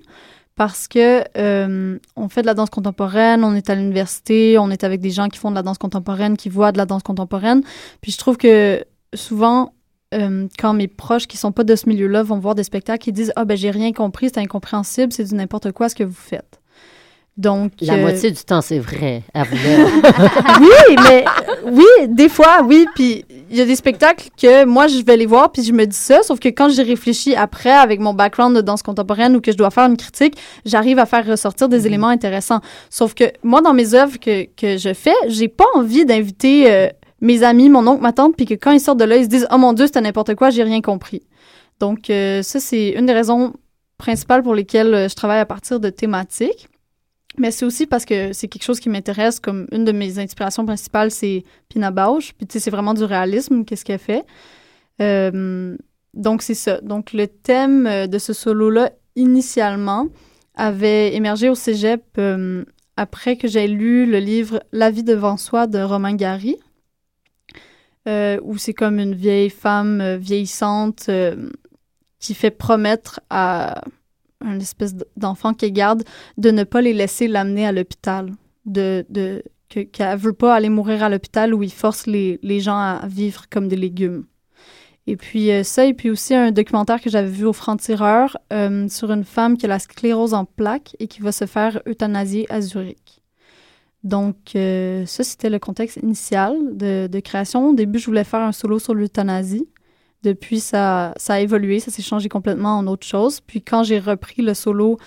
parce 0.55 0.87
que 0.87 1.23
euh, 1.37 1.99
on 2.15 2.29
fait 2.29 2.41
de 2.41 2.47
la 2.47 2.53
danse 2.53 2.69
contemporaine, 2.69 3.43
on 3.43 3.53
est 3.53 3.69
à 3.69 3.75
l'université, 3.75 4.57
on 4.57 4.69
est 4.71 4.83
avec 4.83 5.01
des 5.01 5.11
gens 5.11 5.27
qui 5.27 5.37
font 5.37 5.49
de 5.49 5.55
la 5.55 5.63
danse 5.63 5.77
contemporaine, 5.77 6.37
qui 6.37 6.49
voient 6.49 6.71
de 6.71 6.77
la 6.77 6.85
danse 6.85 7.03
contemporaine. 7.03 7.61
Puis 8.01 8.13
je 8.13 8.17
trouve 8.17 8.37
que 8.37 8.83
souvent, 9.13 9.73
euh, 10.13 10.47
quand 10.57 10.73
mes 10.73 10.87
proches 10.87 11.27
qui 11.27 11.37
sont 11.37 11.51
pas 11.51 11.65
de 11.65 11.75
ce 11.75 11.89
milieu-là 11.89 12.23
vont 12.23 12.39
voir 12.39 12.55
des 12.55 12.63
spectacles, 12.63 13.09
ils 13.09 13.13
disent 13.13 13.33
ah 13.35 13.43
ben 13.43 13.57
j'ai 13.57 13.69
rien 13.69 13.91
compris, 13.91 14.29
c'est 14.33 14.39
incompréhensible, 14.39 15.11
c'est 15.11 15.25
du 15.25 15.35
n'importe 15.35 15.71
quoi 15.73 15.89
ce 15.89 15.95
que 15.95 16.03
vous 16.03 16.13
faites. 16.13 16.61
Donc, 17.37 17.73
la 17.81 17.95
euh, 17.95 18.01
moitié 18.01 18.31
du 18.31 18.41
temps, 18.45 18.61
c'est 18.61 18.79
vrai, 18.79 19.23
à 19.33 19.43
vous 19.43 19.57
Oui, 20.61 20.95
mais 21.03 21.25
oui, 21.65 22.07
des 22.07 22.29
fois, 22.29 22.61
oui. 22.63 22.85
Puis 22.95 23.25
il 23.49 23.57
y 23.57 23.61
a 23.61 23.65
des 23.65 23.75
spectacles 23.75 24.29
que 24.41 24.63
moi, 24.63 24.87
je 24.87 25.03
vais 25.03 25.17
les 25.17 25.25
voir, 25.25 25.51
puis 25.51 25.61
je 25.61 25.73
me 25.73 25.85
dis 25.85 25.97
ça. 25.97 26.23
Sauf 26.23 26.39
que 26.39 26.47
quand 26.47 26.69
j'ai 26.69 26.83
réfléchi 26.83 27.35
après, 27.35 27.73
avec 27.73 27.99
mon 27.99 28.13
background 28.13 28.55
de 28.55 28.61
danse 28.61 28.81
contemporaine 28.81 29.35
ou 29.35 29.41
que 29.41 29.51
je 29.51 29.57
dois 29.57 29.69
faire 29.69 29.85
une 29.85 29.97
critique, 29.97 30.37
j'arrive 30.65 30.97
à 30.97 31.05
faire 31.05 31.25
ressortir 31.25 31.67
des 31.67 31.79
mhm. 31.79 31.85
éléments 31.87 32.07
intéressants. 32.07 32.61
Sauf 32.89 33.13
que 33.13 33.25
moi, 33.43 33.61
dans 33.61 33.73
mes 33.73 33.95
œuvres 33.95 34.17
que, 34.17 34.45
que 34.55 34.77
je 34.77 34.93
fais, 34.93 35.15
j'ai 35.27 35.49
pas 35.49 35.65
envie 35.73 36.05
d'inviter 36.05 36.71
euh, 36.71 36.87
mes 37.19 37.43
amis, 37.43 37.69
mon 37.69 37.85
oncle, 37.85 38.01
ma 38.01 38.13
tante, 38.13 38.37
puis 38.37 38.45
que 38.45 38.53
quand 38.53 38.71
ils 38.71 38.79
sortent 38.79 38.99
de 38.99 39.05
là, 39.05 39.17
ils 39.17 39.25
se 39.25 39.29
disent 39.29 39.47
Oh 39.51 39.57
mon 39.57 39.73
Dieu, 39.73 39.87
c'était 39.87 40.01
n'importe 40.01 40.35
quoi, 40.35 40.51
j'ai 40.51 40.63
rien 40.63 40.79
compris. 40.79 41.21
Donc, 41.81 42.09
euh, 42.09 42.41
ça, 42.43 42.61
c'est 42.61 42.91
une 42.91 43.07
des 43.07 43.13
raisons 43.13 43.51
principales 43.97 44.41
pour 44.41 44.55
lesquelles 44.55 45.09
je 45.09 45.15
travaille 45.15 45.39
à 45.39 45.45
partir 45.45 45.81
de 45.81 45.89
thématiques. 45.89 46.69
Mais 47.37 47.51
c'est 47.51 47.65
aussi 47.65 47.85
parce 47.85 48.05
que 48.05 48.33
c'est 48.33 48.47
quelque 48.47 48.63
chose 48.63 48.79
qui 48.79 48.89
m'intéresse. 48.89 49.39
Comme 49.39 49.67
une 49.71 49.85
de 49.85 49.91
mes 49.91 50.19
inspirations 50.19 50.65
principales, 50.65 51.11
c'est 51.11 51.43
Pina 51.69 51.91
Bausch. 51.91 52.33
Puis, 52.33 52.47
tu 52.47 52.53
sais, 52.53 52.59
c'est 52.59 52.71
vraiment 52.71 52.93
du 52.93 53.03
réalisme, 53.03 53.65
qu'est-ce 53.65 53.83
qu'elle 53.83 53.99
fait. 53.99 54.25
Euh, 55.01 55.75
donc, 56.13 56.41
c'est 56.41 56.53
ça. 56.53 56.79
Donc, 56.81 57.13
le 57.13 57.27
thème 57.27 57.87
euh, 57.87 58.07
de 58.07 58.17
ce 58.17 58.33
solo-là, 58.33 58.91
initialement, 59.15 60.07
avait 60.55 61.13
émergé 61.13 61.49
au 61.49 61.55
cégep 61.55 62.03
euh, 62.17 62.63
après 62.95 63.35
que 63.35 63.47
j'ai 63.47 63.67
lu 63.67 64.05
le 64.05 64.19
livre 64.19 64.63
La 64.71 64.89
vie 64.89 65.03
devant 65.03 65.35
soi 65.35 65.67
de 65.67 65.79
Romain 65.79 66.15
Gary, 66.15 66.57
où 68.07 68.57
c'est 68.57 68.73
comme 68.73 68.99
une 68.99 69.15
vieille 69.15 69.49
femme 69.49 70.15
vieillissante 70.17 71.09
qui 72.19 72.33
fait 72.35 72.51
promettre 72.51 73.19
à 73.31 73.81
un 74.45 74.59
espèce 74.59 74.95
d'enfant 75.17 75.53
qu'elle 75.53 75.73
garde, 75.73 76.03
de 76.37 76.51
ne 76.51 76.63
pas 76.63 76.81
les 76.81 76.93
laisser 76.93 77.27
l'amener 77.27 77.65
à 77.65 77.71
l'hôpital, 77.71 78.31
de, 78.65 79.05
de 79.09 79.43
qu'elle 79.67 80.13
ne 80.13 80.17
veut 80.17 80.33
pas 80.33 80.55
aller 80.55 80.69
mourir 80.69 81.03
à 81.03 81.09
l'hôpital 81.09 81.53
où 81.53 81.63
il 81.63 81.71
force 81.71 82.07
les, 82.07 82.39
les, 82.43 82.59
gens 82.59 82.77
à 82.77 83.07
vivre 83.07 83.49
comme 83.49 83.67
des 83.67 83.75
légumes. 83.75 84.25
Et 85.07 85.17
puis 85.17 85.51
euh, 85.51 85.63
ça, 85.63 85.85
et 85.85 85.93
puis 85.93 86.09
aussi 86.09 86.33
un 86.33 86.51
documentaire 86.51 87.01
que 87.01 87.09
j'avais 87.09 87.29
vu 87.29 87.45
au 87.45 87.53
Franc-Tireur 87.53 88.37
euh, 88.53 88.87
sur 88.89 89.11
une 89.11 89.23
femme 89.23 89.57
qui 89.57 89.65
a 89.65 89.69
la 89.69 89.79
sclérose 89.79 90.33
en 90.33 90.45
plaques 90.45 90.95
et 90.99 91.07
qui 91.07 91.21
va 91.21 91.31
se 91.31 91.45
faire 91.45 91.81
euthanasier 91.87 92.51
à 92.51 92.61
Zurich. 92.61 93.21
Donc 94.03 94.55
euh, 94.55 95.05
ça, 95.05 95.23
c'était 95.23 95.49
le 95.49 95.59
contexte 95.59 95.97
initial 95.97 96.55
de, 96.77 97.19
création. 97.19 97.69
Au 97.69 97.73
début, 97.73 97.99
je 97.99 98.05
voulais 98.05 98.23
faire 98.23 98.41
un 98.41 98.51
solo 98.51 98.79
sur 98.79 98.93
l'euthanasie. 98.93 99.67
Depuis, 100.25 100.59
ça, 100.59 101.13
a 101.27 101.39
évolué, 101.39 101.79
ça 101.79 101.91
s'est 101.91 102.01
changé 102.01 102.29
complètement 102.29 102.79
en 102.79 102.87
autre 102.87 103.05
chose. 103.05 103.41
Puis 103.41 103.61
quand 103.61 103.83
j'ai 103.83 103.99
repris 103.99 104.41
le 104.41 104.55
solo 104.55 104.97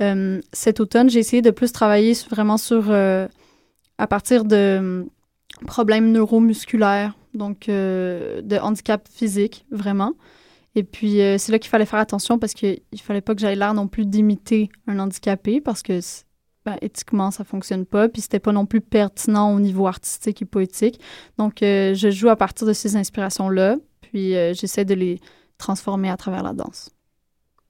euh, 0.00 0.40
cet 0.52 0.80
automne, 0.80 1.10
j'ai 1.10 1.18
essayé 1.18 1.42
de 1.42 1.50
plus 1.50 1.72
travailler 1.72 2.14
vraiment 2.30 2.56
sur, 2.56 2.86
euh, 2.88 3.28
à 3.98 4.06
partir 4.06 4.46
de 4.46 4.78
hum, 4.78 5.08
problèmes 5.66 6.10
neuromusculaires, 6.10 7.14
donc 7.34 7.68
euh, 7.68 8.40
de 8.40 8.56
handicap 8.56 9.06
physique, 9.12 9.66
vraiment. 9.70 10.14
Et 10.74 10.84
puis, 10.84 11.18
c'est 11.36 11.52
là 11.52 11.58
qu'il 11.58 11.68
fallait 11.68 11.84
faire 11.84 11.98
attention 11.98 12.38
parce 12.38 12.54
qu'il 12.54 12.80
ne 12.94 12.98
fallait 12.98 13.20
pas 13.20 13.34
que 13.34 13.42
j'aille 13.42 13.58
l'air 13.58 13.74
non 13.74 13.88
plus 13.88 14.06
d'imiter 14.06 14.70
un 14.86 14.98
handicapé 15.00 15.60
parce 15.60 15.82
que 15.82 16.00
ben, 16.64 16.78
éthiquement, 16.80 17.30
ça 17.30 17.44
fonctionne 17.44 17.84
pas. 17.84 18.08
Puis, 18.08 18.22
c'était 18.22 18.40
pas 18.40 18.52
non 18.52 18.64
plus 18.64 18.80
pertinent 18.80 19.54
au 19.54 19.60
niveau 19.60 19.86
artistique 19.86 20.40
et 20.40 20.46
poétique. 20.46 20.98
Donc, 21.36 21.56
je 21.60 22.08
joue 22.10 22.30
à 22.30 22.36
partir 22.36 22.66
de 22.66 22.72
ces 22.72 22.96
inspirations-là 22.96 23.76
puis 24.12 24.36
euh, 24.36 24.52
j'essaie 24.52 24.84
de 24.84 24.94
les 24.94 25.20
transformer 25.58 26.10
à 26.10 26.16
travers 26.16 26.42
la 26.42 26.52
danse. 26.52 26.90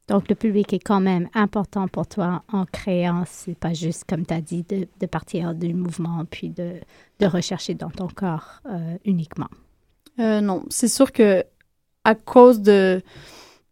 Donc, 0.09 0.29
le 0.29 0.35
public 0.35 0.73
est 0.73 0.81
quand 0.81 1.01
même 1.01 1.29
important 1.33 1.87
pour 1.87 2.07
toi 2.07 2.43
en 2.53 2.67
créant. 2.67 3.23
C'est 3.27 3.55
pas 3.55 3.73
juste, 3.73 4.05
comme 4.09 4.27
tu 4.27 4.35
as 4.35 4.41
dit, 4.41 4.65
de, 4.65 4.89
de, 5.01 5.07
partir 5.07 5.55
du 5.55 5.73
mouvement 5.73 6.25
puis 6.29 6.51
de, 6.51 6.75
de 7.21 7.27
rechercher 7.27 7.75
dans 7.75 7.91
ton 7.91 8.09
corps 8.09 8.61
euh, 8.67 8.97
uniquement. 9.05 9.49
Euh, 10.19 10.41
non, 10.41 10.65
c'est 10.69 10.89
sûr 10.89 11.13
que 11.13 11.45
à 12.05 12.17
cause 12.17 12.61
de, 12.61 13.01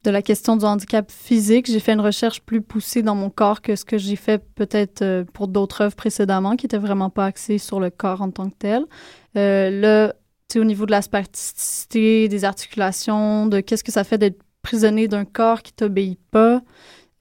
de 0.05 0.11
la 0.11 0.23
question 0.23 0.57
du 0.57 0.65
handicap 0.65 1.11
physique, 1.11 1.67
j'ai 1.67 1.81
fait 1.81 1.93
une 1.93 2.01
recherche 2.01 2.41
plus 2.41 2.63
poussée 2.63 3.03
dans 3.03 3.17
mon 3.17 3.29
corps 3.29 3.61
que 3.61 3.75
ce 3.75 3.85
que 3.85 3.99
j'ai 3.99 4.15
fait 4.15 4.39
peut-être 4.55 5.25
pour 5.35 5.49
d'autres 5.49 5.81
œuvres 5.83 5.97
précédemment 5.97 6.55
qui 6.55 6.67
n'étaient 6.67 6.79
vraiment 6.79 7.11
pas 7.11 7.25
axées 7.25 7.59
sur 7.59 7.81
le 7.81 7.91
corps 7.91 8.23
en 8.23 8.31
tant 8.31 8.49
que 8.49 8.55
tel. 8.57 8.87
là, 9.35 10.15
au 10.59 10.65
niveau 10.65 10.87
de 10.87 10.91
la 10.91 11.03
spasticité, 11.03 12.29
des 12.29 12.45
articulations, 12.45 13.47
de 13.47 13.61
qu'est-ce 13.61 13.85
que 13.85 13.93
ça 13.93 14.05
fait 14.05 14.19
d'être 14.19 14.41
prisonnier 14.63 15.09
d'un 15.09 15.25
corps 15.25 15.63
qui 15.63 15.73
t'obéit 15.73 16.19
pas. 16.31 16.63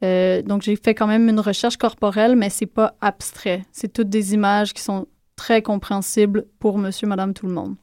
Euh, 0.03 0.41
donc, 0.41 0.61
j'ai 0.61 0.75
fait 0.75 0.95
quand 0.95 1.07
même 1.07 1.29
une 1.29 1.39
recherche 1.39 1.77
corporelle, 1.77 2.35
mais 2.35 2.49
c'est 2.49 2.65
pas 2.65 2.95
abstrait. 3.01 3.63
C'est 3.71 3.91
toutes 3.91 4.09
des 4.09 4.33
images 4.33 4.73
qui 4.73 4.81
sont 4.81 5.07
très 5.35 5.61
compréhensibles 5.61 6.45
pour 6.59 6.77
monsieur, 6.77 7.07
madame, 7.07 7.33
tout 7.33 7.47
le 7.47 7.53
monde. 7.53 7.75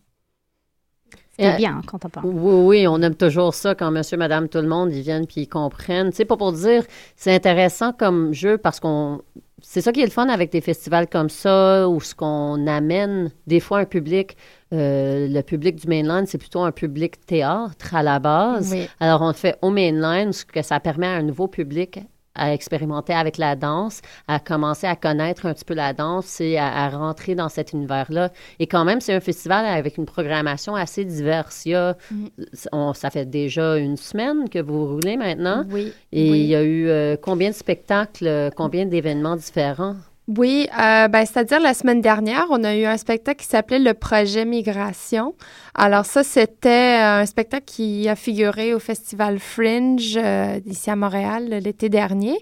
C'est 1.38 1.52
euh, 1.52 1.56
bien 1.56 1.82
quand 1.87 2.04
on 2.04 2.09
parle. 2.09 2.26
Oui, 2.26 2.80
oui, 2.80 2.88
on 2.88 3.00
aime 3.02 3.14
toujours 3.14 3.54
ça 3.54 3.74
quand 3.74 3.90
monsieur, 3.90 4.16
madame, 4.16 4.48
tout 4.48 4.61
le 4.61 4.68
monde, 4.68 4.92
ils 4.92 5.02
viennent 5.02 5.26
puis 5.26 5.42
ils 5.42 5.48
comprennent. 5.48 6.12
Sais, 6.12 6.24
pas 6.24 6.37
pour 6.37 6.52
dire, 6.52 6.85
c'est 7.14 7.35
intéressant 7.35 7.92
comme 7.92 8.32
jeu 8.32 8.56
parce 8.56 8.80
qu'on 8.80 9.20
c'est 9.62 9.80
ça 9.80 9.92
qui 9.92 10.00
est 10.00 10.04
le 10.04 10.11
fun 10.11 10.28
avec 10.28 10.52
des 10.52 10.61
festivals 10.61 11.09
comme 11.09 11.30
ça, 11.30 11.88
où 11.88 12.00
ce 12.00 12.14
qu'on 12.14 12.66
amène 12.66 13.30
des 13.46 13.61
fois 13.61 13.78
un 13.78 13.85
public, 13.85 14.37
euh, 14.72 15.29
le 15.29 15.40
public 15.42 15.76
du 15.76 15.88
mainland, 15.88 16.24
c'est 16.26 16.38
plutôt 16.38 16.61
un 16.61 16.72
public 16.72 17.24
théâtre 17.24 17.94
à 17.94 18.02
la 18.02 18.18
base. 18.18 18.74
Alors 19.00 19.22
on 19.22 19.29
le 19.29 19.35
fait 19.35 19.57
au 19.62 19.70
mainland, 19.70 20.33
ce 20.33 20.44
que 20.44 20.62
ça 20.62 20.81
permet 20.81 21.07
à 21.07 21.14
un 21.14 21.22
nouveau 21.22 21.46
public 21.46 22.00
à 22.38 22.52
expérimenter 22.52 23.14
avec 23.14 23.38
la 23.38 23.57
danse, 23.57 24.02
à 24.29 24.38
commencer 24.38 24.87
à 24.87 24.94
connaître 24.94 25.46
un 25.46 25.55
petit 25.55 25.64
peu 25.64 25.72
la 25.72 25.92
danse 25.92 26.40
et 26.40 26.59
à, 26.59 26.88
rentrer 26.90 27.35
dans 27.35 27.48
cet 27.48 27.72
univers-là. 27.72 28.31
Et 28.59 28.66
quand 28.66 28.85
même, 28.85 29.00
c'est 29.00 29.14
un 29.14 29.20
festival 29.20 29.64
avec 29.64 29.96
une 29.96 30.05
programmation 30.05 30.74
assez 30.74 31.05
diverse. 31.05 31.64
Il 31.64 31.72
y 31.72 31.74
a, 31.74 31.96
mm. 32.11 32.92
ça 32.94 33.11
fait 33.11 33.24
déjà 33.24 33.79
une 33.79 33.96
semaine 33.96 34.48
que 34.48 34.59
vous 34.59 34.87
roulez 34.87 35.16
maintenant. 35.16 35.64
Oui. 35.70 35.92
Et 36.12 36.26
il 36.26 36.46
y 36.46 36.55
a 36.55 36.62
eu 36.62 36.88
euh, 36.88 37.16
combien 37.16 37.50
de 37.50 37.55
spectacles, 37.55 38.50
combien 38.55 38.85
d'événements 38.85 39.37
différents? 39.37 39.96
Oui, 40.28 40.66
euh, 40.72 41.06
ben, 41.06 41.24
c'est-à-dire 41.24 41.60
la 41.60 41.72
semaine 41.72 42.00
dernière, 42.00 42.46
on 42.50 42.64
a 42.64 42.74
eu 42.74 42.84
un 42.84 42.96
spectacle 42.96 43.40
qui 43.40 43.46
s'appelait 43.46 43.78
le 43.78 43.94
projet 43.94 44.44
Migration. 44.44 45.36
Alors 45.76 46.04
ça, 46.04 46.24
c'était 46.24 46.98
un 47.00 47.24
spectacle 47.26 47.64
qui 47.64 48.08
a 48.08 48.16
figuré 48.16 48.74
au 48.74 48.80
Festival 48.80 49.38
Fringe 49.38 50.16
euh, 50.16 50.58
ici 50.66 50.90
à 50.90 50.96
Montréal 50.96 51.60
l'été 51.62 51.88
dernier. 51.88 52.38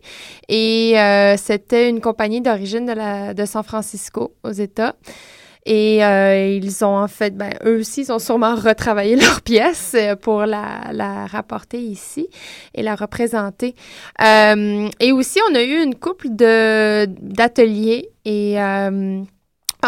Et 0.48 0.98
euh, 0.98 1.36
c'était 1.36 1.90
une 1.90 2.00
compagnie 2.00 2.40
d'origine 2.40 2.86
de, 2.86 3.34
de 3.34 3.44
San 3.44 3.62
Francisco 3.62 4.32
aux 4.44 4.52
États. 4.52 4.94
Et 5.66 6.04
euh, 6.04 6.58
ils 6.62 6.84
ont 6.84 6.96
en 6.96 7.08
fait, 7.08 7.36
ben, 7.36 7.54
eux 7.64 7.78
aussi, 7.80 8.02
ils 8.02 8.12
ont 8.12 8.18
sûrement 8.18 8.54
retravaillé 8.54 9.16
leur 9.20 9.40
pièce 9.40 9.94
euh, 9.94 10.14
pour 10.16 10.44
la, 10.46 10.90
la 10.92 11.26
rapporter 11.26 11.78
ici 11.78 12.28
et 12.74 12.82
la 12.82 12.94
représenter. 12.94 13.74
Euh, 14.22 14.88
et 15.00 15.12
aussi, 15.12 15.38
on 15.50 15.54
a 15.54 15.62
eu 15.62 15.82
une 15.82 15.94
couple 15.94 16.28
d'ateliers 16.28 18.10
et 18.26 18.56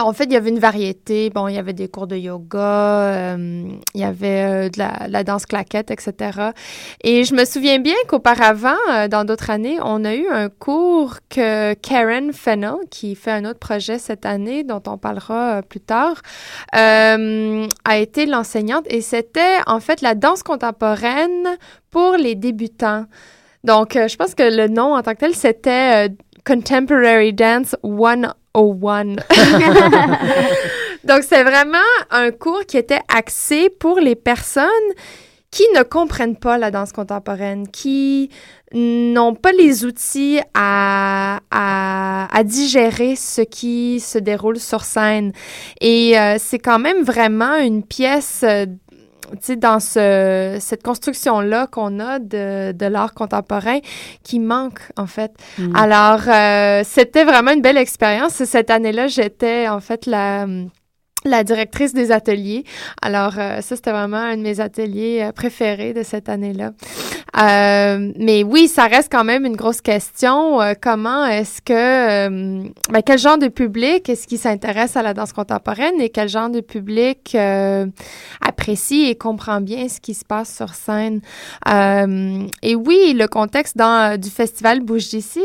en 0.04 0.12
fait, 0.12 0.24
il 0.24 0.32
y 0.32 0.36
avait 0.36 0.50
une 0.50 0.58
variété. 0.58 1.30
Bon, 1.30 1.48
il 1.48 1.54
y 1.54 1.58
avait 1.58 1.72
des 1.72 1.88
cours 1.88 2.06
de 2.06 2.16
yoga, 2.16 2.58
euh, 2.58 3.68
il 3.94 4.00
y 4.00 4.04
avait 4.04 4.66
euh, 4.66 4.68
de, 4.68 4.78
la, 4.78 5.24
danse 5.24 5.46
claquette, 5.46 5.90
etc. 5.90 6.50
Et 7.02 7.24
je 7.24 7.34
me 7.34 7.44
souviens 7.44 7.78
bien 7.78 7.94
qu'auparavant, 8.08 8.76
euh, 8.90 9.08
dans 9.08 9.24
d'autres 9.24 9.50
années, 9.50 9.78
on 9.82 10.04
a 10.04 10.14
eu 10.14 10.28
un 10.28 10.48
cours 10.48 11.16
que 11.28 11.74
Karen 11.74 12.32
Fennell, 12.32 12.76
qui 12.90 13.14
fait 13.14 13.30
un 13.30 13.44
autre 13.44 13.58
projet 13.58 13.98
cette 13.98 14.26
année, 14.26 14.64
dont 14.64 14.82
on 14.86 14.98
parlera 14.98 15.62
plus 15.62 15.80
tard, 15.80 16.20
a 16.72 17.98
été 17.98 18.26
l'enseignante. 18.26 18.84
Et 18.88 19.00
c'était 19.00 19.58
en 19.66 19.80
fait 19.80 20.00
la 20.00 20.14
danse 20.14 20.42
contemporaine 20.42 21.56
pour 21.90 22.12
les 22.12 22.34
débutants. 22.34 23.06
Donc, 23.64 23.94
je 23.94 24.16
pense 24.16 24.34
que 24.34 24.42
le 24.42 24.68
nom 24.68 24.94
en 24.94 25.02
tant 25.02 25.12
que 25.14 25.20
tel, 25.20 25.34
c'était 25.34 26.08
Contemporary 26.44 27.32
Dance 27.32 27.74
One 27.82 28.32
Donc, 31.04 31.22
c'est 31.22 31.44
vraiment 31.44 31.78
un 32.10 32.30
cours 32.30 32.66
qui 32.66 32.76
était 32.76 33.00
axé 33.08 33.70
pour 33.70 34.00
les 34.00 34.16
personnes 34.16 34.66
qui 35.50 35.64
ne 35.74 35.82
comprennent 35.82 36.36
pas 36.36 36.58
la 36.58 36.70
danse 36.70 36.92
contemporaine, 36.92 37.68
qui 37.68 38.30
n'ont 38.74 39.34
pas 39.34 39.52
les 39.52 39.84
outils 39.84 40.40
à, 40.54 41.40
à, 41.50 42.44
digérer 42.44 43.16
ce 43.16 43.40
qui 43.40 44.00
se 44.00 44.18
déroule 44.18 44.58
sur 44.58 44.82
scène. 44.82 45.32
Et 45.80 46.18
euh, 46.18 46.36
c'est 46.38 46.58
quand 46.58 46.78
même 46.78 47.02
vraiment 47.02 47.56
une 47.56 47.82
pièce 47.84 48.44
dans 49.56 49.80
ce, 49.80 50.58
cette 50.60 50.82
construction-là 50.82 51.66
qu'on 51.66 52.00
a 52.00 52.18
de, 52.18 52.72
de 52.72 52.86
l'art 52.86 53.14
contemporain 53.14 53.78
qui 54.22 54.38
manque, 54.38 54.80
en 54.96 55.06
fait. 55.06 55.32
Mm. 55.58 55.76
Alors, 55.76 56.28
euh, 56.28 56.82
c'était 56.84 57.24
vraiment 57.24 57.52
une 57.52 57.62
belle 57.62 57.78
expérience. 57.78 58.44
Cette 58.44 58.70
année-là, 58.70 59.06
j'étais, 59.06 59.68
en 59.68 59.80
fait, 59.80 60.06
la 60.06 60.46
la 61.26 61.44
directrice 61.44 61.92
des 61.92 62.12
ateliers. 62.12 62.64
Alors, 63.02 63.34
euh, 63.38 63.60
ça, 63.60 63.76
c'était 63.76 63.90
vraiment 63.90 64.16
un 64.16 64.36
de 64.36 64.42
mes 64.42 64.60
ateliers 64.60 65.22
euh, 65.22 65.32
préférés 65.32 65.92
de 65.92 66.02
cette 66.02 66.28
année-là. 66.28 66.72
Euh, 67.38 68.12
mais 68.18 68.42
oui, 68.44 68.68
ça 68.68 68.86
reste 68.86 69.10
quand 69.12 69.24
même 69.24 69.44
une 69.44 69.56
grosse 69.56 69.80
question. 69.80 70.58
comment 70.80 71.26
est-ce 71.26 71.60
que... 71.60 72.62
Ben, 72.90 73.02
quel 73.04 73.18
genre 73.18 73.38
de 73.38 73.48
public 73.48 74.08
est-ce 74.08 74.26
qui 74.26 74.38
s'intéresse 74.38 74.96
à 74.96 75.02
la 75.02 75.12
danse 75.12 75.32
contemporaine 75.32 76.00
et 76.00 76.08
quel 76.08 76.28
genre 76.28 76.48
de 76.48 76.60
public 76.60 77.36
apprécie 78.40 79.06
et 79.08 79.16
comprend 79.16 79.60
bien 79.60 79.88
ce 79.88 80.00
qui 80.00 80.14
se 80.14 80.24
passe 80.24 80.54
sur 80.54 80.72
scène? 80.74 81.20
et 81.66 82.74
oui, 82.74 83.14
le 83.14 83.26
contexte 83.26 83.76
du 83.76 84.30
festival 84.30 84.80
Bouge 84.80 85.08
d'ici 85.08 85.42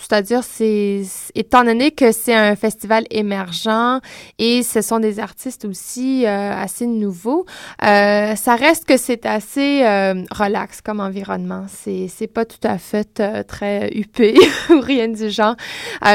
c'est-à-dire, 0.00 0.42
c'est 0.44 1.02
étant 1.34 1.64
donné 1.64 1.90
que 1.90 2.12
c'est 2.12 2.34
un 2.34 2.56
festival 2.56 3.04
émergent 3.10 4.00
et 4.38 4.62
ce 4.62 4.80
sont 4.80 5.00
des 5.00 5.18
artistes 5.18 5.64
aussi 5.64 6.24
euh, 6.26 6.52
assez 6.52 6.86
nouveaux, 6.86 7.44
euh, 7.82 8.34
ça 8.36 8.56
reste 8.56 8.84
que 8.84 8.96
c'est 8.96 9.26
assez 9.26 9.84
euh, 9.84 10.22
relax 10.30 10.80
comme 10.80 11.00
environnement. 11.00 11.66
C'est 11.68 12.08
c'est 12.08 12.26
pas 12.26 12.44
tout 12.44 12.62
à 12.62 12.78
fait 12.78 13.22
très 13.46 13.90
huppé 13.94 14.36
ou 14.70 14.80
rien 14.80 15.08
du 15.08 15.30
genre. 15.30 15.56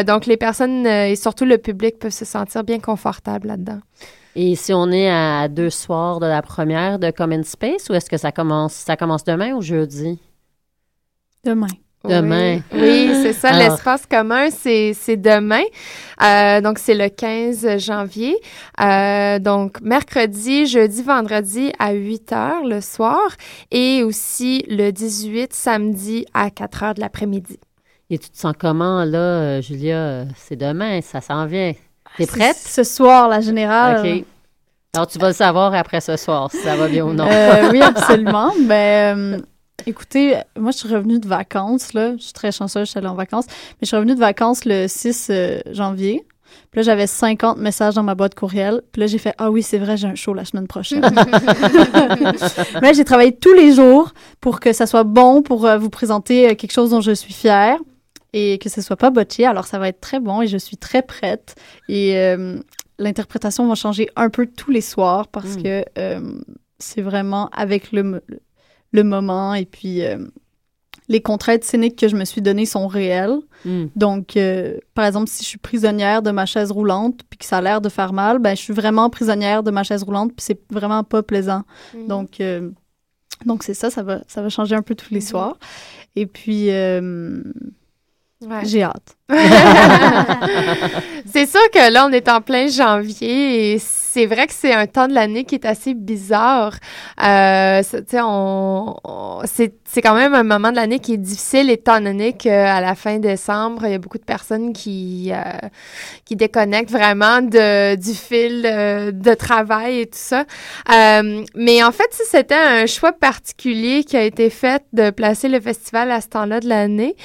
donc 0.05 0.25
les 0.25 0.37
personnes 0.37 0.85
et 0.87 1.15
surtout 1.15 1.45
le 1.45 1.57
public 1.57 1.99
peuvent 1.99 2.11
se 2.11 2.25
sentir 2.25 2.63
bien 2.63 2.79
confortables 2.79 3.47
là-dedans. 3.47 3.79
Et 4.35 4.55
si 4.55 4.73
on 4.73 4.89
est 4.91 5.09
à 5.09 5.49
deux 5.49 5.69
soirs 5.69 6.21
de 6.21 6.25
la 6.25 6.41
première 6.41 6.99
de 6.99 7.11
Common 7.11 7.43
Space, 7.43 7.89
ou 7.89 7.93
est-ce 7.93 8.09
que 8.09 8.17
ça 8.17 8.31
commence 8.31 8.73
ça 8.73 8.95
commence 8.95 9.23
demain 9.23 9.53
ou 9.53 9.61
jeudi? 9.61 10.19
Demain. 11.43 11.67
Demain. 12.03 12.61
Oui, 12.73 13.11
c'est 13.21 13.33
ça. 13.33 13.51
L'espace 13.51 14.05
commun, 14.07 14.49
c'est 14.49 15.17
demain. 15.17 15.63
Euh, 16.23 16.61
donc, 16.61 16.79
c'est 16.79 16.95
le 16.95 17.09
15 17.09 17.77
janvier. 17.77 18.35
Euh, 18.79 19.37
donc, 19.39 19.81
mercredi, 19.81 20.65
jeudi, 20.65 21.03
vendredi 21.03 21.71
à 21.77 21.93
8 21.93 22.33
heures 22.33 22.65
le 22.65 22.81
soir 22.81 23.21
et 23.69 24.03
aussi 24.03 24.63
le 24.67 24.91
18 24.91 25.53
samedi 25.53 26.25
à 26.33 26.49
4 26.49 26.83
heures 26.83 26.93
de 26.95 27.01
l'après-midi. 27.01 27.59
Et 28.09 28.17
tu 28.17 28.29
te 28.29 28.37
sens 28.37 28.53
comment, 28.57 29.05
là, 29.05 29.17
euh, 29.17 29.61
Julia? 29.61 30.25
C'est 30.35 30.57
demain, 30.57 31.01
ça 31.01 31.21
s'en 31.21 31.45
vient. 31.45 31.73
T'es 32.17 32.25
prête? 32.25 32.57
Ce 32.57 32.83
soir, 32.83 33.29
la 33.29 33.41
générale. 33.41 34.05
OK. 34.05 34.25
Alors, 34.93 35.07
tu 35.07 35.19
vas 35.19 35.27
le 35.27 35.33
savoir 35.33 35.73
après 35.73 36.01
ce 36.01 36.17
soir, 36.17 36.51
si 36.51 36.57
ça 36.57 36.75
va 36.75 36.89
bien 36.89 37.05
ou 37.05 37.13
non. 37.13 37.29
oui, 37.71 37.81
absolument. 37.81 38.51
Ben, 38.65 39.41
Écoutez, 39.87 40.37
moi, 40.57 40.71
je 40.71 40.77
suis 40.77 40.93
revenue 40.93 41.19
de 41.19 41.27
vacances, 41.27 41.93
là. 41.93 42.15
Je 42.17 42.23
suis 42.23 42.33
très 42.33 42.51
chanceuse, 42.51 42.85
je 42.85 42.91
suis 42.91 42.97
allée 42.97 43.07
en 43.07 43.15
vacances. 43.15 43.45
Mais 43.47 43.83
je 43.83 43.87
suis 43.87 43.95
revenue 43.95 44.15
de 44.15 44.19
vacances 44.19 44.65
le 44.65 44.87
6 44.87 45.27
euh, 45.29 45.59
janvier. 45.71 46.25
Puis 46.71 46.79
là, 46.79 46.83
j'avais 46.83 47.07
50 47.07 47.57
messages 47.57 47.95
dans 47.95 48.03
ma 48.03 48.15
boîte 48.15 48.35
courriel. 48.35 48.81
Puis 48.91 49.01
là, 49.01 49.07
j'ai 49.07 49.17
fait 49.17 49.33
Ah 49.37 49.51
oui, 49.51 49.63
c'est 49.63 49.77
vrai, 49.77 49.97
j'ai 49.97 50.07
un 50.07 50.15
show 50.15 50.33
la 50.33 50.45
semaine 50.45 50.67
prochaine. 50.67 51.01
Mais 52.81 52.93
j'ai 52.93 53.05
travaillé 53.05 53.35
tous 53.35 53.53
les 53.53 53.73
jours 53.73 54.11
pour 54.39 54.59
que 54.59 54.73
ça 54.73 54.85
soit 54.85 55.03
bon, 55.03 55.41
pour 55.41 55.65
euh, 55.65 55.77
vous 55.77 55.89
présenter 55.89 56.49
euh, 56.49 56.55
quelque 56.55 56.73
chose 56.73 56.91
dont 56.91 57.01
je 57.01 57.11
suis 57.11 57.33
fière 57.33 57.77
et 58.33 58.57
que 58.59 58.69
ce 58.69 58.81
soit 58.81 58.97
pas 58.97 59.09
botché. 59.09 59.45
Alors, 59.45 59.65
ça 59.65 59.79
va 59.79 59.87
être 59.87 60.01
très 60.01 60.19
bon 60.19 60.41
et 60.41 60.47
je 60.47 60.57
suis 60.57 60.77
très 60.77 61.01
prête. 61.01 61.55
Et 61.89 62.15
l'interprétation 62.97 63.67
va 63.67 63.75
changer 63.75 64.09
un 64.15 64.29
peu 64.29 64.45
tous 64.45 64.71
les 64.71 64.79
soirs 64.79 65.27
parce 65.27 65.57
hmm. 65.57 65.63
que 65.63 65.83
c'est 66.79 67.01
vraiment 67.01 67.49
avec 67.51 67.91
le, 67.91 68.21
le 68.91 69.03
moment 69.03 69.53
et 69.53 69.65
puis 69.65 70.03
euh, 70.03 70.17
les 71.07 71.21
contraintes 71.21 71.63
scéniques 71.63 71.97
que 71.97 72.07
je 72.07 72.15
me 72.15 72.25
suis 72.25 72.41
données 72.41 72.65
sont 72.65 72.87
réelles. 72.87 73.39
Hmm. 73.65 73.85
Donc, 73.95 74.37
euh, 74.37 74.77
par 74.93 75.05
exemple, 75.05 75.29
si 75.29 75.43
je 75.43 75.49
suis 75.49 75.57
prisonnière 75.57 76.21
de 76.21 76.31
ma 76.31 76.45
chaise 76.45 76.71
roulante 76.71 77.21
puis 77.29 77.37
que 77.37 77.45
ça 77.45 77.57
a 77.57 77.61
l'air 77.61 77.81
de 77.81 77.89
faire 77.89 78.13
mal, 78.13 78.39
ben 78.39 78.55
je 78.55 78.61
suis 78.61 78.73
vraiment 78.73 79.09
prisonnière 79.09 79.63
de 79.63 79.71
ma 79.71 79.83
chaise 79.83 80.03
roulante 80.03 80.31
puis 80.35 80.45
c'est 80.45 80.59
vraiment 80.71 81.03
pas 81.03 81.23
plaisant. 81.23 81.63
Hmm. 81.93 82.07
Donc, 82.07 82.39
euh, 82.41 82.69
donc 83.45 83.63
c'est 83.63 83.73
ça, 83.73 83.89
ça 83.89 84.03
va, 84.03 84.21
ça 84.27 84.41
va 84.41 84.49
changer 84.49 84.75
un 84.75 84.81
peu 84.81 84.95
tous 84.95 85.13
les 85.13 85.19
hmm. 85.19 85.21
soirs. 85.21 85.57
Et 86.15 86.25
puis, 86.25 86.65
j'ai 88.63 88.83
hâte. 88.83 89.17
c'est 91.31 91.45
sûr 91.49 91.61
que 91.73 91.91
là, 91.91 92.05
on 92.07 92.11
est 92.11 92.27
en 92.29 92.41
plein 92.41 92.67
janvier 92.67 93.73
et 93.73 93.79
c'est 93.79 94.25
vrai 94.25 94.45
que 94.47 94.53
c'est 94.53 94.73
un 94.73 94.87
temps 94.87 95.07
de 95.07 95.13
l'année 95.13 95.45
qui 95.45 95.55
est 95.55 95.65
assez 95.65 95.93
bizarre. 95.93 96.75
Euh, 97.23 97.81
on, 98.15 98.95
c'est 99.93 100.01
quand 100.01 100.15
même 100.15 100.33
un 100.33 100.43
moment 100.43 100.71
de 100.71 100.75
l'année 100.75 100.99
qui 100.99 101.13
est 101.13 101.17
difficile 101.17 101.69
étant 101.69 101.99
donné 101.99 102.33
qu'à 102.33 102.81
la 102.81 102.95
fin 102.95 103.19
décembre, 103.19 103.85
il 103.85 103.91
y 103.91 103.93
a 103.93 103.97
beaucoup 103.97 104.17
de 104.17 104.23
personnes 104.23 104.73
qui, 104.73 105.31
euh, 105.33 105.67
qui 106.25 106.35
déconnectent 106.35 106.91
vraiment 106.91 107.41
de, 107.41 107.95
du 107.95 108.13
fil 108.13 108.65
euh, 108.65 109.11
de 109.11 109.33
travail 109.33 110.01
et 110.01 110.05
tout 110.05 110.17
ça. 110.17 110.45
Euh, 110.91 111.43
mais 111.55 111.83
en 111.83 111.91
fait, 111.91 112.09
c'était 112.11 112.55
un 112.55 112.85
choix 112.85 113.13
particulier 113.13 114.03
qui 114.03 114.17
a 114.17 114.23
été 114.23 114.49
fait 114.49 114.83
de 114.93 115.09
placer 115.09 115.47
le 115.47 115.59
festival 115.59 116.11
à 116.11 116.21
ce 116.21 116.27
temps-là 116.27 116.59
de 116.59 116.67
l'année, 116.67 117.15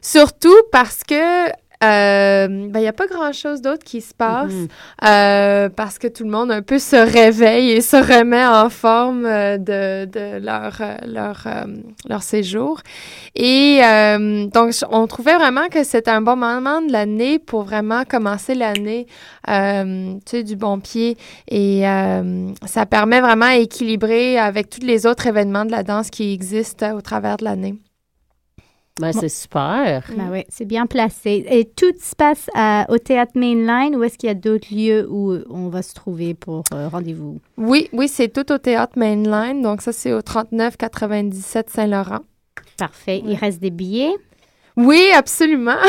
surtout 0.00 0.56
parce 0.72 1.02
que 1.02 1.48
euh, 1.84 2.48
ben, 2.48 2.78
il 2.78 2.82
n'y 2.82 2.88
a 2.88 2.92
pas 2.92 3.06
grand-chose 3.06 3.60
d'autre 3.60 3.84
qui 3.84 4.00
se 4.00 4.14
passe 4.14 4.52
euh, 5.04 5.68
parce 5.68 5.98
que 5.98 6.08
tout 6.08 6.24
le 6.24 6.30
monde 6.30 6.50
un 6.50 6.62
peu 6.62 6.78
se 6.78 6.96
réveille 6.96 7.70
et 7.70 7.80
se 7.80 7.96
remet 7.96 8.44
en 8.44 8.70
forme 8.70 9.26
euh, 9.26 9.58
de, 9.58 10.06
de 10.06 10.38
leur, 10.44 10.80
leur, 11.06 11.46
leur 12.08 12.22
séjour. 12.22 12.80
Et 13.34 13.80
donc, 14.52 14.72
on 14.90 15.06
trouvait 15.06 15.36
vraiment 15.36 15.68
que 15.68 15.84
c'était 15.84 16.10
un 16.10 16.22
bon 16.22 16.36
moment 16.36 16.80
de 16.80 16.92
l'année 16.92 17.38
pour 17.38 17.64
vraiment 17.64 18.04
commencer 18.04 18.54
l'année, 18.54 19.06
tu 19.46 19.52
sais, 20.26 20.42
du 20.42 20.56
bon 20.56 20.80
pied. 20.80 21.16
Et 21.48 21.82
ça 22.64 22.86
permet 22.86 23.20
vraiment 23.20 23.46
à 23.46 23.56
équilibrer 23.56 24.38
avec 24.38 24.70
tous 24.70 24.84
les 24.84 25.06
autres 25.06 25.26
événements 25.26 25.64
de 25.64 25.72
la 25.72 25.82
danse 25.82 26.10
qui 26.10 26.32
existent 26.32 26.96
au 26.96 27.00
travers 27.00 27.36
de 27.36 27.44
l'année. 27.44 27.74
Ben, 29.00 29.12
c'est 29.12 29.28
super. 29.28 30.04
Ben 30.16 30.28
oui, 30.32 30.44
c'est 30.48 30.64
bien 30.64 30.86
placé. 30.86 31.44
Et 31.50 31.66
tout 31.66 31.92
se 32.00 32.16
passe 32.16 32.48
au 32.88 32.98
théâtre 32.98 33.32
Mainline 33.34 33.94
ou 33.94 34.02
est-ce 34.02 34.16
qu'il 34.16 34.28
y 34.28 34.30
a 34.30 34.34
d'autres 34.34 34.68
lieux 34.74 35.06
où 35.10 35.36
on 35.50 35.68
va 35.68 35.82
se 35.82 35.92
trouver 35.94 36.32
pour 36.34 36.64
euh, 36.72 36.88
rendez-vous? 36.88 37.40
Oui, 37.58 37.88
oui, 37.92 38.08
c'est 38.08 38.28
tout 38.28 38.50
au 38.52 38.58
théâtre 38.58 38.98
Mainline. 38.98 39.60
Donc, 39.60 39.82
ça, 39.82 39.92
c'est 39.92 40.12
au 40.12 40.22
3997 40.22 41.68
Saint-Laurent. 41.70 42.20
Parfait. 42.78 43.22
Il 43.24 43.34
reste 43.36 43.60
des 43.60 43.70
billets? 43.70 44.14
Oui, 44.76 45.10
absolument. 45.14 45.76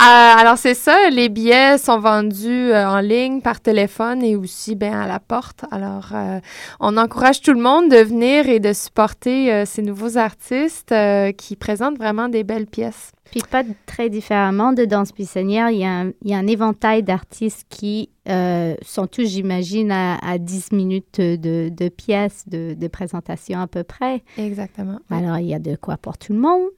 Euh, 0.00 0.02
alors 0.38 0.58
c'est 0.58 0.74
ça, 0.74 1.10
les 1.10 1.28
billets 1.28 1.76
sont 1.76 1.98
vendus 1.98 2.70
euh, 2.70 2.88
en 2.88 3.00
ligne, 3.00 3.40
par 3.40 3.60
téléphone 3.60 4.22
et 4.22 4.36
aussi 4.36 4.76
ben 4.76 4.94
à 4.94 5.08
la 5.08 5.18
porte. 5.18 5.64
Alors 5.72 6.10
euh, 6.14 6.38
on 6.78 6.96
encourage 6.96 7.40
tout 7.40 7.52
le 7.52 7.60
monde 7.60 7.90
de 7.90 7.96
venir 7.96 8.48
et 8.48 8.60
de 8.60 8.72
supporter 8.72 9.64
ces 9.66 9.82
nouveaux 9.82 10.16
artistes 10.16 10.94
qui 11.36 11.56
présentent 11.56 11.98
vraiment 11.98 12.28
des 12.28 12.44
belles 12.44 12.68
pièces. 12.68 13.10
Puis 13.32 13.42
pas 13.50 13.64
très 13.86 14.08
différemment 14.08 14.72
de 14.72 14.84
Danse 14.84 15.12
Buissonnière, 15.12 15.70
il 15.70 15.80
y 15.80 15.84
a 15.84 15.90
un, 15.90 16.12
il 16.22 16.30
y 16.30 16.34
a 16.34 16.38
un 16.38 16.46
éventail 16.46 17.02
d'artistes 17.02 17.66
qui 17.68 18.10
sont 18.26 19.06
tous, 19.10 19.26
j'imagine, 19.26 19.90
à, 19.90 20.16
à, 20.18 20.38
10 20.38 20.72
minutes 20.72 21.20
de, 21.20 21.70
de 21.70 21.88
pièces, 21.88 22.44
de, 22.46 22.74
de 22.74 22.88
présentation 22.88 23.58
à 23.60 23.66
peu 23.66 23.82
près. 23.82 24.22
Exactement. 24.36 25.00
Alors, 25.10 25.38
il 25.38 25.46
y 25.46 25.54
a 25.54 25.58
de 25.58 25.74
quoi 25.74 25.96
pour 25.96 26.18
tout 26.18 26.32
le 26.34 26.38
monde. 26.38 26.68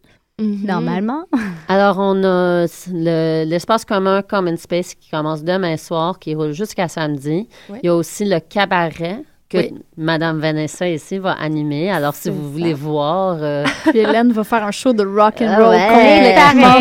Mhm. 0.41 0.67
normalement. 0.67 1.25
Alors, 1.69 1.99
on 1.99 2.23
a 2.25 2.67
le- 2.93 3.45
l'espace 3.45 3.85
commun 3.85 4.23
Common 4.23 4.57
Space 4.57 4.95
qui 4.95 5.11
commence 5.11 5.45
demain 5.45 5.77
soir, 5.77 6.19
qui 6.19 6.35
roule 6.35 6.53
jusqu'à 6.53 6.89
samedi. 6.89 7.49
Oui. 7.69 7.79
Il 7.83 7.87
y 7.87 7.89
a 7.89 7.95
aussi 7.95 8.25
le 8.25 8.41
cabaret 8.41 9.23
que 9.51 9.59
Oui. 9.59 9.75
Madame 9.97 10.39
Vanessa 10.39 10.89
ici 10.89 11.19
va 11.19 11.33
animer. 11.33 11.91
Alors, 11.91 12.15
si 12.15 12.31
vous 12.31 12.43
ça. 12.43 12.49
voulez 12.53 12.73
voir, 12.75 13.37
euh, 13.41 13.65
Puis 13.91 13.99
Hélène 13.99 14.33
va 14.33 14.45
faire 14.45 14.65
un 14.65 14.71
show 14.71 14.93
de 14.93 15.05
rock 15.05 15.43
and 15.43 15.47
Ah 15.51 15.57
roll 15.57 15.75
ouais. 15.75 16.55
complètement 16.55 16.77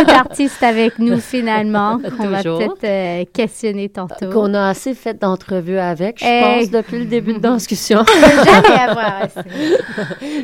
autre 0.00 0.14
artiste 0.14 0.62
avec 0.62 0.98
nous 0.98 1.18
finalement 1.20 1.98
qu'on 2.18 2.28
va 2.28 2.42
peut-être 2.42 2.84
euh, 2.84 3.24
questionner 3.32 3.88
tantôt. 3.88 4.28
qu'on 4.30 4.52
a 4.54 4.68
assez 4.68 4.94
fait 4.94 5.18
d'entrevues 5.20 5.78
avec, 5.78 6.18
je 6.20 6.24
Eh. 6.26 6.40
pense, 6.60 6.70
depuis 6.70 6.98
le 7.00 7.04
début 7.06 7.34
de 7.34 7.42
la 7.42 7.54
discussion. 7.54 8.04
Jamais 8.44 8.80
avoir 8.80 9.22
assez. 9.22 9.40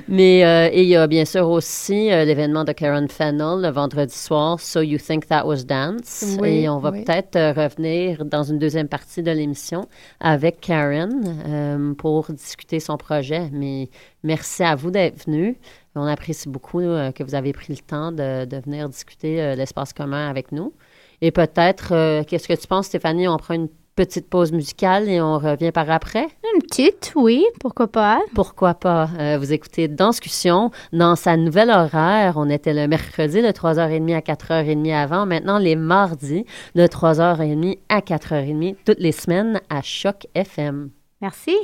Mais 0.08 0.44
euh, 0.44 0.68
et 0.72 0.82
il 0.82 0.88
y 0.88 0.96
a 0.96 1.06
bien 1.06 1.24
sûr 1.24 1.48
aussi 1.48 2.10
euh, 2.12 2.24
l'événement 2.24 2.64
de 2.64 2.72
Karen 2.72 3.08
Fennell 3.08 3.60
le 3.60 3.70
vendredi 3.70 4.14
soir, 4.14 4.60
So 4.60 4.80
You 4.80 4.98
Think 4.98 5.26
That 5.28 5.46
Was 5.46 5.64
Dance. 5.64 6.36
Oui, 6.40 6.60
et 6.64 6.68
on 6.68 6.78
va 6.78 6.90
oui. 6.90 7.02
peut-être 7.04 7.36
euh, 7.36 7.52
revenir 7.52 8.24
dans 8.24 8.42
une 8.44 8.58
deuxième 8.58 8.88
partie 8.88 9.22
de 9.22 9.30
l'émission 9.30 9.86
avec 10.20 10.43
Karen 10.50 11.42
euh, 11.46 11.94
pour 11.94 12.32
discuter 12.32 12.80
son 12.80 12.96
projet. 12.96 13.48
Mais 13.52 13.88
merci 14.22 14.62
à 14.62 14.74
vous 14.74 14.90
d'être 14.90 15.26
venus. 15.26 15.56
On 15.94 16.06
apprécie 16.06 16.48
beaucoup 16.48 16.80
euh, 16.80 17.12
que 17.12 17.22
vous 17.22 17.34
avez 17.34 17.52
pris 17.52 17.72
le 17.72 17.78
temps 17.78 18.12
de, 18.12 18.60
venir 18.64 18.88
discuter 18.88 19.40
euh, 19.40 19.54
l'espace 19.54 19.92
commun 19.92 20.28
avec 20.28 20.52
nous. 20.52 20.72
Et 21.20 21.30
peut-être, 21.30 22.22
qu'est-ce 22.24 22.48
que 22.48 22.60
tu 22.60 22.66
penses, 22.66 22.86
Stéphanie? 22.86 23.28
On 23.28 23.36
prend 23.36 23.54
une 23.54 23.68
petite 23.94 24.28
pause 24.28 24.52
musicale 24.52 25.08
et 25.08 25.20
on 25.20 25.38
revient 25.38 25.72
par 25.72 25.90
après? 25.90 26.26
Une 26.54 26.62
petite, 26.62 27.12
oui, 27.16 27.44
pourquoi 27.60 27.88
pas. 27.88 28.20
Pourquoi 28.34 28.74
pas? 28.74 29.08
Euh, 29.18 29.38
vous 29.38 29.52
écoutez 29.52 29.88
Danscussion 29.88 30.70
dans 30.92 31.16
sa 31.16 31.36
nouvelle 31.36 31.70
horaire. 31.70 32.34
On 32.36 32.48
était 32.48 32.74
le 32.74 32.88
mercredi 32.88 33.42
de 33.42 33.48
3h30 33.48 34.14
à 34.14 34.20
4h30 34.20 34.94
avant. 34.94 35.26
Maintenant, 35.26 35.58
les 35.58 35.76
mardis 35.76 36.44
de 36.74 36.86
3h30 36.86 37.78
à 37.88 38.00
4h30 38.00 38.76
toutes 38.84 39.00
les 39.00 39.12
semaines 39.12 39.60
à 39.70 39.82
Choc 39.82 40.26
FM. 40.34 40.90
Merci. 41.20 41.56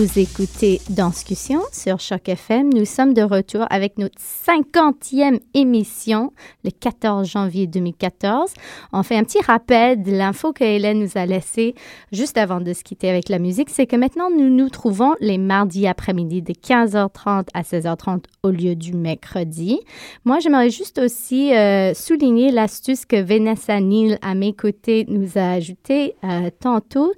Vous 0.00 0.18
écoutez 0.18 0.80
Danscussion 0.88 1.60
sur 1.72 2.00
Choc 2.00 2.26
FM. 2.26 2.72
Nous 2.72 2.86
sommes 2.86 3.12
de 3.12 3.20
retour 3.20 3.66
avec 3.68 3.98
notre 3.98 4.18
50e 4.18 5.40
émission 5.52 6.32
le 6.64 6.70
14 6.70 7.28
janvier 7.28 7.66
2014. 7.66 8.54
On 8.94 9.02
fait 9.02 9.16
un 9.16 9.24
petit 9.24 9.42
rappel 9.42 10.02
de 10.02 10.12
l'info 10.12 10.54
que 10.54 10.64
Hélène 10.64 11.00
nous 11.00 11.10
a 11.16 11.26
laissée 11.26 11.74
juste 12.12 12.38
avant 12.38 12.62
de 12.62 12.72
se 12.72 12.82
quitter 12.82 13.10
avec 13.10 13.28
la 13.28 13.38
musique. 13.38 13.68
C'est 13.68 13.86
que 13.86 13.96
maintenant, 13.96 14.30
nous 14.30 14.48
nous 14.48 14.70
trouvons 14.70 15.16
les 15.20 15.36
mardis 15.36 15.86
après-midi 15.86 16.40
de 16.40 16.54
15h30 16.54 17.48
à 17.52 17.60
16h30 17.60 18.22
au 18.42 18.48
lieu 18.48 18.76
du 18.76 18.94
mercredi. 18.94 19.80
Moi, 20.24 20.38
j'aimerais 20.38 20.70
juste 20.70 20.96
aussi 20.96 21.54
euh, 21.54 21.92
souligner 21.92 22.52
l'astuce 22.52 23.04
que 23.04 23.20
Vanessa 23.20 23.78
Neal, 23.78 24.18
à 24.22 24.34
mes 24.34 24.54
côtés, 24.54 25.04
nous 25.08 25.36
a 25.36 25.50
ajoutée 25.50 26.14
euh, 26.24 26.48
tantôt. 26.58 27.12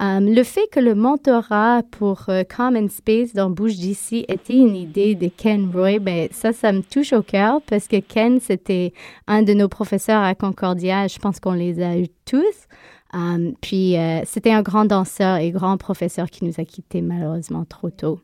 Euh, 0.00 0.20
le 0.20 0.44
fait 0.44 0.68
que 0.70 0.78
le 0.78 0.94
mentorat 0.94 1.82
pour 1.90 2.27
Common 2.44 2.88
Space 2.88 3.32
dans 3.34 3.50
Bouge 3.50 3.76
d'ici 3.76 4.24
était 4.28 4.54
une 4.54 4.76
idée 4.76 5.14
de 5.14 5.28
Ken 5.28 5.70
Roy, 5.74 5.98
ben, 5.98 6.28
ça, 6.30 6.52
ça 6.52 6.72
me 6.72 6.82
touche 6.82 7.12
au 7.12 7.22
cœur 7.22 7.60
parce 7.62 7.88
que 7.88 8.00
Ken, 8.00 8.40
c'était 8.40 8.92
un 9.26 9.42
de 9.42 9.54
nos 9.54 9.68
professeurs 9.68 10.22
à 10.22 10.34
Concordia. 10.34 11.06
Je 11.06 11.18
pense 11.18 11.40
qu'on 11.40 11.52
les 11.52 11.82
a 11.82 11.96
eu 11.96 12.08
tous. 12.24 12.66
Euh, 13.14 13.52
puis, 13.60 13.96
euh, 13.96 14.20
c'était 14.24 14.52
un 14.52 14.62
grand 14.62 14.84
danseur 14.84 15.36
et 15.38 15.50
grand 15.50 15.76
professeur 15.76 16.30
qui 16.30 16.44
nous 16.44 16.54
a 16.58 16.64
quittés 16.64 17.00
malheureusement 17.00 17.64
trop 17.64 17.90
tôt. 17.90 18.20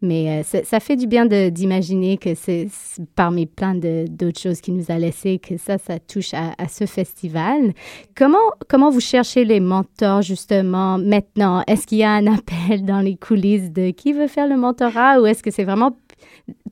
Mais 0.00 0.40
euh, 0.40 0.62
ça, 0.64 0.80
fait 0.80 0.96
du 0.96 1.06
bien 1.06 1.26
d'imaginer 1.26 2.18
que 2.18 2.34
c'est 2.34 2.68
parmi 3.14 3.46
plein 3.46 3.74
d'autres 3.74 4.40
choses 4.40 4.60
qui 4.60 4.72
nous 4.72 4.90
a 4.90 4.98
laissé, 4.98 5.38
que 5.38 5.56
ça, 5.56 5.78
ça 5.78 5.98
touche 5.98 6.34
à, 6.34 6.68
ce 6.68 6.86
festival. 6.86 7.72
Comment, 8.16 8.38
comment 8.68 8.90
vous 8.90 9.00
cherchez 9.00 9.44
les 9.44 9.60
mentors 9.60 10.22
justement 10.22 10.98
maintenant? 10.98 11.62
Est-ce 11.66 11.86
qu'il 11.86 11.98
y 11.98 12.04
a 12.04 12.12
un 12.12 12.26
appel 12.26 12.84
dans 12.84 13.00
les 13.00 13.16
coulisses 13.16 13.70
de 13.72 13.90
qui 13.90 14.12
veut 14.12 14.28
faire 14.28 14.46
le 14.46 14.56
mentorat 14.56 15.20
ou 15.20 15.26
est-ce 15.26 15.42
que 15.42 15.50
c'est 15.50 15.64
vraiment 15.64 15.96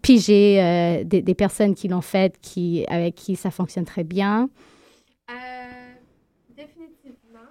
piger 0.03 0.63
euh, 0.63 1.05
des, 1.05 1.35
personnes 1.35 1.75
qui 1.75 1.89
l'ont 1.89 2.01
fait, 2.01 2.37
qui, 2.41 2.85
avec 2.89 3.15
qui 3.15 3.37
ça 3.37 3.51
fonctionne 3.51 3.85
très 3.85 4.05
bien? 4.05 4.49
Définitivement. 6.57 7.51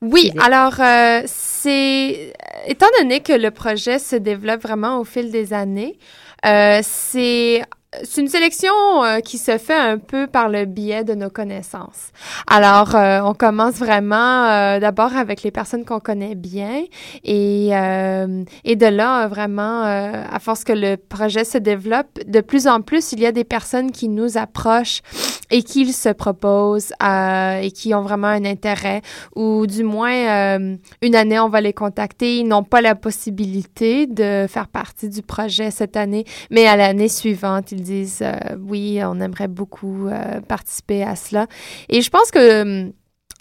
Oui, 0.00 0.32
alors 0.40 0.80
euh, 0.80 1.22
c'est 1.26 2.32
étant 2.66 2.86
donné 2.98 3.20
que 3.20 3.32
le 3.32 3.52
projet 3.52 4.00
se 4.00 4.16
développe 4.16 4.60
vraiment 4.62 4.98
au 4.98 5.04
fil 5.04 5.30
des 5.30 5.52
années, 5.52 5.96
euh, 6.44 6.80
c'est 6.82 7.62
c'est 8.04 8.22
une 8.22 8.28
sélection 8.28 8.72
euh, 9.04 9.20
qui 9.20 9.36
se 9.36 9.58
fait 9.58 9.76
un 9.76 9.98
peu 9.98 10.26
par 10.26 10.48
le 10.48 10.64
biais 10.64 11.04
de 11.04 11.14
nos 11.14 11.28
connaissances. 11.28 12.10
Alors, 12.46 12.94
euh, 12.94 13.20
on 13.22 13.34
commence 13.34 13.74
vraiment 13.74 14.46
euh, 14.46 14.80
d'abord 14.80 15.14
avec 15.14 15.42
les 15.42 15.50
personnes 15.50 15.84
qu'on 15.84 16.00
connaît 16.00 16.34
bien 16.34 16.84
et, 17.22 17.68
euh, 17.72 18.44
et 18.64 18.76
de 18.76 18.86
là, 18.86 19.24
euh, 19.24 19.28
vraiment, 19.28 19.84
euh, 19.84 20.24
à 20.30 20.38
force 20.38 20.64
que 20.64 20.72
le 20.72 20.96
projet 20.96 21.44
se 21.44 21.58
développe, 21.58 22.18
de 22.26 22.40
plus 22.40 22.66
en 22.66 22.80
plus, 22.80 23.12
il 23.12 23.20
y 23.20 23.26
a 23.26 23.32
des 23.32 23.44
personnes 23.44 23.92
qui 23.92 24.08
nous 24.08 24.38
approchent 24.38 25.02
et 25.50 25.62
qui 25.62 25.92
se 25.92 26.08
proposent 26.08 26.92
et 27.02 27.70
qui 27.72 27.94
ont 27.94 28.00
vraiment 28.00 28.28
un 28.28 28.46
intérêt 28.46 29.02
ou 29.36 29.66
du 29.66 29.84
moins 29.84 30.58
une 31.02 31.14
année, 31.14 31.38
on 31.38 31.50
va 31.50 31.60
les 31.60 31.74
contacter. 31.74 32.38
Ils 32.38 32.48
n'ont 32.48 32.64
pas 32.64 32.80
la 32.80 32.94
possibilité 32.94 34.06
de 34.06 34.46
faire 34.48 34.68
partie 34.68 35.10
du 35.10 35.20
projet 35.20 35.70
cette 35.70 35.98
année, 35.98 36.24
mais 36.50 36.66
à 36.66 36.76
l'année 36.76 37.08
suivante, 37.08 37.74
disent 37.82 38.22
euh, 38.22 38.56
oui, 38.60 39.00
on 39.04 39.20
aimerait 39.20 39.48
beaucoup 39.48 40.08
euh, 40.08 40.40
participer 40.40 41.02
à 41.02 41.16
cela. 41.16 41.46
Et 41.88 42.02
je 42.02 42.10
pense 42.10 42.30
que 42.30 42.62
hum, 42.62 42.92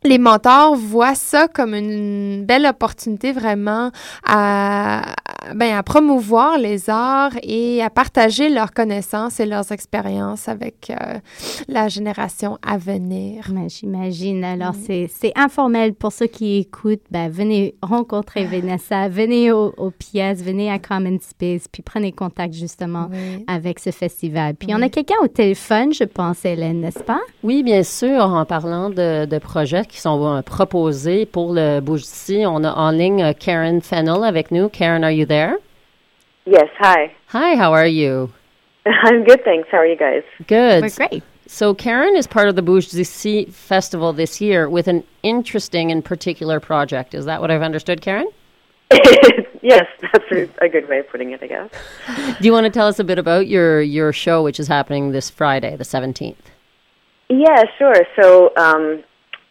les 0.03 0.17
mentors 0.17 0.75
voient 0.75 1.15
ça 1.15 1.47
comme 1.47 1.73
une 1.73 2.45
belle 2.45 2.65
opportunité 2.65 3.31
vraiment 3.31 3.91
à, 4.25 5.13
ben, 5.55 5.75
à 5.75 5.81
promouvoir 5.83 6.57
les 6.59 6.89
arts 6.89 7.31
et 7.41 7.81
à 7.81 7.89
partager 7.89 8.49
leurs 8.49 8.71
connaissances 8.73 9.39
et 9.39 9.45
leurs 9.45 9.71
expériences 9.71 10.47
avec 10.47 10.91
euh, 10.91 11.19
la 11.67 11.87
génération 11.87 12.57
à 12.65 12.77
venir. 12.77 13.45
Ben, 13.49 13.67
J'imagine. 13.69 14.43
Alors, 14.43 14.73
c'est 14.85 15.09
c'est 15.13 15.31
informel 15.35 15.93
pour 15.93 16.11
ceux 16.11 16.27
qui 16.27 16.57
écoutent. 16.57 17.01
Ben, 17.09 17.29
venez 17.29 17.73
rencontrer 17.81 18.45
Vanessa, 18.45 19.09
venez 19.09 19.51
au- 19.51 19.73
aux 19.77 19.89
pièces, 19.91 20.43
venez 20.43 20.69
à 20.71 20.77
Common 20.77 21.17
Space, 21.21 21.63
puis 21.71 21.81
prenez 21.81 22.11
contact 22.11 22.53
justement 22.53 23.07
Oui. 23.11 23.43
avec 23.47 23.79
ce 23.79 23.89
festival. 23.89 24.53
Puis, 24.55 24.69
on 24.75 24.81
a 24.81 24.89
quelqu'un 24.89 25.15
au 25.23 25.27
téléphone, 25.27 25.91
je 25.93 26.03
pense, 26.03 26.45
Hélène, 26.45 26.81
n'est-ce 26.81 26.99
pas? 27.03 27.19
Oui, 27.43 27.63
bien 27.63 27.81
sûr, 27.83 28.23
en 28.25 28.45
parlant 28.45 28.89
de, 28.91 29.25
de 29.25 29.37
projets 29.39 29.85
qui 29.85 29.99
sont 29.99 30.23
euh, 30.37 30.41
proposés 30.43 31.25
pour 31.25 31.53
le 31.53 31.79
Bouge 31.79 32.01
d'ici, 32.03 32.43
on 32.45 32.63
a 32.63 32.71
en 32.73 32.91
ligne 32.91 33.23
euh, 33.23 33.33
Karen 33.33 33.81
Fennell 33.81 34.23
avec 34.23 34.51
nous. 34.51 34.69
Karen, 34.69 35.03
are 35.03 35.09
you 35.11 35.25
there? 35.25 35.30
Yes, 36.45 36.67
hi. 36.77 37.13
Hi, 37.27 37.55
how 37.55 37.73
are 37.73 37.87
you? 37.87 38.31
I'm 38.85 39.23
good, 39.23 39.43
thanks. 39.43 39.69
How 39.71 39.77
are 39.77 39.85
you 39.85 39.97
guys? 39.97 40.23
Good. 40.47 40.83
We're 40.83 40.89
great. 40.89 41.23
So 41.47 41.73
Karen 41.73 42.15
is 42.15 42.27
part 42.27 42.47
of 42.47 42.55
the 42.55 42.61
Bouge 42.61 42.89
d'ici 42.89 43.45
festival 43.51 44.13
this 44.13 44.39
year 44.39 44.69
with 44.69 44.87
an 44.87 45.03
interesting 45.21 45.91
and 45.91 46.03
particular 46.03 46.59
project. 46.59 47.13
Is 47.13 47.25
that 47.25 47.41
what 47.41 47.51
I've 47.51 47.61
understood, 47.61 48.01
Karen? 48.01 48.29
yes, 49.61 49.85
that's 50.01 50.31
a, 50.31 50.49
a 50.61 50.69
good 50.69 50.87
way 50.87 50.99
of 50.99 51.09
putting 51.09 51.31
it, 51.31 51.41
I 51.43 51.47
guess. 51.47 51.69
Do 52.39 52.45
you 52.45 52.53
want 52.53 52.65
to 52.65 52.69
tell 52.69 52.87
us 52.87 52.99
a 52.99 53.03
bit 53.03 53.19
about 53.19 53.47
your 53.47 53.81
your 53.81 54.13
show, 54.13 54.43
which 54.43 54.59
is 54.59 54.67
happening 54.67 55.11
this 55.11 55.29
Friday, 55.29 55.75
the 55.75 55.85
seventeenth? 55.85 56.51
Yeah, 57.29 57.63
sure. 57.77 58.05
So, 58.19 58.51
um, 58.57 59.03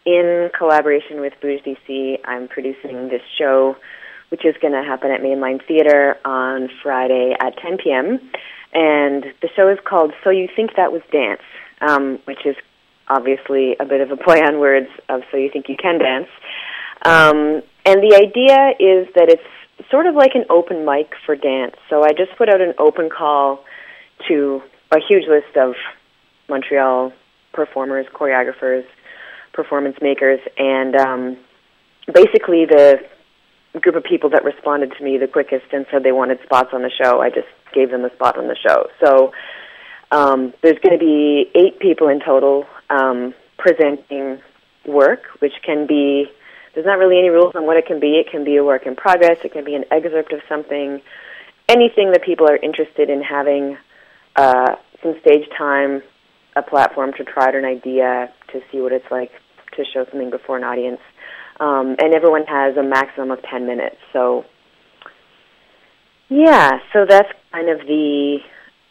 in 0.05 0.51
collaboration 0.57 1.21
with 1.21 1.33
Bouge 1.41 1.63
DC, 1.65 2.19
I'm 2.25 2.49
producing 2.49 3.09
this 3.09 3.23
show, 3.39 3.77
which 4.31 4.45
is 4.45 4.55
going 4.61 4.73
to 4.73 4.83
happen 4.83 5.11
at 5.11 5.21
Mainline 5.21 5.65
Theater 5.67 6.17
on 6.25 6.69
Friday 6.83 7.35
at 7.39 7.57
10 7.59 7.79
p.m. 7.79 8.19
And 8.73 9.25
the 9.43 9.49
show 9.55 9.69
is 9.69 9.79
called 9.85 10.13
So 10.25 10.31
You 10.31 10.49
Think 10.55 10.77
That 10.77 10.93
Was 10.93 11.03
Dance, 11.13 11.43
um, 11.81 12.19
which 12.25 12.47
is 12.47 12.57
obviously 13.09 13.77
a 13.79 13.85
bit 13.85 14.01
of 14.01 14.11
a 14.11 14.17
play 14.17 14.41
on 14.41 14.61
words 14.61 14.89
of 15.09 15.23
So 15.31 15.37
You 15.37 15.51
Think 15.53 15.69
You 15.69 15.77
Can 15.77 15.99
Dance. 15.99 16.29
Um, 17.05 17.63
and 17.85 18.03
the 18.03 18.15
idea 18.15 18.75
is 18.79 19.09
that 19.15 19.29
it's 19.29 19.43
sort 19.91 20.07
of 20.07 20.15
like 20.15 20.33
an 20.35 20.45
open 20.49 20.85
mic 20.85 21.13
for 21.27 21.35
dance. 21.35 21.75
So 21.89 22.05
I 22.05 22.11
just 22.11 22.37
put 22.37 22.49
out 22.49 22.61
an 22.61 22.75
open 22.79 23.09
call 23.11 23.65
to 24.29 24.63
a 24.93 24.99
huge 25.01 25.25
list 25.29 25.57
of 25.57 25.75
Montreal 26.49 27.13
performers, 27.53 28.07
choreographers, 28.15 28.85
performance 29.53 29.97
makers, 30.01 30.41
and 30.59 30.95
um, 30.95 31.37
basically 32.13 32.67
the 32.67 33.01
group 33.79 33.95
of 33.95 34.03
people 34.03 34.31
that 34.31 34.45
responded 34.45 34.93
to 34.99 35.05
me 35.05 35.19
the 35.19 35.29
quickest 35.29 35.67
and 35.73 35.87
said 35.91 36.03
they 36.03 36.13
wanted 36.13 36.39
spots 36.43 36.71
on 36.73 36.83
the 36.83 36.91
show, 36.91 37.21
I 37.21 37.31
just 37.31 37.47
gave 37.73 37.91
them 37.91 38.05
a 38.05 38.13
spot 38.15 38.37
on 38.37 38.49
the 38.49 38.57
show. 38.57 38.89
So 39.05 39.33
um, 40.11 40.53
there's 40.63 40.79
going 40.83 40.99
to 40.99 41.05
be 41.05 41.51
eight 41.55 41.79
people 41.79 42.09
in 42.09 42.21
total 42.21 42.67
um, 42.89 43.35
presenting 43.59 44.41
work, 44.87 45.23
which 45.39 45.53
can 45.65 45.87
be 45.87 46.27
there's 46.75 46.87
not 46.87 46.99
really 46.99 47.19
any 47.19 47.31
rules 47.31 47.55
on 47.57 47.67
what 47.67 47.77
it 47.77 47.87
can 47.87 48.01
be. 48.01 48.15
It 48.15 48.31
can 48.31 48.45
be 48.45 48.57
a 48.57 48.65
work 48.65 48.87
in 48.87 48.95
progress. 48.95 49.39
It 49.45 49.53
can 49.53 49.65
be 49.65 49.75
an 49.75 49.85
excerpt 49.91 50.33
of 50.33 50.41
something. 50.49 51.03
Anything 51.69 52.13
that 52.13 52.23
people 52.25 52.49
are 52.49 52.57
interested 52.57 53.11
in 53.11 53.23
having 53.23 53.77
uh, 54.37 54.77
some 55.03 55.15
stage 55.21 55.49
time, 55.57 56.03
a 56.57 56.63
platform 56.63 57.13
to 57.17 57.25
try 57.25 57.49
out 57.49 57.55
an 57.55 57.65
idea, 57.65 58.33
to 58.53 58.61
see 58.71 58.81
what 58.81 58.93
it's 58.93 59.11
like 59.11 59.31
to 59.77 59.85
show 59.85 60.05
something 60.11 60.31
before 60.31 60.57
an 60.57 60.65
audience. 60.65 61.01
Um, 61.61 61.95
and 61.99 62.15
everyone 62.15 62.45
has 62.47 62.77
a 62.77 62.83
maximum 62.83 63.31
of 63.31 63.43
10 63.43 63.67
minutes. 63.67 63.97
So, 64.13 64.47
yeah, 66.29 66.79
so 66.93 67.05
that's 67.07 67.29
kind 67.53 67.69
of 67.69 67.87
the 67.87 68.39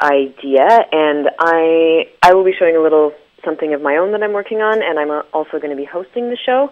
idea. 0.02 0.68
And 0.92 1.30
I, 1.40 2.10
I 2.22 2.34
will 2.34 2.46
be 2.46 2.54
showing 2.58 2.76
a 2.76 2.82
little 2.82 3.12
something 3.44 3.74
of 3.74 3.82
my 3.82 3.98
own 3.98 4.12
that 4.12 4.22
I'm 4.22 4.34
working 4.34 4.62
on, 4.62 4.82
and 4.84 5.00
I'm 5.00 5.10
also 5.34 5.58
going 5.60 5.72
to 5.72 5.76
be 5.76 5.86
hosting 5.86 6.30
the 6.30 6.38
show. 6.38 6.72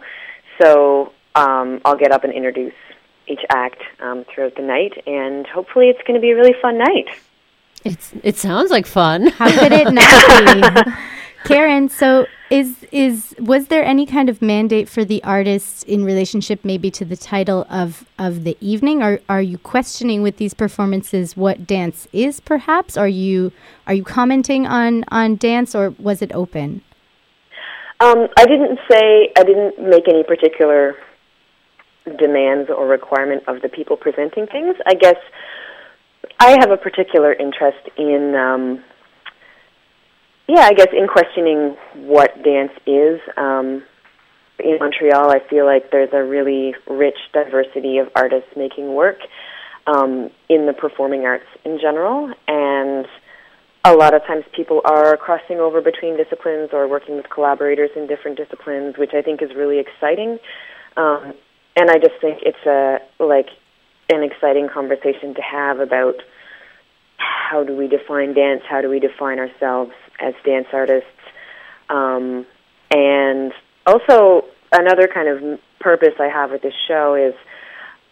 So 0.61 1.13
um, 1.35 1.81
I'll 1.83 1.97
get 1.97 2.11
up 2.11 2.23
and 2.23 2.33
introduce 2.33 2.73
each 3.27 3.41
act 3.49 3.81
um, 3.99 4.25
throughout 4.33 4.55
the 4.55 4.61
night, 4.61 4.93
and 5.05 5.45
hopefully 5.47 5.87
it's 5.87 6.01
going 6.07 6.15
to 6.15 6.21
be 6.21 6.31
a 6.31 6.35
really 6.35 6.55
fun 6.61 6.77
night. 6.77 7.07
It's 7.83 8.13
it 8.23 8.37
sounds 8.37 8.71
like 8.71 8.85
fun. 8.85 9.27
How 9.27 9.49
could 9.49 9.71
it 9.71 9.91
not 9.93 10.85
be? 10.85 10.91
Karen, 11.43 11.89
so 11.89 12.27
is 12.49 12.85
is 12.91 13.35
was 13.39 13.67
there 13.67 13.83
any 13.83 14.05
kind 14.05 14.29
of 14.29 14.41
mandate 14.41 14.89
for 14.89 15.03
the 15.03 15.23
artists 15.23 15.83
in 15.83 16.03
relationship 16.03 16.63
maybe 16.63 16.89
to 16.91 17.05
the 17.05 17.17
title 17.17 17.65
of 17.69 18.05
of 18.17 18.43
the 18.43 18.57
evening? 18.61 19.01
Or 19.01 19.19
are 19.29 19.41
you 19.41 19.57
questioning 19.57 20.21
with 20.21 20.37
these 20.37 20.53
performances 20.53 21.37
what 21.37 21.67
dance 21.67 22.07
is 22.13 22.39
perhaps? 22.39 22.97
Are 22.97 23.07
you 23.07 23.51
are 23.85 23.93
you 23.93 24.03
commenting 24.03 24.65
on 24.65 25.03
on 25.09 25.35
dance 25.35 25.75
or 25.75 25.91
was 25.99 26.21
it 26.21 26.31
open? 26.33 26.81
Um, 27.99 28.27
I 28.37 28.45
didn't 28.45 28.79
say 28.89 29.31
I 29.37 29.43
didn't 29.43 29.79
make 29.79 30.07
any 30.07 30.23
particular 30.23 30.95
demands 32.19 32.69
or 32.69 32.87
requirement 32.87 33.43
of 33.47 33.61
the 33.61 33.69
people 33.69 33.97
presenting 33.97 34.47
things. 34.47 34.75
I 34.85 34.93
guess 34.93 35.17
I 36.39 36.51
have 36.59 36.71
a 36.71 36.77
particular 36.77 37.33
interest 37.33 37.89
in, 37.97 38.35
um, 38.35 38.83
yeah, 40.47 40.61
I 40.61 40.73
guess 40.73 40.87
in 40.93 41.07
questioning 41.07 41.75
what 41.95 42.43
dance 42.43 42.71
is. 42.85 43.19
Um, 43.35 43.83
in 44.59 44.77
Montreal, 44.79 45.29
I 45.29 45.39
feel 45.49 45.65
like 45.65 45.91
there's 45.91 46.09
a 46.13 46.23
really 46.23 46.73
rich 46.89 47.17
diversity 47.31 47.99
of 47.99 48.07
artists 48.15 48.49
making 48.55 48.95
work 48.95 49.17
um, 49.85 50.31
in 50.49 50.65
the 50.65 50.73
performing 50.73 51.25
arts 51.25 51.45
in 51.63 51.79
general, 51.79 52.33
and 52.47 53.05
a 53.85 53.93
lot 53.93 54.13
of 54.13 54.25
times 54.25 54.43
people 54.55 54.81
are 54.83 55.15
crossing 55.17 55.59
over 55.59 55.81
between 55.81 56.17
disciplines 56.17 56.69
or 56.73 56.87
working 56.87 57.15
with 57.15 57.29
collaborators 57.29 57.89
in 57.95 58.07
different 58.07 58.37
disciplines, 58.37 58.97
which 58.97 59.11
I 59.13 59.21
think 59.21 59.41
is 59.41 59.51
really 59.55 59.79
exciting. 59.79 60.39
Um, 60.97 61.33
and 61.75 61.91
I 61.91 61.99
just 61.99 62.19
think 62.19 62.39
it's 62.41 62.65
a 62.65 62.97
like 63.23 63.47
an 64.09 64.23
exciting 64.23 64.67
conversation 64.73 65.35
to 65.35 65.41
have 65.41 65.79
about 65.79 66.15
how 67.17 67.63
do 67.63 67.75
we 67.75 67.87
define 67.87 68.33
dance, 68.33 68.63
how 68.67 68.81
do 68.81 68.89
we 68.89 68.99
define 68.99 69.39
ourselves 69.39 69.91
as 70.19 70.33
dance 70.45 70.67
artists, 70.73 71.09
um, 71.89 72.45
and 72.91 73.51
also 73.85 74.45
another 74.71 75.07
kind 75.07 75.27
of 75.27 75.59
purpose 75.79 76.13
I 76.19 76.27
have 76.27 76.51
with 76.51 76.61
this 76.61 76.73
show 76.87 77.15
is 77.15 77.33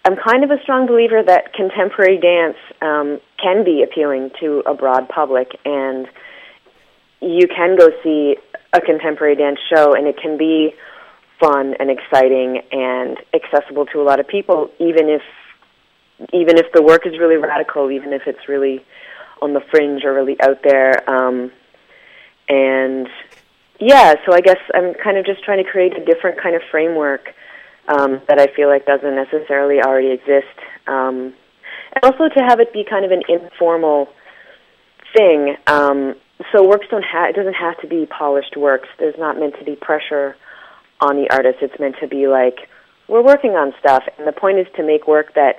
I'm 0.06 0.16
kind 0.16 0.44
of 0.44 0.52
a 0.52 0.62
strong 0.62 0.86
believer 0.86 1.24
that 1.24 1.54
contemporary 1.54 2.20
dance 2.20 2.58
um, 2.80 3.20
can 3.42 3.66
be 3.66 3.84
appealing 3.84 4.30
to 4.40 4.62
a 4.68 4.76
broad 4.76 5.10
public, 5.10 5.50
and 5.66 6.08
you 7.22 7.48
can 7.48 7.76
go 7.76 7.90
see 8.04 8.38
a 8.72 8.82
contemporary 8.82 9.36
dance 9.36 9.58
show, 9.74 9.96
and 9.96 10.06
it 10.06 10.18
can 10.22 10.38
be 10.38 10.76
fun 11.40 11.74
and 11.80 11.90
exciting 11.90 12.62
and 12.72 13.18
accessible 13.34 13.88
to 13.88 14.00
a 14.02 14.04
lot 14.04 14.20
of 14.20 14.28
people, 14.28 14.70
even 14.80 15.10
if 15.10 15.24
even 16.32 16.58
if 16.58 16.68
the 16.74 16.82
work 16.82 17.06
is 17.06 17.20
really 17.20 17.36
radical, 17.36 17.92
even 17.92 18.14
if 18.14 18.22
it's 18.26 18.48
really 18.48 18.86
on 19.42 19.54
the 19.54 19.62
fringe 19.72 20.04
or 20.06 20.14
really 20.14 20.40
out 20.40 20.60
there. 20.64 21.10
Um, 21.10 21.52
and 22.48 23.08
yeah, 23.80 24.16
so 24.26 24.34
I 24.34 24.42
guess 24.42 24.60
I'm 24.74 24.94
kind 24.94 25.18
of 25.18 25.26
just 25.26 25.44
trying 25.44 25.64
to 25.64 25.70
create 25.70 25.98
a 25.98 26.04
different 26.04 26.42
kind 26.42 26.56
of 26.56 26.62
framework 26.72 27.34
um, 27.88 28.22
that 28.28 28.40
I 28.40 28.48
feel 28.56 28.70
like 28.70 28.86
doesn't 28.86 29.16
necessarily 29.16 29.82
already 29.82 30.12
exist. 30.12 30.58
Um, 30.88 31.34
and 31.94 32.04
also 32.04 32.30
to 32.30 32.44
have 32.44 32.60
it 32.60 32.74
be 32.74 32.84
kind 32.84 33.06
of 33.06 33.12
an 33.12 33.24
informal 33.28 34.10
thing. 35.16 35.56
Um, 35.68 36.16
so 36.52 36.68
works 36.68 36.88
don't 36.90 37.04
have 37.04 37.30
it 37.30 37.36
doesn't 37.36 37.54
have 37.56 37.80
to 37.82 37.88
be 37.88 38.06
polished 38.06 38.58
works. 38.58 38.90
There's 39.00 39.18
not 39.18 39.40
meant 39.40 39.56
to 39.60 39.66
be 39.66 39.76
pressure 39.76 40.36
on 41.00 41.16
the 41.16 41.30
artist. 41.32 41.60
It's 41.62 41.80
meant 41.80 41.96
to 42.02 42.08
be 42.08 42.28
like 42.28 42.70
we're 43.08 43.24
working 43.24 43.52
on 43.52 43.74
stuff, 43.80 44.04
and 44.18 44.28
the 44.28 44.32
point 44.32 44.60
is 44.60 44.68
to 44.76 44.84
make 44.84 45.08
work 45.08 45.34
that 45.36 45.58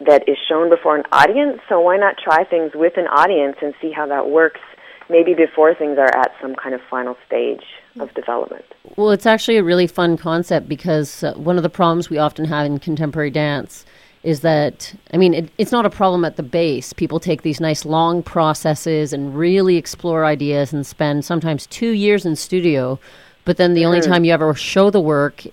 that 0.00 0.28
is 0.28 0.36
shown 0.48 0.68
before 0.68 0.96
an 0.96 1.04
audience. 1.12 1.60
So 1.68 1.80
why 1.80 1.96
not 1.96 2.16
try 2.18 2.44
things 2.44 2.72
with 2.74 2.94
an 2.96 3.06
audience 3.06 3.56
and 3.62 3.74
see 3.80 3.92
how 3.92 4.06
that 4.08 4.28
works? 4.28 4.60
Maybe 5.08 5.34
before 5.34 5.74
things 5.74 5.98
are 5.98 6.14
at 6.16 6.32
some 6.40 6.54
kind 6.56 6.74
of 6.74 6.80
final 6.90 7.16
stage 7.26 7.62
of 8.00 8.12
development. 8.14 8.64
Well, 8.96 9.10
it's 9.10 9.26
actually 9.26 9.56
a 9.56 9.62
really 9.62 9.86
fun 9.86 10.16
concept 10.16 10.68
because 10.68 11.22
uh, 11.22 11.34
one 11.34 11.56
of 11.56 11.62
the 11.62 11.68
problems 11.70 12.10
we 12.10 12.18
often 12.18 12.44
have 12.46 12.66
in 12.66 12.78
contemporary 12.78 13.30
dance 13.30 13.84
is 14.24 14.40
that, 14.40 14.92
I 15.14 15.16
mean, 15.16 15.32
it, 15.34 15.50
it's 15.58 15.70
not 15.70 15.86
a 15.86 15.90
problem 15.90 16.24
at 16.24 16.36
the 16.36 16.42
base. 16.42 16.92
People 16.92 17.20
take 17.20 17.42
these 17.42 17.60
nice 17.60 17.84
long 17.84 18.22
processes 18.22 19.12
and 19.12 19.36
really 19.36 19.76
explore 19.76 20.24
ideas 20.24 20.72
and 20.72 20.84
spend 20.84 21.24
sometimes 21.24 21.66
two 21.68 21.90
years 21.90 22.26
in 22.26 22.34
studio, 22.34 22.98
but 23.44 23.56
then 23.56 23.74
the 23.74 23.84
only 23.84 24.00
Mhm. 24.00 24.06
time 24.06 24.24
you 24.24 24.32
ever 24.32 24.52
show 24.54 24.90
the 24.90 25.00
work 25.00 25.44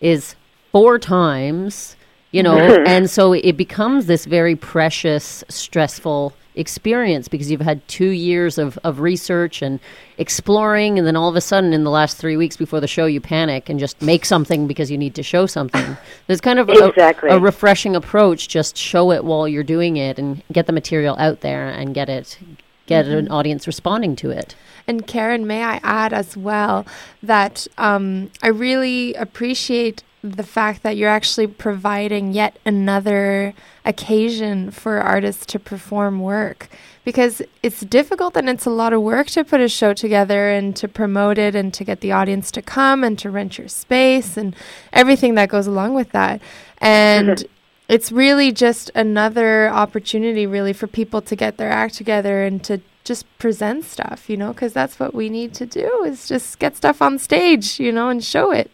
is 0.00 0.36
four 0.70 1.00
times, 1.00 1.96
you 2.30 2.44
know, 2.44 2.56
and 2.86 3.10
so 3.10 3.32
it 3.32 3.56
becomes 3.56 4.06
this 4.06 4.26
very 4.26 4.54
precious, 4.54 5.42
stressful 5.48 6.32
experience 6.56 7.26
because 7.28 7.50
you've 7.50 7.60
had 7.60 7.86
two 7.88 8.10
years 8.10 8.58
of, 8.58 8.78
of 8.84 9.00
research 9.00 9.60
and 9.60 9.80
exploring 10.18 10.98
and 10.98 11.06
then 11.06 11.16
all 11.16 11.28
of 11.28 11.36
a 11.36 11.40
sudden 11.40 11.72
in 11.72 11.82
the 11.84 11.90
last 11.90 12.16
three 12.16 12.36
weeks 12.36 12.56
before 12.56 12.80
the 12.80 12.86
show 12.86 13.06
you 13.06 13.20
panic 13.20 13.68
and 13.68 13.80
just 13.80 14.00
make 14.00 14.24
something 14.24 14.66
because 14.66 14.90
you 14.90 14.96
need 14.96 15.14
to 15.14 15.22
show 15.22 15.46
something 15.46 15.96
there's 16.28 16.40
kind 16.40 16.58
of 16.58 16.68
a, 16.68 16.86
Exactly. 16.88 17.28
a 17.30 17.38
refreshing 17.38 17.96
approach 17.96 18.48
just 18.48 18.76
show 18.76 19.10
it 19.10 19.24
while 19.24 19.48
you're 19.48 19.64
doing 19.64 19.96
it 19.96 20.18
and 20.18 20.42
get 20.52 20.66
the 20.66 20.72
material 20.72 21.16
out 21.18 21.40
there 21.40 21.68
and 21.68 21.92
get 21.94 22.08
it 22.08 22.38
get 22.86 23.06
an 23.06 23.26
Mhm. 23.26 23.30
audience 23.32 23.66
responding 23.66 24.14
to 24.16 24.30
it 24.30 24.54
And 24.86 25.06
Karen, 25.06 25.46
may 25.46 25.62
I 25.64 25.80
add 25.82 26.12
as 26.12 26.36
well 26.36 26.84
that 27.22 27.66
um, 27.78 28.30
I 28.42 28.48
really 28.48 29.14
appreciate 29.14 30.02
the 30.24 30.42
fact 30.42 30.82
that 30.82 30.96
you're 30.96 31.10
actually 31.10 31.46
providing 31.46 32.32
yet 32.32 32.58
another 32.64 33.52
occasion 33.84 34.70
for 34.70 34.98
artists 34.98 35.44
to 35.44 35.58
perform 35.58 36.18
work 36.18 36.68
because 37.04 37.42
it's 37.62 37.80
difficult 37.80 38.34
and 38.34 38.48
it's 38.48 38.64
a 38.64 38.70
lot 38.70 38.94
of 38.94 39.02
work 39.02 39.26
to 39.26 39.44
put 39.44 39.60
a 39.60 39.68
show 39.68 39.92
together 39.92 40.48
and 40.48 40.74
to 40.76 40.88
promote 40.88 41.36
it 41.36 41.54
and 41.54 41.74
to 41.74 41.84
get 41.84 42.00
the 42.00 42.10
audience 42.10 42.50
to 42.50 42.62
come 42.62 43.04
and 43.04 43.18
to 43.18 43.30
rent 43.30 43.58
your 43.58 43.68
space 43.68 44.38
and 44.38 44.56
everything 44.94 45.34
that 45.34 45.50
goes 45.50 45.66
along 45.66 45.92
with 45.92 46.10
that. 46.12 46.40
And 46.78 47.44
it's 47.88 48.10
really 48.10 48.50
just 48.50 48.90
another 48.94 49.68
opportunity 49.68 50.46
really 50.46 50.72
for 50.72 50.86
people 50.86 51.20
to 51.20 51.36
get 51.36 51.58
their 51.58 51.70
act 51.70 51.96
together 51.96 52.42
and 52.42 52.64
to 52.64 52.80
just 53.04 53.26
present 53.36 53.84
stuff, 53.84 54.30
you 54.30 54.38
know, 54.38 54.54
because 54.54 54.72
that's 54.72 54.98
what 54.98 55.14
we 55.14 55.28
need 55.28 55.52
to 55.52 55.66
do 55.66 56.04
is 56.04 56.26
just 56.26 56.58
get 56.58 56.74
stuff 56.74 57.02
on 57.02 57.18
stage, 57.18 57.78
you 57.78 57.92
know, 57.92 58.08
and 58.08 58.24
show 58.24 58.50
it. 58.50 58.70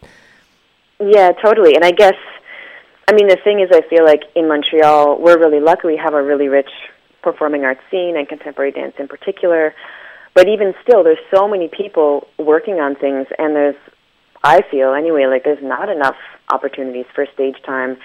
Yeah, 1.03 1.31
totally. 1.43 1.75
And 1.75 1.83
I 1.83 1.91
guess, 1.91 2.15
I 3.09 3.13
mean, 3.13 3.27
the 3.27 3.37
thing 3.43 3.59
is, 3.59 3.69
I 3.71 3.81
feel 3.89 4.05
like 4.05 4.21
in 4.35 4.47
Montreal, 4.47 5.19
we're 5.19 5.39
really 5.39 5.59
lucky. 5.59 5.87
We 5.87 5.97
have 5.97 6.13
a 6.13 6.21
really 6.21 6.47
rich 6.47 6.69
performing 7.23 7.63
arts 7.63 7.81
scene 7.89 8.15
and 8.17 8.27
contemporary 8.27 8.71
dance 8.71 8.93
in 8.99 9.07
particular. 9.07 9.73
But 10.33 10.47
even 10.47 10.73
still, 10.83 11.03
there's 11.03 11.19
so 11.33 11.47
many 11.47 11.67
people 11.67 12.27
working 12.37 12.75
on 12.75 12.95
things, 12.95 13.27
and 13.37 13.55
there's, 13.55 13.75
I 14.43 14.61
feel 14.69 14.93
anyway, 14.93 15.25
like 15.25 15.43
there's 15.43 15.61
not 15.61 15.89
enough 15.89 16.15
opportunities 16.53 17.05
for 17.13 17.25
stage 17.33 17.57
time, 17.65 17.97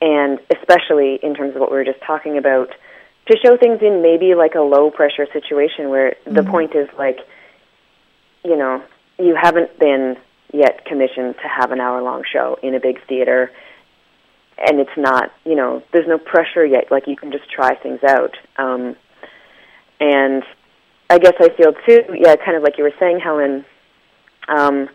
and 0.00 0.38
especially 0.50 1.20
in 1.22 1.34
terms 1.34 1.54
of 1.54 1.60
what 1.60 1.70
we 1.70 1.76
were 1.76 1.84
just 1.84 2.02
talking 2.04 2.36
about, 2.36 2.70
to 3.26 3.36
show 3.44 3.56
things 3.56 3.78
in 3.82 4.02
maybe 4.02 4.34
like 4.34 4.54
a 4.54 4.60
low 4.60 4.90
pressure 4.90 5.26
situation 5.32 5.90
where 5.90 6.16
the 6.24 6.40
Mhm. 6.42 6.50
point 6.50 6.74
is 6.74 6.88
like, 6.98 7.20
you 8.44 8.56
know, 8.56 8.82
you 9.18 9.34
haven't 9.34 9.78
been 9.78 10.16
yet 10.52 10.84
commissioned 10.84 11.34
to 11.42 11.48
have 11.48 11.72
an 11.72 11.80
hour 11.80 12.02
long 12.02 12.22
show 12.30 12.58
in 12.62 12.74
a 12.74 12.80
big 12.80 13.04
theater. 13.06 13.50
And 14.58 14.80
it's 14.80 14.96
not 14.96 15.32
you 15.44 15.54
know 15.54 15.82
there's 15.92 16.08
no 16.08 16.18
pressure 16.18 16.64
yet. 16.64 16.90
Like 16.90 17.06
you 17.06 17.16
can 17.16 17.30
just 17.32 17.50
try 17.50 17.74
things 17.74 18.00
out. 18.04 18.36
Um 18.56 18.96
and 20.00 20.42
i 21.10 21.18
guess 21.18 21.34
i 21.40 21.48
feel 21.56 21.72
too 21.86 22.02
yeah 22.14 22.36
kind 22.36 22.56
of 22.56 22.62
like 22.62 22.78
you 22.78 22.84
were 22.84 22.94
saying 23.00 23.18
helen 23.18 23.64
um 24.48 24.88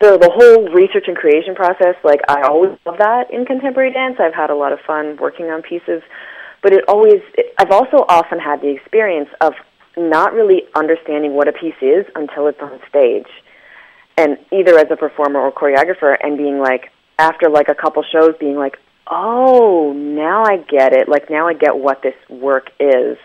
the 0.00 0.16
the 0.18 0.30
whole 0.32 0.68
research 0.72 1.04
and 1.08 1.16
creation 1.16 1.54
process 1.54 1.94
like 2.04 2.20
i 2.28 2.42
always 2.42 2.76
love 2.86 2.98
that 2.98 3.30
in 3.30 3.44
contemporary 3.44 3.92
dance. 3.92 4.16
I've 4.18 4.34
had 4.34 4.50
a 4.50 4.54
lot 4.54 4.72
of 4.72 4.80
fun 4.86 5.16
working 5.20 5.46
on 5.46 5.62
pieces. 5.62 6.02
But 6.62 6.72
it 6.72 6.84
always 6.88 7.22
it, 7.34 7.54
i've 7.58 7.70
also 7.70 8.04
often 8.08 8.38
had 8.38 8.60
the 8.60 8.68
experience 8.68 9.30
of 9.40 9.54
not 9.96 10.32
really 10.32 10.62
understanding 10.74 11.34
what 11.34 11.48
a 11.48 11.52
piece 11.52 11.80
is 11.82 12.06
until 12.14 12.46
it's 12.46 12.60
on 12.60 12.78
stage 12.88 13.28
and 14.16 14.38
either 14.52 14.78
as 14.78 14.86
a 14.90 14.96
performer 14.96 15.40
or 15.40 15.52
choreographer 15.52 16.16
and 16.22 16.36
being 16.36 16.58
like 16.58 16.90
after 17.18 17.48
like 17.48 17.68
a 17.68 17.74
couple 17.74 18.02
shows 18.02 18.34
being 18.38 18.56
like 18.56 18.78
oh 19.08 19.92
now 19.94 20.44
i 20.44 20.56
get 20.56 20.92
it. 20.92 21.08
Like 21.08 21.30
now 21.30 21.48
i 21.48 21.54
get 21.54 21.76
what 21.76 22.02
this 22.02 22.14
work 22.28 22.70
is. 22.78 23.18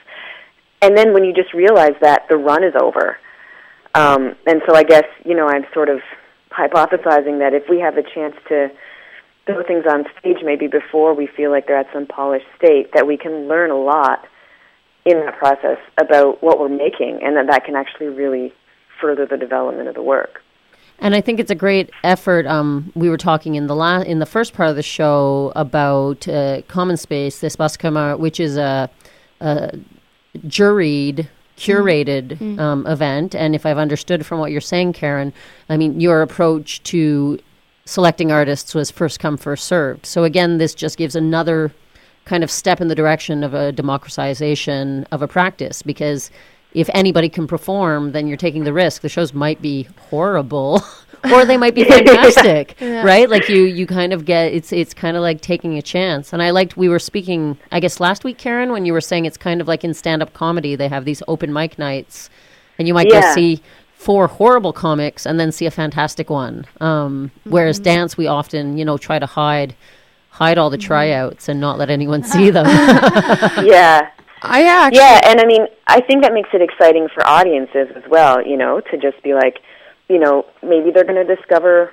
And 0.81 0.97
then 0.97 1.13
when 1.13 1.23
you 1.23 1.33
just 1.33 1.53
realize 1.53 1.95
that 2.01 2.27
the 2.29 2.37
run 2.37 2.63
is 2.63 2.73
over. 2.79 3.17
Um 3.93 4.35
and 4.45 4.61
so 4.67 4.75
i 4.75 4.83
guess 4.83 5.05
you 5.23 5.35
know 5.35 5.47
i'm 5.47 5.65
sort 5.73 5.89
of 5.89 5.99
hypothesizing 6.51 7.39
that 7.39 7.53
if 7.53 7.63
we 7.69 7.79
have 7.79 7.97
a 7.97 8.03
chance 8.03 8.35
to 8.47 8.69
throw 9.45 9.63
things 9.63 9.85
on 9.89 10.05
stage 10.19 10.37
maybe 10.43 10.67
before 10.67 11.13
we 11.13 11.27
feel 11.27 11.51
like 11.51 11.67
they're 11.67 11.77
at 11.77 11.91
some 11.93 12.05
polished 12.05 12.47
state 12.57 12.91
that 12.93 13.05
we 13.05 13.17
can 13.17 13.47
learn 13.47 13.71
a 13.71 13.77
lot 13.77 14.25
in 15.05 15.19
that 15.19 15.37
process 15.37 15.77
about 15.97 16.41
what 16.41 16.59
we're 16.59 16.69
making 16.69 17.19
and 17.21 17.35
that 17.35 17.47
that 17.47 17.63
can 17.63 17.75
actually 17.75 18.07
really 18.07 18.53
further 18.99 19.25
the 19.25 19.37
development 19.37 19.87
of 19.87 19.93
the 19.93 20.01
work 20.01 20.41
And 20.99 21.13
I 21.13 21.21
think 21.21 21.39
it's 21.39 21.51
a 21.51 21.55
great 21.55 21.89
effort. 22.03 22.45
Um, 22.47 22.91
we 22.95 23.09
were 23.09 23.17
talking 23.17 23.55
in 23.55 23.67
the 23.67 23.75
la- 23.75 24.01
in 24.01 24.19
the 24.19 24.25
first 24.25 24.53
part 24.53 24.69
of 24.69 24.75
the 24.75 24.83
show 24.83 25.51
about 25.55 26.27
uh, 26.27 26.61
Common 26.67 26.97
Space, 26.97 27.39
this 27.39 27.55
Bascoma, 27.55 28.17
which 28.17 28.39
is 28.39 28.57
a, 28.57 28.89
a 29.41 29.77
juried, 30.47 31.27
curated 31.57 32.37
Mm. 32.37 32.59
um, 32.59 32.87
event. 32.87 33.35
And 33.35 33.55
if 33.55 33.65
I've 33.65 33.77
understood 33.77 34.25
from 34.25 34.39
what 34.39 34.51
you're 34.51 34.61
saying, 34.61 34.93
Karen, 34.93 35.33
I 35.69 35.77
mean 35.77 35.99
your 35.99 36.21
approach 36.21 36.81
to 36.83 37.39
selecting 37.85 38.31
artists 38.31 38.73
was 38.73 38.89
first 38.89 39.19
come, 39.19 39.37
first 39.37 39.65
served. 39.65 40.05
So 40.05 40.23
again, 40.23 40.57
this 40.57 40.73
just 40.73 40.97
gives 40.97 41.15
another 41.15 41.71
kind 42.25 42.43
of 42.43 42.49
step 42.49 42.81
in 42.81 42.87
the 42.87 42.95
direction 42.95 43.43
of 43.43 43.53
a 43.53 43.71
democratization 43.71 45.05
of 45.11 45.21
a 45.21 45.27
practice 45.27 45.81
because 45.83 46.31
if 46.75 46.89
anybody 46.93 47.29
can 47.29 47.47
perform, 47.47 48.11
then 48.11 48.27
you're 48.27 48.37
taking 48.37 48.65
the 48.65 48.73
risk. 48.73 49.01
The 49.01 49.09
shows 49.09 49.33
might 49.33 49.61
be 49.61 49.87
horrible, 50.09 50.83
or 51.31 51.45
they 51.45 51.57
might 51.57 51.73
be 51.73 51.85
fantastic, 51.85 52.75
Yeah. 52.81 53.01
right? 53.03 53.29
Like 53.29 53.47
you, 53.49 53.63
you 53.63 53.87
kind 53.87 54.11
of 54.13 54.25
get 54.25 54.53
it's 54.53 54.71
it's 54.73 54.93
kind 54.93 55.15
of 55.17 55.23
like 55.23 55.41
taking 55.41 55.77
a 55.77 55.81
chance. 55.81 56.33
And 56.33 56.43
I 56.43 56.51
liked 56.51 56.75
we 56.77 56.89
were 56.89 56.99
speaking, 56.99 57.57
I 57.71 57.79
guess 57.79 57.99
last 57.99 58.23
week, 58.23 58.37
Karen, 58.37 58.71
when 58.71 58.85
you 58.85 58.93
were 58.93 59.01
saying 59.01 59.25
it's 59.25 59.37
kind 59.37 59.61
of 59.61 59.67
like 59.67 59.83
in 59.83 59.93
stand 59.93 60.21
up 60.21 60.33
comedy, 60.33 60.75
they 60.75 60.89
have 60.89 61.05
these 61.05 61.23
open 61.27 61.51
mic 61.53 61.79
nights, 61.79 62.29
and 62.77 62.87
you 62.87 62.93
might 62.93 63.09
go 63.09 63.21
see 63.33 63.61
four 63.93 64.27
horrible 64.27 64.73
comics 64.73 65.25
and 65.25 65.39
then 65.39 65.51
see 65.51 65.65
a 65.65 65.71
fantastic 65.71 66.29
one. 66.29 66.65
Um, 66.81 67.31
Whereas 67.45 67.79
dance, 67.79 68.17
we 68.17 68.27
often, 68.27 68.77
you 68.77 68.83
know, 68.85 68.97
try 68.97 69.17
to 69.17 69.25
hide 69.25 69.73
hide 70.29 70.57
all 70.57 70.69
the 70.69 70.77
tryouts 70.77 71.47
and 71.47 71.61
not 71.61 71.77
let 71.79 71.89
anyone 71.89 72.21
see 72.33 72.49
them. 72.51 72.65
yeah. 73.65 74.09
I 74.47 74.63
actually, 74.63 74.99
Yeah, 74.99 75.21
and 75.25 75.39
I 75.39 75.45
mean, 75.45 75.67
I 75.87 76.01
think 76.01 76.23
that 76.23 76.33
makes 76.33 76.49
it 76.53 76.61
exciting 76.61 77.07
for 77.13 77.25
audiences 77.27 77.87
as 77.95 78.03
well, 78.09 78.45
you 78.45 78.57
know, 78.57 78.81
to 78.91 78.97
just 78.97 79.21
be 79.23 79.33
like, 79.33 79.59
you 80.09 80.19
know, 80.19 80.45
maybe 80.61 80.91
they're 80.91 81.03
going 81.03 81.25
to 81.25 81.35
discover 81.35 81.91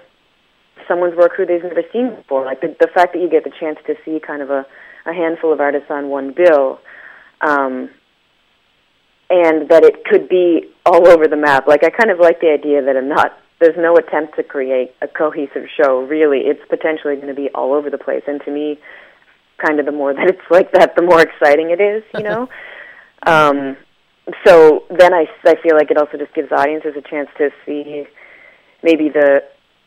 someone's 0.86 1.16
work 1.16 1.32
who 1.36 1.46
they've 1.46 1.62
never 1.62 1.82
seen 1.92 2.14
before. 2.14 2.44
Like 2.44 2.60
the, 2.60 2.76
the 2.80 2.88
fact 2.88 3.14
that 3.14 3.20
you 3.20 3.28
get 3.28 3.44
the 3.44 3.52
chance 3.58 3.78
to 3.86 3.94
see 4.04 4.20
kind 4.20 4.42
of 4.42 4.50
a, 4.50 4.66
a 5.06 5.12
handful 5.12 5.52
of 5.52 5.60
artists 5.60 5.90
on 5.90 6.08
one 6.08 6.32
bill, 6.32 6.80
um, 7.40 7.90
and 9.30 9.68
that 9.70 9.84
it 9.84 10.04
could 10.04 10.28
be 10.28 10.70
all 10.84 11.08
over 11.08 11.26
the 11.26 11.36
map. 11.36 11.66
Like 11.66 11.84
I 11.84 11.90
kind 11.90 12.10
of 12.10 12.18
like 12.18 12.40
the 12.40 12.50
idea 12.50 12.82
that 12.82 12.96
I'm 12.96 13.08
not. 13.08 13.38
There's 13.60 13.76
no 13.78 13.96
attempt 13.96 14.36
to 14.36 14.42
create 14.42 14.92
a 15.00 15.08
cohesive 15.08 15.66
show. 15.76 16.02
Really, 16.02 16.40
it's 16.40 16.60
potentially 16.68 17.14
going 17.16 17.28
to 17.28 17.34
be 17.34 17.48
all 17.54 17.72
over 17.72 17.90
the 17.90 17.98
place. 17.98 18.24
And 18.26 18.42
to 18.44 18.50
me, 18.50 18.78
kind 19.64 19.80
of 19.80 19.86
the 19.86 19.92
more 19.92 20.12
that 20.14 20.28
it's 20.28 20.50
like 20.50 20.72
that, 20.72 20.96
the 20.96 21.02
more 21.02 21.20
exciting 21.20 21.70
it 21.70 21.80
is. 21.80 22.02
You 22.14 22.22
know. 22.22 22.48
um, 23.26 23.76
so 24.46 24.84
then 24.90 25.12
I, 25.12 25.26
I 25.44 25.56
feel 25.62 25.76
like 25.76 25.90
it 25.90 25.96
also 25.96 26.16
just 26.16 26.34
gives 26.34 26.52
audiences 26.52 26.94
a 26.96 27.02
chance 27.02 27.28
to 27.38 27.50
see 27.66 28.06
maybe 28.82 29.08
the 29.08 29.42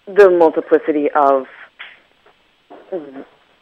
the 0.08 0.30
multiplicity 0.30 1.10
of 1.16 1.46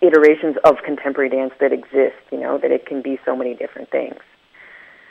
iterations 0.02 0.58
of 0.66 0.76
contemporary 0.84 1.30
dance 1.30 1.54
that 1.60 1.72
exist. 1.72 2.22
You 2.32 2.40
know 2.40 2.58
that 2.58 2.72
it 2.72 2.86
can 2.86 3.02
be 3.02 3.20
so 3.26 3.36
many 3.36 3.54
different 3.56 3.90
things. 3.92 4.20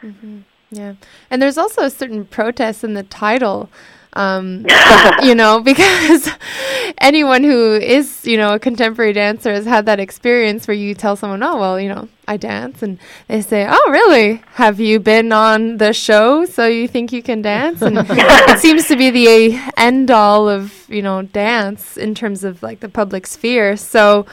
Mm-hmm. 0.03 0.41
Yeah. 0.71 0.95
And 1.31 1.41
there's 1.41 1.59
also 1.59 1.83
a 1.83 1.91
certain 1.91 2.25
protest 2.25 2.83
in 2.83 2.95
the 2.95 3.03
title. 3.03 3.71
Um, 4.15 4.67
you 5.23 5.35
know, 5.35 5.61
because 5.61 6.29
anyone 6.99 7.45
who 7.45 7.75
is, 7.75 8.25
you 8.25 8.37
know, 8.37 8.55
a 8.55 8.59
contemporary 8.59 9.13
dancer 9.13 9.53
has 9.53 9.65
had 9.65 9.87
that 9.87 10.01
experience 10.01 10.67
where 10.69 10.77
you 10.77 10.95
tell 10.95 11.17
someone, 11.17 11.43
oh, 11.43 11.59
well, 11.59 11.81
you 11.81 11.89
know, 11.89 12.09
I 12.29 12.37
dance. 12.37 12.83
And 12.83 12.99
they 13.29 13.41
say, 13.41 13.67
oh, 13.69 13.91
really? 13.91 14.43
Have 14.55 14.81
you 14.81 15.01
been 15.01 15.33
on 15.33 15.79
the 15.79 15.93
show 15.93 16.45
so 16.45 16.67
you 16.67 16.87
think 16.89 17.13
you 17.13 17.23
can 17.23 17.43
dance? 17.43 17.83
And 17.83 17.99
it 18.01 18.59
seems 18.59 18.87
to 18.89 18.97
be 18.97 19.11
the 19.11 19.61
end 19.77 20.11
all 20.11 20.49
of, 20.49 20.87
you 20.89 21.03
know, 21.03 21.23
dance 21.23 21.97
in 21.97 22.15
terms 22.15 22.45
of 22.45 22.63
like 22.63 22.81
the 22.81 22.89
public 22.89 23.27
sphere. 23.27 23.77
So 23.77 24.27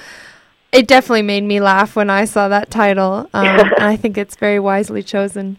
it 0.72 0.88
definitely 0.88 1.24
made 1.24 1.44
me 1.44 1.60
laugh 1.60 1.96
when 1.96 2.10
I 2.10 2.26
saw 2.26 2.48
that 2.50 2.70
title. 2.70 3.30
Um, 3.34 3.48
and 3.48 3.74
I 3.76 3.96
think 3.96 4.18
it's 4.18 4.36
very 4.36 4.60
wisely 4.60 5.04
chosen. 5.04 5.58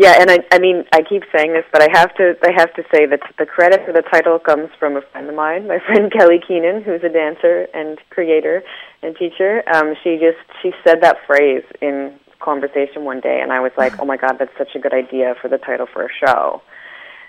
Yeah, 0.00 0.14
and 0.20 0.30
I 0.30 0.38
I 0.52 0.60
mean 0.60 0.84
I 0.92 1.02
keep 1.02 1.24
saying 1.34 1.54
this, 1.54 1.64
but 1.72 1.82
I 1.82 1.88
have 1.90 2.14
to 2.18 2.36
I 2.44 2.52
have 2.56 2.72
to 2.74 2.84
say 2.94 3.04
that 3.06 3.18
the 3.36 3.44
credit 3.44 3.84
for 3.84 3.92
the 3.92 4.02
title 4.02 4.38
comes 4.38 4.70
from 4.78 4.96
a 4.96 5.00
friend 5.10 5.28
of 5.28 5.34
mine, 5.34 5.66
my 5.66 5.80
friend 5.86 6.12
Kelly 6.12 6.38
Keenan, 6.46 6.84
who's 6.84 7.02
a 7.02 7.08
dancer 7.08 7.66
and 7.74 7.98
creator 8.10 8.62
and 9.02 9.16
teacher. 9.16 9.64
Um, 9.74 9.94
she 10.04 10.14
just 10.22 10.38
she 10.62 10.70
said 10.86 11.00
that 11.02 11.16
phrase 11.26 11.64
in 11.82 12.14
conversation 12.38 13.02
one 13.02 13.18
day, 13.18 13.40
and 13.42 13.50
I 13.50 13.58
was 13.58 13.72
like, 13.76 13.92
oh 14.00 14.04
my 14.04 14.16
god, 14.16 14.36
that's 14.38 14.56
such 14.56 14.76
a 14.76 14.78
good 14.78 14.94
idea 14.94 15.34
for 15.42 15.48
the 15.48 15.58
title 15.58 15.88
for 15.92 16.04
a 16.04 16.08
show. 16.24 16.62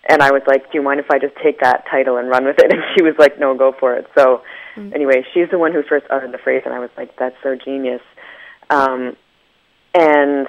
And 0.07 0.21
I 0.21 0.31
was 0.31 0.43
like, 0.45 0.71
do 0.71 0.77
you 0.77 0.83
mind 0.83 0.99
if 0.99 1.09
I 1.09 1.17
just 1.17 1.35
take 1.43 1.61
that 1.61 1.85
title 1.89 2.17
and 2.17 2.29
run 2.29 2.45
with 2.45 2.59
it? 2.59 2.71
And 2.71 2.83
she 2.95 3.01
was 3.01 3.15
like, 3.17 3.39
no, 3.39 3.57
go 3.57 3.73
for 3.79 3.95
it. 3.95 4.05
So 4.15 4.43
anyway, 4.93 5.25
she's 5.33 5.49
the 5.49 5.57
one 5.57 5.73
who 5.73 5.81
first 5.81 6.05
uttered 6.11 6.31
the 6.31 6.37
phrase, 6.37 6.61
and 6.65 6.73
I 6.75 6.79
was 6.79 6.91
like, 6.95 7.17
that's 7.17 7.35
so 7.41 7.55
genius. 7.55 8.01
Um, 8.69 9.17
and 9.95 10.47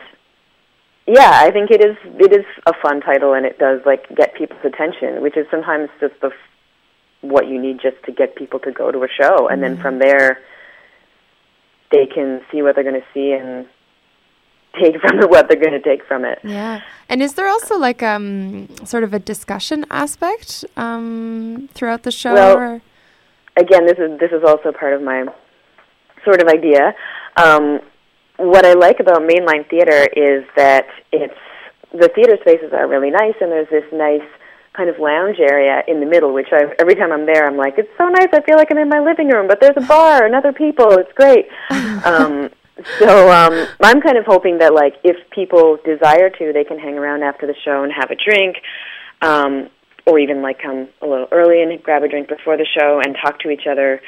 yeah, 1.06 1.40
I 1.42 1.50
think 1.50 1.70
it 1.70 1.84
is 1.84 1.96
it 2.18 2.32
is 2.32 2.44
a 2.66 2.72
fun 2.82 3.00
title 3.00 3.34
and 3.34 3.46
it 3.46 3.58
does 3.58 3.80
like 3.84 4.08
get 4.16 4.34
people's 4.34 4.64
attention, 4.64 5.22
which 5.22 5.36
is 5.36 5.46
sometimes 5.50 5.88
just 6.00 6.14
the 6.20 6.28
f- 6.28 6.32
what 7.22 7.48
you 7.48 7.60
need 7.60 7.80
just 7.80 7.96
to 8.06 8.12
get 8.12 8.36
people 8.36 8.58
to 8.60 8.72
go 8.72 8.90
to 8.90 9.02
a 9.02 9.08
show 9.08 9.48
and 9.48 9.62
then 9.62 9.76
from 9.80 9.98
there 9.98 10.40
they 11.90 12.06
can 12.06 12.40
see 12.50 12.62
what 12.62 12.74
they're 12.74 12.84
going 12.84 13.00
to 13.00 13.06
see 13.12 13.32
and 13.32 13.66
take 14.80 15.00
from 15.00 15.18
it 15.18 15.28
what 15.28 15.48
they're 15.48 15.60
going 15.60 15.72
to 15.72 15.80
take 15.80 16.04
from 16.06 16.24
it. 16.24 16.38
Yeah. 16.44 16.80
And 17.08 17.20
is 17.22 17.34
there 17.34 17.48
also 17.48 17.76
like 17.76 18.02
um 18.02 18.68
sort 18.84 19.04
of 19.04 19.12
a 19.12 19.18
discussion 19.18 19.84
aspect 19.90 20.64
um 20.76 21.68
throughout 21.74 22.04
the 22.04 22.10
show? 22.10 22.34
Well, 22.34 22.56
or? 22.56 22.82
again, 23.56 23.86
this 23.86 23.98
is 23.98 24.18
this 24.18 24.32
is 24.32 24.42
also 24.46 24.72
part 24.72 24.92
of 24.94 25.02
my 25.02 25.24
sort 26.24 26.42
of 26.42 26.48
idea. 26.48 26.94
Um, 27.36 27.80
what 28.40 28.64
I 28.64 28.72
like 28.72 29.00
about 29.00 29.20
mainline 29.22 29.68
theater 29.68 30.08
is 30.16 30.44
that 30.56 30.86
it's 31.12 31.34
the 31.92 32.08
theater 32.14 32.38
spaces 32.40 32.72
are 32.72 32.88
really 32.88 33.10
nice, 33.10 33.34
and 33.40 33.50
there's 33.50 33.68
this 33.70 33.84
nice 33.92 34.26
kind 34.72 34.88
of 34.88 34.98
lounge 34.98 35.38
area 35.40 35.82
in 35.88 36.00
the 36.00 36.06
middle. 36.06 36.32
Which 36.32 36.48
I 36.52 36.72
every 36.78 36.94
time 36.94 37.12
I'm 37.12 37.26
there, 37.26 37.46
I'm 37.46 37.56
like, 37.56 37.74
it's 37.76 37.90
so 37.98 38.08
nice. 38.08 38.28
I 38.32 38.40
feel 38.42 38.56
like 38.56 38.68
I'm 38.70 38.78
in 38.78 38.88
my 38.88 39.00
living 39.00 39.28
room, 39.28 39.46
but 39.46 39.60
there's 39.60 39.76
a 39.76 39.86
bar 39.86 40.24
and 40.24 40.34
other 40.34 40.52
people. 40.52 40.92
It's 40.92 41.12
great. 41.12 41.46
um, 42.04 42.50
so 42.98 43.30
um, 43.30 43.66
I'm 43.82 44.00
kind 44.00 44.16
of 44.16 44.24
hoping 44.24 44.58
that 44.58 44.72
like 44.72 44.94
if 45.04 45.16
people 45.30 45.78
desire 45.84 46.30
to, 46.30 46.52
they 46.52 46.64
can 46.64 46.78
hang 46.78 46.96
around 46.96 47.22
after 47.22 47.46
the 47.46 47.54
show 47.64 47.82
and 47.82 47.92
have 47.92 48.10
a 48.10 48.16
drink. 48.16 48.56
Um, 49.22 49.68
or 50.06 50.18
even 50.18 50.40
like 50.40 50.58
come 50.60 50.88
a 51.02 51.06
little 51.06 51.28
early 51.30 51.62
and 51.62 51.82
grab 51.82 52.02
a 52.02 52.08
drink 52.08 52.26
before 52.26 52.56
the 52.56 52.66
show 52.66 53.00
and 53.04 53.14
talk 53.22 53.38
to 53.38 53.50
each 53.50 53.66
other 53.70 54.00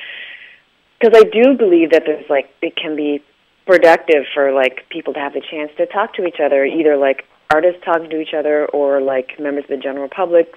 because 0.98 1.18
I 1.18 1.24
do 1.24 1.56
believe 1.56 1.90
that 1.90 2.04
there's 2.06 2.28
like 2.30 2.50
it 2.62 2.76
can 2.76 2.96
be 2.96 3.22
productive 3.66 4.24
for 4.34 4.52
like 4.52 4.88
people 4.90 5.14
to 5.14 5.20
have 5.20 5.32
the 5.32 5.42
chance 5.50 5.70
to 5.76 5.86
talk 5.86 6.14
to 6.14 6.26
each 6.26 6.40
other, 6.44 6.64
either 6.64 6.96
like 6.96 7.24
artists 7.52 7.82
talking 7.84 8.10
to 8.10 8.20
each 8.20 8.34
other 8.36 8.66
or 8.66 9.00
like 9.00 9.38
members 9.38 9.64
of 9.64 9.70
the 9.70 9.76
general 9.76 10.08
public 10.08 10.52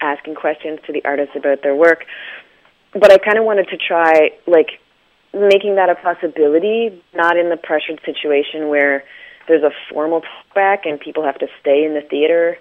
asking 0.00 0.34
questions 0.34 0.80
to 0.86 0.92
the 0.92 1.04
artists 1.04 1.36
about 1.36 1.62
their 1.62 1.76
work. 1.76 2.04
But 2.92 3.12
I 3.12 3.18
kind 3.18 3.38
of 3.38 3.44
wanted 3.44 3.68
to 3.68 3.76
try 3.76 4.30
like 4.46 4.80
making 5.32 5.76
that 5.76 5.90
a 5.90 5.94
possibility, 5.94 7.02
not 7.14 7.36
in 7.36 7.50
the 7.50 7.56
pressured 7.56 8.00
situation 8.04 8.68
where 8.68 9.04
there's 9.46 9.62
a 9.62 9.70
formal 9.92 10.22
talkback 10.22 10.78
and 10.84 10.98
people 10.98 11.24
have 11.24 11.38
to 11.38 11.46
stay 11.60 11.84
in 11.84 11.94
the 11.94 12.02
theater 12.02 12.56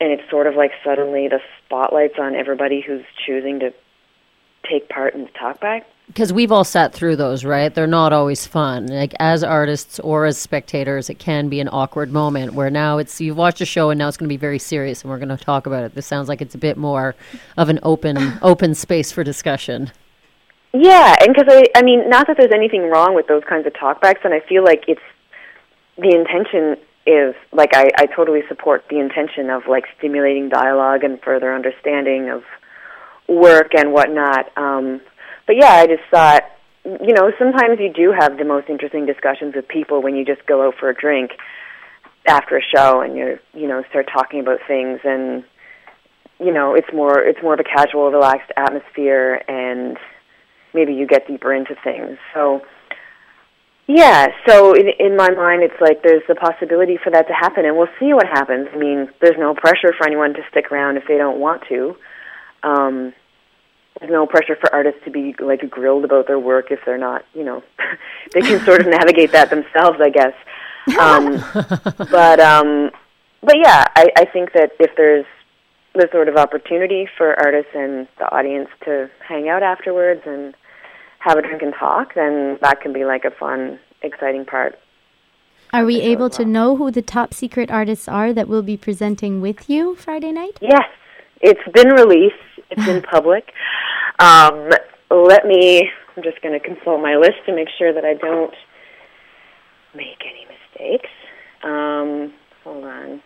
and 0.00 0.12
it's 0.12 0.28
sort 0.30 0.46
of 0.46 0.54
like 0.54 0.72
suddenly 0.84 1.28
the 1.28 1.40
spotlight's 1.64 2.18
on 2.18 2.36
everybody 2.36 2.80
who's 2.80 3.04
choosing 3.26 3.60
to 3.60 3.72
take 4.68 4.88
part 4.88 5.14
in 5.14 5.22
the 5.22 5.30
talkback. 5.30 5.84
Because 6.08 6.32
we've 6.32 6.50
all 6.50 6.64
sat 6.64 6.92
through 6.92 7.16
those, 7.16 7.44
right? 7.44 7.72
They're 7.72 7.86
not 7.86 8.12
always 8.12 8.46
fun. 8.46 8.86
Like 8.86 9.14
as 9.20 9.44
artists 9.44 10.00
or 10.00 10.24
as 10.24 10.38
spectators, 10.38 11.08
it 11.08 11.18
can 11.18 11.48
be 11.48 11.60
an 11.60 11.68
awkward 11.70 12.10
moment 12.10 12.54
where 12.54 12.70
now 12.70 12.98
it's 12.98 13.20
you've 13.20 13.36
watched 13.36 13.60
a 13.60 13.66
show 13.66 13.90
and 13.90 13.98
now 13.98 14.08
it's 14.08 14.16
going 14.16 14.28
to 14.28 14.32
be 14.32 14.38
very 14.38 14.58
serious 14.58 15.02
and 15.02 15.10
we're 15.10 15.18
going 15.18 15.28
to 15.28 15.36
talk 15.36 15.66
about 15.66 15.84
it. 15.84 15.94
This 15.94 16.06
sounds 16.06 16.28
like 16.28 16.40
it's 16.40 16.54
a 16.54 16.58
bit 16.58 16.76
more 16.76 17.14
of 17.56 17.68
an 17.68 17.78
open 17.82 18.38
open 18.42 18.74
space 18.74 19.12
for 19.12 19.22
discussion. 19.22 19.92
Yeah, 20.72 21.14
and 21.20 21.34
because 21.34 21.46
I, 21.48 21.64
I 21.76 21.82
mean, 21.82 22.08
not 22.10 22.26
that 22.26 22.36
there's 22.36 22.52
anything 22.52 22.90
wrong 22.90 23.14
with 23.14 23.26
those 23.26 23.42
kinds 23.48 23.66
of 23.66 23.72
talkbacks, 23.72 24.24
and 24.24 24.34
I 24.34 24.40
feel 24.40 24.64
like 24.64 24.84
it's 24.88 25.00
the 25.96 26.14
intention 26.14 26.76
is 27.06 27.34
like 27.52 27.74
I, 27.74 27.90
I 27.96 28.06
totally 28.06 28.42
support 28.48 28.84
the 28.90 28.98
intention 28.98 29.50
of 29.50 29.62
like 29.66 29.84
stimulating 29.96 30.48
dialogue 30.48 31.04
and 31.04 31.20
further 31.22 31.54
understanding 31.54 32.28
of 32.28 32.42
work 33.28 33.74
and 33.74 33.92
whatnot. 33.92 34.56
Um, 34.56 35.00
but 35.48 35.56
yeah, 35.56 35.72
I 35.72 35.86
just 35.86 36.02
thought, 36.10 36.44
you 36.84 37.14
know, 37.14 37.32
sometimes 37.38 37.80
you 37.80 37.90
do 37.90 38.12
have 38.12 38.36
the 38.36 38.44
most 38.44 38.68
interesting 38.68 39.06
discussions 39.06 39.54
with 39.56 39.66
people 39.66 40.02
when 40.02 40.14
you 40.14 40.24
just 40.24 40.46
go 40.46 40.68
out 40.68 40.74
for 40.78 40.90
a 40.90 40.94
drink 40.94 41.30
after 42.26 42.58
a 42.58 42.62
show 42.62 43.00
and 43.00 43.16
you're, 43.16 43.40
you 43.54 43.66
know, 43.66 43.82
start 43.88 44.10
talking 44.12 44.40
about 44.40 44.58
things 44.68 45.00
and 45.04 45.42
you 46.38 46.52
know, 46.52 46.74
it's 46.74 46.86
more 46.92 47.18
it's 47.18 47.42
more 47.42 47.54
of 47.54 47.60
a 47.60 47.64
casual, 47.64 48.12
relaxed 48.12 48.52
atmosphere 48.56 49.42
and 49.48 49.96
maybe 50.74 50.92
you 50.92 51.06
get 51.06 51.26
deeper 51.26 51.52
into 51.52 51.74
things. 51.82 52.18
So 52.34 52.60
yeah, 53.86 54.28
so 54.46 54.74
in 54.74 54.88
in 55.00 55.16
my 55.16 55.30
mind 55.30 55.62
it's 55.62 55.80
like 55.80 56.02
there's 56.02 56.22
the 56.28 56.34
possibility 56.34 56.98
for 57.02 57.10
that 57.10 57.26
to 57.26 57.32
happen 57.32 57.64
and 57.64 57.74
we'll 57.74 57.88
see 57.98 58.12
what 58.12 58.26
happens. 58.26 58.68
I 58.72 58.76
mean, 58.76 59.08
there's 59.22 59.38
no 59.38 59.54
pressure 59.54 59.94
for 59.96 60.06
anyone 60.06 60.34
to 60.34 60.42
stick 60.50 60.70
around 60.70 60.98
if 60.98 61.04
they 61.08 61.16
don't 61.16 61.40
want 61.40 61.62
to. 61.70 61.96
Um 62.62 63.14
there's 64.00 64.12
no 64.12 64.26
pressure 64.26 64.56
for 64.56 64.72
artists 64.72 65.00
to 65.04 65.10
be 65.10 65.34
like 65.40 65.68
grilled 65.70 66.04
about 66.04 66.26
their 66.26 66.38
work 66.38 66.70
if 66.70 66.80
they're 66.86 66.98
not, 66.98 67.24
you 67.34 67.44
know, 67.44 67.62
they 68.32 68.40
can 68.40 68.64
sort 68.64 68.80
of 68.80 68.86
navigate 68.86 69.32
that 69.32 69.50
themselves, 69.50 69.98
I 70.00 70.10
guess. 70.10 70.34
Um, 70.98 71.42
but 72.10 72.40
um, 72.40 72.90
but 73.42 73.56
yeah, 73.62 73.84
I, 73.96 74.08
I 74.16 74.24
think 74.24 74.52
that 74.52 74.72
if 74.78 74.90
there's 74.96 75.26
the 75.94 76.08
sort 76.12 76.28
of 76.28 76.36
opportunity 76.36 77.08
for 77.16 77.34
artists 77.42 77.72
and 77.74 78.06
the 78.18 78.30
audience 78.32 78.68
to 78.84 79.10
hang 79.26 79.48
out 79.48 79.62
afterwards 79.62 80.22
and 80.26 80.54
have 81.18 81.36
a 81.36 81.42
drink 81.42 81.62
and 81.62 81.74
talk, 81.74 82.14
then 82.14 82.58
that 82.62 82.80
can 82.80 82.92
be 82.92 83.04
like 83.04 83.24
a 83.24 83.30
fun, 83.30 83.78
exciting 84.02 84.44
part. 84.44 84.78
Are 85.72 85.84
we 85.84 86.00
able 86.00 86.30
to 86.30 86.44
know 86.44 86.76
who 86.76 86.90
the 86.90 87.02
top 87.02 87.34
secret 87.34 87.70
artists 87.70 88.08
are 88.08 88.32
that 88.32 88.48
will 88.48 88.62
be 88.62 88.76
presenting 88.76 89.40
with 89.40 89.68
you 89.68 89.96
Friday 89.96 90.32
night? 90.32 90.58
Yes, 90.62 90.88
it's 91.40 91.60
been 91.74 91.90
released. 91.90 92.36
It's 92.70 92.88
in 92.88 93.02
public. 93.10 93.52
Um, 94.18 94.70
let 95.10 95.46
me, 95.46 95.88
I'm 96.16 96.22
just 96.22 96.40
going 96.42 96.58
to 96.58 96.64
consult 96.64 97.00
my 97.00 97.16
list 97.16 97.38
to 97.46 97.54
make 97.54 97.68
sure 97.78 97.92
that 97.92 98.04
I 98.04 98.14
don't 98.14 98.54
make 99.94 100.22
any 100.24 100.46
mistakes. 100.46 101.10
Um, 101.62 102.32
hold 102.64 102.84
on. 102.84 103.22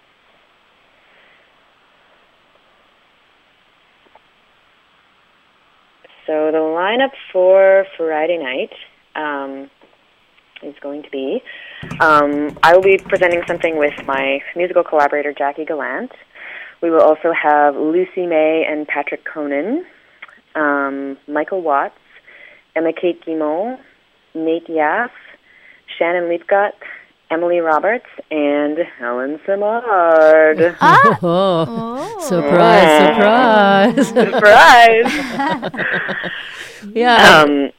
So 6.27 6.53
the 6.53 6.59
lineup 6.59 7.11
for 7.33 7.85
Friday 7.97 8.39
night 8.39 8.73
um, 9.17 9.69
is 10.63 10.75
going 10.81 11.03
to 11.03 11.11
be 11.11 11.43
um, 12.01 12.57
I 12.63 12.75
will 12.75 12.83
be 12.83 12.97
presenting 12.97 13.43
something 13.47 13.77
with 13.77 13.95
my 14.07 14.41
musical 14.55 14.85
collaborator 14.85 15.33
Jackie 15.33 15.65
Gallant. 15.65 16.13
We 16.81 16.91
will 16.91 17.01
also 17.01 17.33
have 17.33 17.75
Lucy 17.75 18.27
May 18.27 18.65
and 18.69 18.87
Patrick 18.87 19.25
Conan 19.25 19.85
um, 20.55 21.17
Michael 21.29 21.63
Watts, 21.63 21.95
Emma 22.75 22.93
Kate 22.93 23.25
Guimont, 23.25 23.79
Nate 24.35 24.67
Yaff, 24.69 25.11
Shannon 25.99 26.25
Leapgut, 26.25 26.73
Emily 27.31 27.61
Roberts, 27.61 28.07
and 28.31 28.79
Helen 28.99 29.41
Simard. 29.47 30.77
Oh, 31.25 32.19
surprise, 32.21 34.07
surprise. 34.09 34.09
Surprise! 34.33 35.13
yeah. 36.95 37.43
um, 37.43 37.71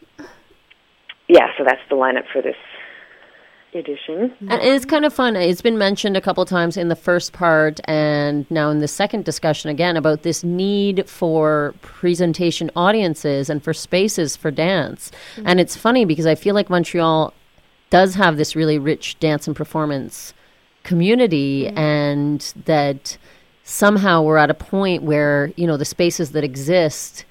yeah, 1.28 1.47
so 1.57 1.63
that's 1.63 1.82
the 1.89 1.95
lineup 1.95 2.26
for 2.32 2.41
this 2.41 2.55
edition. 3.76 4.34
And 4.41 4.61
it's 4.61 4.86
kind 4.86 5.05
of 5.05 5.13
fun. 5.13 5.36
It's 5.36 5.61
been 5.61 5.78
mentioned 5.78 6.17
a 6.17 6.21
couple 6.21 6.43
times 6.45 6.78
in 6.78 6.88
the 6.88 6.95
first 6.95 7.34
part 7.34 7.80
and 7.86 8.49
now 8.49 8.69
in 8.69 8.80
the 8.80 8.88
second 8.88 9.26
discussion 9.26 9.69
again 9.69 9.97
about 9.97 10.24
this 10.24 10.43
need 10.43 11.07
for 11.09 11.74
presentation 11.82 12.69
audiences 12.76 13.49
and 13.49 13.63
for 13.63 13.74
spaces 13.74 14.36
for 14.36 14.51
dance. 14.51 15.11
Mm-hmm. 15.36 15.47
And 15.47 15.59
it's 15.59 15.76
funny 15.76 16.05
because 16.05 16.26
I 16.26 16.36
feel 16.36 16.55
like 16.55 16.69
Montreal 16.69 17.34
does 17.89 18.15
have 18.15 18.38
this 18.38 18.55
really 18.55 18.80
rich 18.80 19.19
dance 19.19 19.47
and 19.47 19.55
performance 19.55 20.34
community 20.84 21.65
mm-hmm. 21.65 21.78
and 21.78 22.53
that 22.65 23.17
somehow 23.63 24.21
we're 24.21 24.38
at 24.38 24.49
a 24.49 24.55
point 24.55 25.03
where, 25.03 25.51
you 25.55 25.67
know, 25.67 25.78
the 25.78 25.86
spaces 25.86 26.32
that 26.32 26.43
exist 26.43 27.26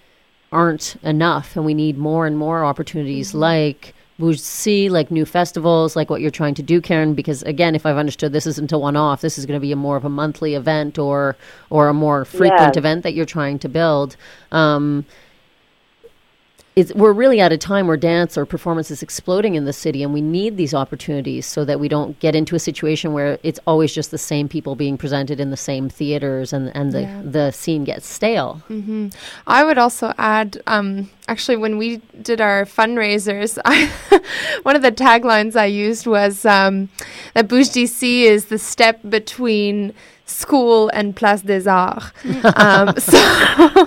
aren't 0.50 0.96
enough 1.02 1.56
and 1.56 1.64
we 1.64 1.74
need 1.74 1.96
more 1.96 2.26
and 2.26 2.36
more 2.36 2.64
opportunities 2.64 3.30
mm-hmm. 3.30 3.38
like 3.38 3.94
Bougie, 4.22 4.88
like 4.88 5.10
new 5.10 5.24
festivals, 5.24 5.96
like 5.96 6.08
what 6.08 6.20
you're 6.20 6.30
trying 6.30 6.54
to 6.54 6.62
do, 6.62 6.80
Karen. 6.80 7.12
Because 7.14 7.42
again, 7.42 7.74
if 7.74 7.84
I've 7.84 7.96
understood, 7.96 8.32
this 8.32 8.46
isn't 8.46 8.70
a 8.70 8.78
one-off. 8.78 9.20
This 9.20 9.36
is 9.36 9.46
going 9.46 9.58
to 9.58 9.60
be 9.60 9.72
a 9.72 9.76
more 9.76 9.96
of 9.96 10.04
a 10.04 10.08
monthly 10.08 10.54
event 10.54 10.96
or 10.98 11.36
or 11.70 11.88
a 11.88 11.94
more 11.94 12.24
frequent 12.24 12.76
Yeah. 12.76 12.78
event 12.82 13.02
that 13.02 13.14
you're 13.14 13.26
trying 13.26 13.58
to 13.58 13.68
build. 13.68 14.16
Um, 14.52 15.04
it's, 16.74 16.92
we're 16.94 17.12
really 17.12 17.38
at 17.40 17.52
a 17.52 17.58
time 17.58 17.86
where 17.86 17.98
dance 17.98 18.38
or 18.38 18.46
performance 18.46 18.90
is 18.90 19.02
exploding 19.02 19.54
in 19.56 19.66
the 19.66 19.72
city, 19.74 20.02
and 20.02 20.14
we 20.14 20.22
need 20.22 20.56
these 20.56 20.72
opportunities 20.72 21.44
so 21.44 21.64
that 21.66 21.78
we 21.78 21.86
don't 21.88 22.18
get 22.18 22.34
into 22.34 22.56
a 22.56 22.58
situation 22.58 23.12
where 23.12 23.38
it's 23.42 23.60
always 23.66 23.92
just 23.94 24.10
the 24.10 24.16
same 24.18 24.48
people 24.48 24.74
being 24.74 24.96
presented 24.96 25.38
in 25.38 25.50
the 25.50 25.56
same 25.56 25.88
theaters, 25.90 26.52
and 26.52 26.74
and 26.74 26.92
the 26.92 27.02
Yeah. 27.02 27.20
the 27.22 27.50
scene 27.50 27.84
gets 27.84 28.06
stale. 28.06 28.62
hmm 28.68 29.08
I 29.46 29.64
would 29.64 29.76
also 29.76 30.14
add, 30.16 30.62
um, 30.66 31.10
actually, 31.28 31.56
when 31.58 31.76
we 31.76 32.00
did 32.22 32.40
our 32.40 32.64
fundraisers, 32.64 33.58
I, 33.66 33.90
one 34.62 34.74
of 34.76 34.82
the 34.82 34.92
taglines 34.92 35.56
I 35.56 35.66
used 35.66 36.06
was 36.06 36.44
um, 36.46 36.88
that 37.34 37.48
Bouge 37.48 37.68
DC 37.70 38.22
is 38.22 38.46
the 38.46 38.58
step 38.58 39.00
between 39.08 39.92
school 40.32 40.88
and 40.88 41.14
Place 41.14 41.42
des 41.42 41.68
Arts. 41.68 42.12
um, 42.56 42.94
so 42.98 43.18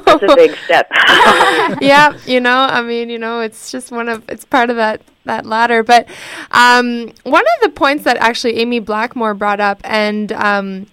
That's 0.06 0.24
a 0.24 0.36
big 0.36 0.56
step. 0.66 0.88
yeah, 1.82 2.18
you 2.26 2.40
know, 2.40 2.56
I 2.56 2.82
mean, 2.82 3.10
you 3.10 3.20
know, 3.20 3.42
it's 3.42 3.72
just 3.72 3.92
one 3.92 4.10
of 4.10 4.28
it's 4.30 4.46
part 4.46 4.70
of 4.70 4.76
that 4.76 5.02
that 5.26 5.46
ladder. 5.46 5.84
But 5.84 6.08
um, 6.52 7.12
one 7.24 7.44
of 7.44 7.62
the 7.64 7.70
points 7.70 8.04
that 8.06 8.18
actually 8.18 8.58
Amy 8.58 8.80
Blackmore 8.80 9.34
brought 9.34 9.60
up, 9.60 9.82
and 9.84 10.32
um, 10.32 10.88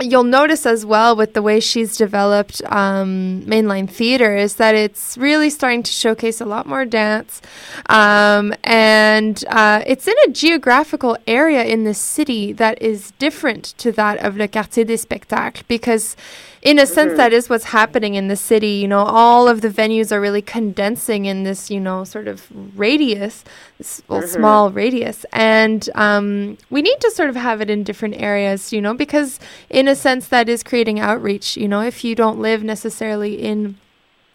you'll 0.00 0.24
notice 0.24 0.66
as 0.66 0.86
well 0.86 1.16
with 1.16 1.34
the 1.34 1.42
way 1.42 1.60
she's 1.60 1.96
developed 1.96 2.62
um, 2.66 3.42
mainline 3.46 3.88
theater, 3.88 4.36
is 4.36 4.56
that 4.56 4.74
it's 4.74 5.18
really 5.18 5.50
starting 5.50 5.82
to 5.82 5.92
showcase 5.92 6.40
a 6.40 6.44
lot 6.44 6.66
more 6.66 6.84
dance, 6.84 7.40
um, 7.88 8.54
and 8.64 9.44
uh, 9.48 9.82
it's 9.86 10.06
in 10.06 10.14
a 10.26 10.30
geographical 10.30 11.16
area 11.26 11.64
in 11.64 11.84
the 11.84 11.94
city 11.94 12.52
that 12.52 12.80
is 12.82 13.12
different 13.18 13.64
to 13.78 13.92
that 13.92 14.18
of 14.24 14.36
Le 14.36 14.48
Quartier 14.48 14.84
des 14.84 14.98
Spectacles 14.98 15.62
because 15.68 16.16
in 16.62 16.78
a 16.78 16.86
sense 16.86 17.16
that 17.16 17.32
is 17.32 17.48
what's 17.48 17.64
happening 17.64 18.14
in 18.14 18.28
the 18.28 18.36
city. 18.36 18.70
You 18.82 18.88
know 18.88 19.00
all 19.04 19.48
of 19.48 19.60
the 19.60 19.68
venues 19.68 20.12
are 20.12 20.20
really 20.20 20.42
condensing 20.42 21.24
in 21.26 21.44
this 21.44 21.70
you 21.70 21.80
know 21.80 22.04
sort 22.04 22.28
of 22.28 22.46
radius 22.76 23.44
this 23.78 24.02
well, 24.08 24.22
small 24.22 24.70
radius. 24.70 25.24
And 25.32 25.88
um, 25.94 26.58
we 26.70 26.82
need 26.82 27.00
to 27.00 27.10
sort 27.10 27.28
of 27.30 27.36
have 27.36 27.60
it 27.60 27.70
in 27.70 27.84
different 27.84 28.20
areas 28.20 28.72
you 28.72 28.80
know 28.80 28.94
because 28.94 29.38
in 29.70 29.88
a 29.88 29.94
sense 29.94 30.28
that 30.28 30.48
is 30.48 30.62
creating 30.62 30.98
outreach. 31.00 31.56
You 31.56 31.68
know 31.68 31.82
if 31.82 32.04
you 32.04 32.14
don't 32.14 32.38
live 32.40 32.62
necessarily 32.64 33.34
in 33.42 33.76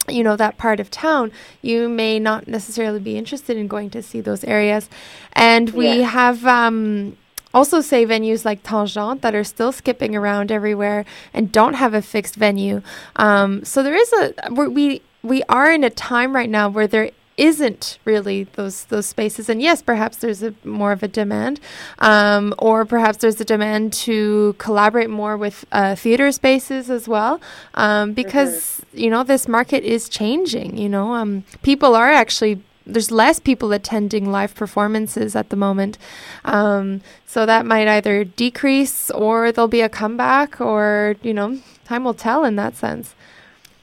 you 0.09 0.21
know 0.21 0.35
that 0.35 0.57
part 0.57 0.81
of 0.81 0.91
town 0.91 1.31
you 1.61 1.87
may 1.87 2.19
not 2.19 2.45
necessarily 2.45 2.99
be 2.99 3.17
interested 3.17 3.55
in 3.55 3.67
going 3.67 3.89
to 3.89 4.01
see 4.01 4.19
those 4.21 4.43
areas. 4.43 4.89
And 5.33 5.69
we 5.69 5.99
Yeah. 5.99 6.09
have 6.09 6.45
um 6.45 7.17
also 7.53 7.81
say 7.81 8.05
venues 8.05 8.45
like 8.45 8.63
Tangent 8.63 9.21
that 9.21 9.35
are 9.35 9.43
still 9.43 9.71
skipping 9.71 10.15
around 10.15 10.51
everywhere 10.51 11.05
and 11.33 11.51
don't 11.51 11.75
have 11.75 11.93
a 11.93 12.01
fixed 12.01 12.35
venue. 12.35 12.81
Um, 13.15 13.63
so 13.63 13.83
there 13.83 13.95
is 13.95 14.11
a 14.13 14.51
we 14.51 15.01
we 15.21 15.43
are 15.43 15.71
in 15.71 15.83
a 15.83 15.89
time 15.89 16.35
right 16.35 16.49
now 16.49 16.69
where 16.69 16.87
there 16.87 17.11
isn't 17.37 17.97
really 18.05 18.43
those 18.53 18.85
those 18.85 19.07
spaces 19.07 19.49
and 19.49 19.59
yes 19.59 19.81
perhaps 19.81 20.17
there's 20.17 20.43
a 20.43 20.53
more 20.63 20.91
of 20.91 21.01
a 21.01 21.07
demand 21.07 21.59
um, 21.99 22.53
or 22.59 22.85
perhaps 22.85 23.17
there's 23.17 23.41
a 23.41 23.45
demand 23.45 23.91
to 23.91 24.53
collaborate 24.59 25.09
more 25.09 25.35
with 25.35 25.65
uh, 25.71 25.95
theater 25.95 26.31
spaces 26.31 26.91
as 26.91 27.07
well 27.07 27.41
um, 27.73 28.13
because 28.13 28.83
you 28.93 29.09
know 29.09 29.23
this 29.23 29.47
market 29.47 29.83
is 29.83 30.07
changing 30.07 30.77
you 30.77 30.87
know 30.87 31.13
um, 31.13 31.43
people 31.63 31.95
are 31.95 32.11
actually 32.11 32.61
there's 32.85 33.11
less 33.11 33.39
people 33.39 33.71
attending 33.71 34.31
live 34.31 34.53
performances 34.55 35.35
at 35.35 35.49
the 35.49 35.55
moment. 35.55 35.97
Um, 36.45 37.01
so 37.25 37.45
that 37.45 37.65
might 37.65 37.87
either 37.87 38.23
decrease 38.23 39.09
or 39.11 39.51
there'll 39.51 39.67
be 39.67 39.81
a 39.81 39.89
comeback 39.89 40.59
or, 40.59 41.15
you 41.21 41.33
know, 41.33 41.59
time 41.85 42.03
will 42.03 42.13
tell 42.13 42.43
in 42.45 42.55
that 42.57 42.75
sense. 42.75 43.15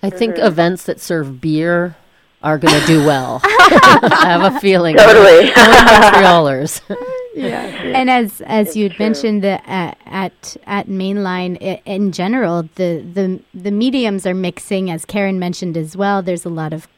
I 0.02 0.10
think 0.10 0.34
Mm-hmm. 0.36 0.46
events 0.46 0.84
that 0.84 1.00
serve 1.00 1.40
beer 1.40 1.96
are 2.42 2.56
going 2.58 2.78
to 2.80 2.86
do 2.86 3.04
well. 3.04 3.40
I 3.44 4.24
have 4.26 4.54
a 4.54 4.60
feeling. 4.60 4.96
Totally. 4.96 5.50
Knowing 5.56 5.84
Montrealers. 5.86 6.80
Yeah. 7.32 7.62
And 7.62 8.10
as 8.10 8.40
as 8.40 8.76
you'd 8.76 8.94
true. 8.94 9.06
mentioned, 9.06 9.44
the 9.44 9.60
uh, 9.72 9.94
at 10.04 10.56
at 10.66 10.88
mainline 10.88 11.56
i- 11.62 11.80
in 11.86 12.10
general, 12.10 12.68
the 12.74 13.04
the 13.14 13.40
the 13.54 13.70
mediums 13.70 14.26
are 14.26 14.34
mixing. 14.34 14.90
As 14.90 15.04
Karen 15.04 15.38
mentioned 15.38 15.76
as 15.76 15.96
well, 15.96 16.22
there's 16.22 16.44
a 16.44 16.48
lot 16.48 16.72
of 16.72 16.88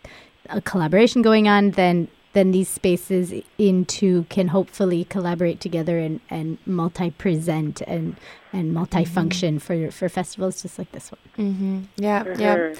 uh, 0.48 0.60
collaboration 0.64 1.22
going 1.22 1.48
on. 1.48 1.72
Then 1.72 2.08
then 2.32 2.50
these 2.50 2.68
spaces 2.68 3.32
into 3.58 4.24
can 4.24 4.48
hopefully 4.48 5.04
collaborate 5.04 5.60
together 5.60 5.98
and 5.98 6.20
and 6.30 6.58
multi 6.66 7.10
present 7.10 7.80
and 7.82 8.16
and 8.52 8.74
multifunction 8.74 9.60
for 9.60 9.90
for 9.90 10.08
festivals 10.08 10.62
just 10.62 10.78
like 10.78 10.92
this 10.92 11.10
one. 11.10 11.18
Mm-hmm. 11.38 11.80
Yeah, 11.96 12.24
yeah, 12.38 12.74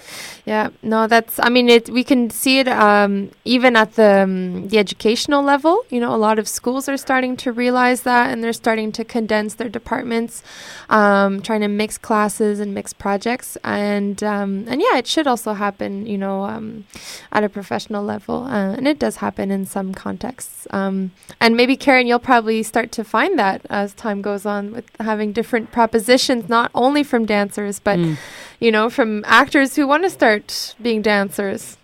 yeah. 0.44 0.68
No, 0.82 1.06
that's. 1.06 1.40
I 1.40 1.48
mean, 1.48 1.70
it. 1.70 1.88
We 1.88 2.04
can 2.04 2.28
see 2.28 2.58
it 2.58 2.68
um, 2.68 3.30
even 3.44 3.74
at 3.74 3.94
the 3.94 4.22
um, 4.24 4.68
the 4.68 4.78
educational 4.78 5.42
level. 5.42 5.84
You 5.88 6.00
know, 6.00 6.14
a 6.14 6.20
lot 6.20 6.38
of 6.38 6.46
schools 6.46 6.88
are 6.88 6.98
starting 6.98 7.36
to 7.38 7.52
realize 7.52 8.02
that, 8.02 8.30
and 8.30 8.44
they're 8.44 8.52
starting 8.52 8.92
to 8.92 9.04
condense 9.04 9.54
their 9.54 9.70
departments, 9.70 10.42
um, 10.90 11.40
trying 11.40 11.62
to 11.62 11.68
mix 11.68 11.96
classes 11.96 12.60
and 12.60 12.74
mix 12.74 12.92
projects, 12.92 13.56
and 13.64 14.22
um, 14.22 14.66
and 14.68 14.82
yeah, 14.82 14.98
it 14.98 15.06
should 15.06 15.26
also 15.26 15.54
happen. 15.54 16.06
You 16.06 16.18
know, 16.18 16.44
um, 16.44 16.84
at 17.32 17.44
a 17.44 17.48
professional 17.48 18.04
level, 18.04 18.44
uh, 18.44 18.74
and 18.74 18.86
it 18.86 18.98
does 18.98 19.16
happen 19.16 19.50
in 19.50 19.64
some 19.64 19.94
contexts. 19.94 20.66
Um, 20.70 21.12
and 21.40 21.56
maybe 21.56 21.76
Karen, 21.76 22.06
you'll 22.06 22.18
probably 22.18 22.62
start 22.62 22.92
to 22.92 23.04
find 23.04 23.38
that 23.38 23.64
as 23.70 23.94
time 23.94 24.20
goes 24.20 24.44
on 24.44 24.72
with 24.72 24.84
having 25.00 25.32
different 25.32 25.61
propositions, 25.70 26.48
not 26.48 26.70
only 26.74 27.02
from 27.02 27.26
dancers, 27.26 27.78
but 27.80 27.98
Mm. 27.98 28.16
you 28.60 28.70
know, 28.72 28.88
from 28.90 29.22
actors 29.26 29.76
who 29.76 29.86
want 29.86 30.02
to 30.04 30.10
start 30.10 30.74
being 30.80 31.02
dancers. 31.02 31.76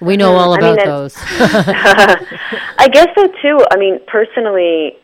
We 0.00 0.16
know 0.16 0.36
all 0.36 0.52
I 0.52 0.60
mean, 0.60 0.74
about 0.74 0.84
those. 0.84 1.16
I 2.78 2.88
guess 2.92 3.08
so 3.16 3.26
too. 3.40 3.58
I 3.72 3.76
mean, 3.78 3.98
personally, 4.06 4.96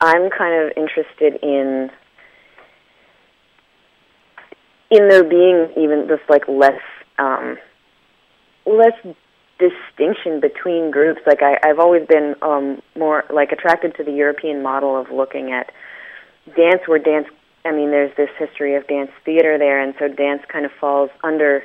I'm 0.00 0.30
kind 0.30 0.54
of 0.62 0.72
interested 0.76 1.38
in 1.42 1.90
in 4.90 5.08
there 5.08 5.24
being 5.24 5.68
even 5.76 6.08
this 6.08 6.20
like 6.28 6.46
less 6.48 6.80
um, 7.18 7.56
less 8.66 8.92
distinction 9.58 10.40
between 10.40 10.90
groups. 10.90 11.20
Like 11.26 11.42
I, 11.42 11.58
I've 11.62 11.78
always 11.78 12.06
been 12.06 12.34
um, 12.42 12.82
more 12.98 13.24
like 13.32 13.52
attracted 13.52 13.94
to 13.96 14.04
the 14.04 14.12
European 14.12 14.62
model 14.62 14.98
of 14.98 15.10
looking 15.10 15.52
at 15.52 15.70
dance, 16.56 16.82
where 16.86 16.98
dance. 16.98 17.26
I 17.64 17.72
mean, 17.72 17.90
there's 17.90 18.16
this 18.16 18.30
history 18.38 18.74
of 18.74 18.86
dance 18.86 19.10
theater 19.24 19.58
there, 19.58 19.80
and 19.80 19.94
so 19.98 20.08
dance 20.08 20.42
kind 20.48 20.64
of 20.64 20.72
falls 20.80 21.10
under 21.22 21.62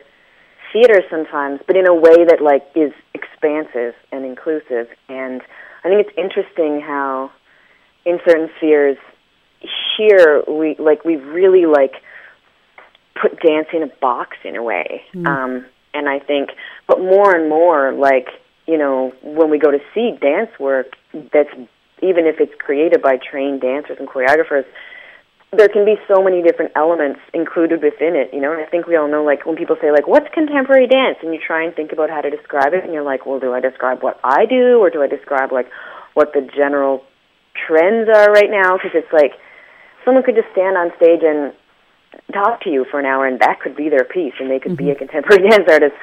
theater 0.73 1.01
sometimes, 1.09 1.61
but 1.67 1.77
in 1.77 1.87
a 1.87 1.93
way 1.93 2.25
that 2.25 2.41
like 2.41 2.63
is 2.75 2.91
expansive 3.13 3.93
and 4.11 4.25
inclusive. 4.25 4.87
And 5.07 5.41
I 5.83 5.89
think 5.89 6.05
it's 6.05 6.17
interesting 6.17 6.81
how 6.81 7.31
in 8.05 8.19
certain 8.27 8.49
spheres 8.57 8.97
here 9.97 10.43
we 10.47 10.75
like 10.77 11.05
we 11.05 11.15
really 11.15 11.65
like 11.65 11.93
put 13.19 13.39
dance 13.41 13.67
in 13.73 13.83
a 13.83 13.87
box 14.01 14.37
in 14.43 14.55
a 14.55 14.63
way. 14.63 15.03
Um 15.25 15.65
And 15.93 16.09
I 16.09 16.19
think, 16.19 16.49
but 16.87 16.99
more 16.99 17.33
and 17.33 17.47
more, 17.49 17.93
like 17.93 18.27
you 18.67 18.77
know, 18.77 19.13
when 19.23 19.49
we 19.49 19.57
go 19.57 19.71
to 19.71 19.79
see 19.93 20.11
dance 20.19 20.51
work, 20.59 20.87
that's 21.13 21.53
even 22.01 22.25
if 22.25 22.39
it's 22.39 22.53
created 22.59 23.01
by 23.01 23.17
trained 23.17 23.61
dancers 23.61 23.97
and 23.99 24.07
choreographers, 24.07 24.65
there 25.53 25.69
can 25.69 25.85
be 25.85 25.95
so 26.07 26.21
many 26.21 26.41
different 26.41 26.71
elements 26.75 27.19
included 27.33 27.81
within 27.81 28.15
it, 28.15 28.33
you 28.33 28.41
know. 28.41 28.51
And 28.51 28.61
I 28.61 28.65
think 28.65 28.87
we 28.87 28.95
all 28.95 29.07
know, 29.07 29.23
like, 29.23 29.45
when 29.45 29.55
people 29.55 29.77
say, 29.79 29.91
like, 29.91 30.07
"What's 30.07 30.27
contemporary 30.33 30.87
dance?" 30.87 31.17
and 31.21 31.33
you 31.33 31.39
try 31.39 31.63
and 31.63 31.73
think 31.75 31.91
about 31.91 32.09
how 32.09 32.21
to 32.21 32.29
describe 32.29 32.73
it, 32.73 32.83
and 32.83 32.93
you're 32.93 33.03
like, 33.03 33.25
"Well, 33.25 33.39
do 33.39 33.53
I 33.53 33.59
describe 33.59 34.03
what 34.03 34.19
I 34.23 34.45
do, 34.45 34.79
or 34.79 34.89
do 34.89 35.01
I 35.01 35.07
describe 35.07 35.51
like 35.51 35.69
what 36.13 36.33
the 36.33 36.41
general 36.41 37.03
trends 37.55 38.09
are 38.09 38.31
right 38.31 38.49
now?" 38.49 38.75
Because 38.77 38.91
it's 38.93 39.13
like 39.13 39.33
someone 40.03 40.23
could 40.23 40.35
just 40.35 40.51
stand 40.51 40.77
on 40.77 40.91
stage 40.97 41.23
and 41.23 41.53
talk 42.33 42.61
to 42.61 42.69
you 42.69 42.85
for 42.85 42.99
an 42.99 43.05
hour, 43.05 43.25
and 43.25 43.39
that 43.39 43.59
could 43.61 43.75
be 43.75 43.89
their 43.89 44.03
piece, 44.03 44.33
and 44.39 44.49
they 44.49 44.59
could 44.59 44.75
be 44.75 44.91
a 44.91 44.95
contemporary 44.95 45.49
dance 45.49 45.69
artist. 45.69 45.95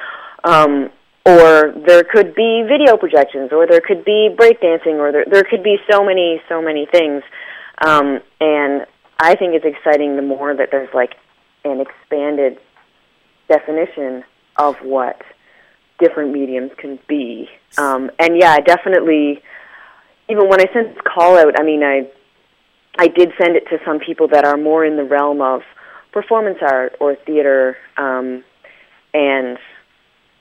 Um, 0.43 0.89
or 1.25 1.73
there 1.85 2.03
could 2.03 2.35
be 2.35 2.63
video 2.67 2.97
projections, 2.97 3.51
or 3.51 3.65
there 3.65 3.81
could 3.81 4.03
be 4.03 4.29
breakdancing, 4.35 4.99
or 4.99 5.11
there 5.11 5.25
there 5.29 5.43
could 5.43 5.63
be 5.63 5.77
so 5.89 6.03
many 6.03 6.41
so 6.49 6.61
many 6.61 6.85
things. 6.85 7.23
Um, 7.85 8.19
and 8.41 8.85
I 9.19 9.35
think 9.35 9.55
it's 9.55 9.65
exciting 9.65 10.15
the 10.15 10.21
more 10.21 10.53
that 10.55 10.69
there's 10.71 10.93
like 10.93 11.15
an 11.63 11.79
expanded 11.79 12.59
definition 13.47 14.23
of 14.57 14.75
what 14.83 15.21
different 15.99 16.33
mediums 16.33 16.71
can 16.77 16.99
be. 17.07 17.49
Um, 17.77 18.11
and 18.19 18.37
yeah, 18.37 18.51
I 18.51 18.59
definitely. 18.59 19.41
Even 20.29 20.47
when 20.47 20.61
I 20.61 20.71
sent 20.73 20.93
this 20.93 21.03
call 21.03 21.37
out, 21.37 21.59
I 21.59 21.63
mean, 21.63 21.83
I 21.83 22.09
I 22.97 23.07
did 23.07 23.31
send 23.41 23.55
it 23.55 23.65
to 23.69 23.77
some 23.85 23.99
people 23.99 24.27
that 24.29 24.45
are 24.45 24.57
more 24.57 24.85
in 24.85 24.97
the 24.97 25.03
realm 25.03 25.41
of 25.41 25.61
performance 26.11 26.59
art 26.61 26.95
or 26.99 27.15
theater, 27.15 27.77
um, 27.97 28.43
and 29.13 29.57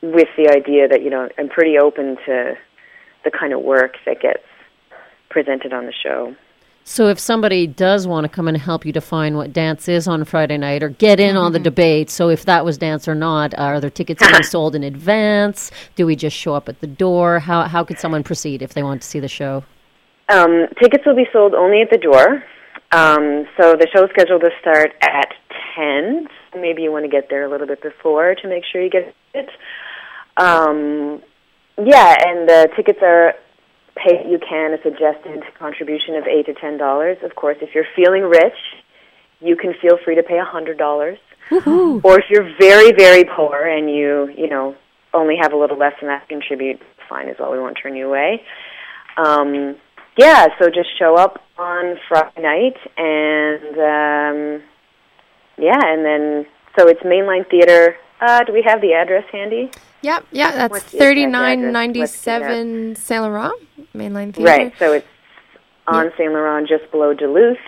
with 0.03 0.29
the 0.37 0.51
idea 0.51 0.89
that 0.89 1.03
you 1.03 1.11
know 1.11 1.29
I'm 1.39 1.49
pretty 1.49 1.79
open 1.79 2.17
to 2.27 2.55
the 3.25 3.31
kind 3.31 3.53
of 3.53 3.63
work 3.63 3.95
that 4.05 4.21
gets 4.21 4.43
presented 5.31 5.73
on 5.73 5.87
the 5.87 5.93
show. 5.93 6.35
So 6.85 7.07
if 7.07 7.19
somebody 7.21 7.69
does 7.69 8.09
want 8.09 8.25
to 8.25 8.29
come 8.29 8.49
and 8.49 8.57
help 8.57 8.85
you 8.85 8.93
define 8.93 9.37
what 9.37 9.53
dance 9.53 9.89
is 9.89 10.09
on 10.09 10.25
Friday 10.25 10.59
night 10.59 10.83
or 10.83 10.89
get 10.89 11.21
in 11.21 11.37
on 11.37 11.53
the 11.53 11.61
debate, 11.61 12.11
so 12.11 12.29
if 12.29 12.45
that 12.47 12.65
was 12.65 12.77
dance 12.77 13.07
or 13.07 13.15
not, 13.15 13.57
are 13.57 13.81
there 13.81 13.89
tickets 13.89 14.21
being 14.21 14.43
sold 14.43 14.75
in 14.75 14.83
advance? 14.83 15.71
Do 15.95 16.07
we 16.07 16.17
just 16.17 16.37
show 16.37 16.55
up 16.55 16.69
at 16.69 16.81
the 16.81 16.89
door? 16.89 17.39
How 17.39 17.63
how 17.63 17.85
could 17.85 17.99
someone 17.99 18.25
proceed 18.25 18.63
if 18.63 18.75
they 18.75 18.83
want 18.83 19.03
to 19.03 19.09
see 19.09 19.21
the 19.21 19.29
show? 19.29 19.63
Um, 20.29 20.67
tickets 20.81 21.05
will 21.07 21.15
be 21.15 21.27
sold 21.33 21.55
only 21.55 21.83
at 21.83 21.91
the 21.91 21.99
door. 21.99 22.43
Um, 22.91 23.47
so 23.57 23.75
the 23.77 23.87
show's 23.95 24.11
scheduled 24.11 24.43
to 24.43 24.51
start 24.61 24.93
at 25.01 25.33
10. 25.77 26.27
Maybe 26.57 26.83
you 26.83 26.93
want 26.93 27.05
to 27.05 27.11
get 27.11 27.29
there 27.31 27.45
a 27.45 27.51
little 27.51 27.67
bit 27.67 27.83
before 27.83 28.35
to 28.35 28.49
make 28.49 28.65
sure 28.71 28.83
you 28.83 28.91
get 28.91 29.15
it. 29.35 29.49
Um, 30.37 31.23
yeah, 31.79 32.17
and 32.27 32.49
the 32.49 32.69
tickets 32.77 32.99
are 33.03 33.35
pay 33.97 34.27
you 34.29 34.39
can 34.39 34.73
a 34.73 34.83
suggested 34.83 35.43
contribution 35.59 36.17
of 36.17 36.27
8 36.27 36.47
to 36.47 36.55
$10. 36.55 37.25
Of 37.25 37.35
course, 37.35 37.59
if 37.61 37.75
you're 37.75 37.87
feeling 37.95 38.23
rich, 38.23 38.57
you 39.41 39.57
can 39.57 39.75
feel 39.81 39.99
free 40.05 40.15
to 40.15 40.23
pay 40.23 40.39
a 40.39 40.45
$100. 40.45 41.19
Or 42.03 42.19
if 42.19 42.25
you're 42.31 42.51
very, 42.59 42.93
very 42.93 43.25
poor 43.25 43.67
and 43.67 43.91
you, 43.91 44.33
you 44.37 44.49
know, 44.49 44.75
only 45.13 45.37
have 45.41 45.53
a 45.53 45.57
little 45.57 45.77
less 45.77 45.93
than 46.01 46.09
that 46.09 46.23
to 46.23 46.29
contribute, 46.29 46.81
fine 47.09 47.29
as 47.29 47.37
well. 47.39 47.53
We 47.53 47.59
won't 47.59 47.77
turn 47.83 47.95
you 47.95 48.09
away. 48.09 48.43
Um, 49.17 49.77
yeah, 50.17 50.47
so 50.59 50.69
just 50.69 50.89
show 50.99 51.17
up 51.17 51.43
on 51.59 51.97
Friday 52.09 52.41
night 52.41 52.77
and 52.97 53.77
um, 53.79 54.63
yeah, 55.59 55.81
and 55.85 56.05
then 56.05 56.47
so 56.79 56.89
it's 56.89 57.01
Mainline 57.03 57.49
Theater. 57.51 57.97
Uh, 58.21 58.45
do 58.45 58.53
we 58.53 58.63
have 58.67 58.81
the 58.81 58.95
address 58.95 59.25
handy? 59.31 59.71
Yep, 60.03 60.27
yeah, 60.33 60.51
that's 60.53 60.71
What's 60.73 60.85
the 60.85 60.97
exact 60.97 60.99
thirty 60.99 61.27
nine 61.27 61.59
address? 61.61 61.73
ninety 61.73 62.01
Let's 62.01 62.13
see 62.13 62.31
that. 62.31 62.41
seven 62.41 62.97
Saint 62.97 63.23
Laurent 63.23 63.55
mainline 63.95 64.35
theater. 64.35 64.43
Right. 64.51 64.73
So 64.79 64.93
it's 64.93 65.07
on 65.87 66.13
Saint 66.17 66.33
Laurent, 66.33 66.69
just 66.69 66.91
below 66.91 67.15
Duluth. 67.15 67.59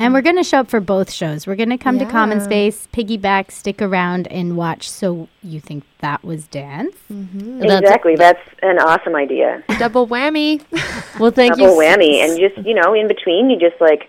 And 0.00 0.14
we're 0.14 0.22
going 0.22 0.36
to 0.36 0.44
show 0.44 0.58
up 0.58 0.68
for 0.70 0.78
both 0.78 1.10
shows. 1.10 1.44
We're 1.44 1.56
going 1.56 1.70
to 1.70 1.78
come 1.78 1.98
to 1.98 2.06
Common 2.06 2.40
Space, 2.40 2.86
piggyback, 2.92 3.50
stick 3.50 3.82
around, 3.82 4.28
and 4.28 4.56
watch. 4.56 4.88
So 4.88 5.28
you 5.42 5.58
think 5.60 5.82
that 5.98 6.22
was 6.22 6.46
dance? 6.46 6.94
Mm-hmm. 7.10 7.58
That's- 7.60 7.80
exactly. 7.80 8.14
That's 8.14 8.38
an 8.62 8.78
awesome 8.78 9.16
idea. 9.16 9.64
Double 9.78 10.06
whammy. 10.06 10.62
Well, 11.18 11.32
thank 11.32 11.56
Double 11.56 11.74
you. 11.74 11.82
Double 11.82 12.02
whammy, 12.04 12.14
and 12.22 12.38
just 12.38 12.64
you 12.64 12.74
know, 12.74 12.94
in 12.94 13.08
between, 13.08 13.50
you 13.50 13.58
just 13.58 13.80
like 13.80 14.08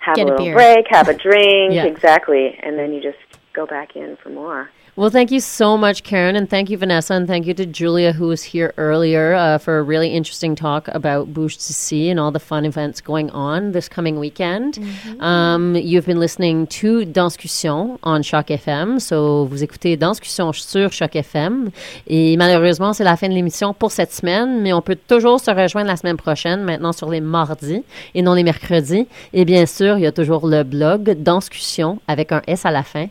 have 0.00 0.16
Get 0.16 0.26
a 0.26 0.30
a 0.30 0.32
little 0.32 0.46
beer. 0.46 0.54
break, 0.56 0.86
have 0.88 1.06
a 1.08 1.14
drink, 1.26 1.72
Yeah. 1.72 1.84
exactly, 1.84 2.58
and 2.60 2.76
then 2.76 2.92
you 2.92 3.00
just 3.00 3.18
go 3.52 3.64
back 3.64 3.94
in 3.94 4.16
for 4.16 4.30
more. 4.30 4.68
Well, 4.98 5.10
thank 5.10 5.30
you 5.30 5.38
so 5.38 5.78
much, 5.78 6.02
Karen, 6.02 6.34
and 6.34 6.50
thank 6.50 6.70
you, 6.70 6.76
Vanessa, 6.76 7.14
and 7.14 7.28
thank 7.28 7.46
you 7.46 7.54
to 7.54 7.64
Julia, 7.64 8.12
who 8.12 8.26
was 8.26 8.42
here 8.42 8.74
earlier 8.76 9.32
uh, 9.34 9.58
for 9.58 9.78
a 9.78 9.82
really 9.84 10.08
interesting 10.08 10.56
talk 10.56 10.88
about 10.88 11.32
Bouche 11.32 11.56
to 11.56 11.72
See 11.72 12.10
and 12.10 12.18
all 12.18 12.32
the 12.32 12.40
fun 12.40 12.64
events 12.64 13.00
going 13.00 13.30
on 13.30 13.70
this 13.70 13.88
coming 13.88 14.18
weekend. 14.18 14.80
Um, 15.20 15.76
you've 15.76 16.04
been 16.04 16.18
listening 16.18 16.66
to 16.80 17.04
Danscussion 17.04 18.00
on 18.02 18.24
Choc 18.24 18.48
FM, 18.48 18.98
so 18.98 19.44
vous 19.44 19.62
écoutez 19.62 19.96
Danscussion 19.96 20.52
sur 20.52 20.90
Choc 20.90 21.14
FM. 21.14 21.70
Et 22.08 22.36
malheureusement, 22.36 22.92
c'est 22.92 23.04
la 23.04 23.16
fin 23.16 23.28
de 23.28 23.34
l'émission 23.34 23.74
pour 23.74 23.92
cette 23.92 24.12
semaine, 24.12 24.62
mais 24.62 24.72
on 24.72 24.82
peut 24.82 24.98
toujours 25.06 25.38
se 25.38 25.52
rejoindre 25.52 25.86
la 25.86 25.96
semaine 25.96 26.16
prochaine, 26.16 26.64
maintenant 26.64 26.90
sur 26.90 27.08
les 27.08 27.20
mardis 27.20 27.84
et 28.16 28.22
non 28.22 28.34
les 28.34 28.42
mercredis. 28.42 29.06
Et 29.32 29.44
bien 29.44 29.64
sûr, 29.64 29.96
il 29.96 30.02
y 30.02 30.06
a 30.06 30.12
toujours 30.12 30.48
le 30.48 30.64
blog 30.64 31.22
Danscussion 31.22 32.00
avec 32.08 32.32
un 32.32 32.42
S 32.48 32.66
à 32.66 32.72
la 32.72 32.82
fin, 32.82 33.06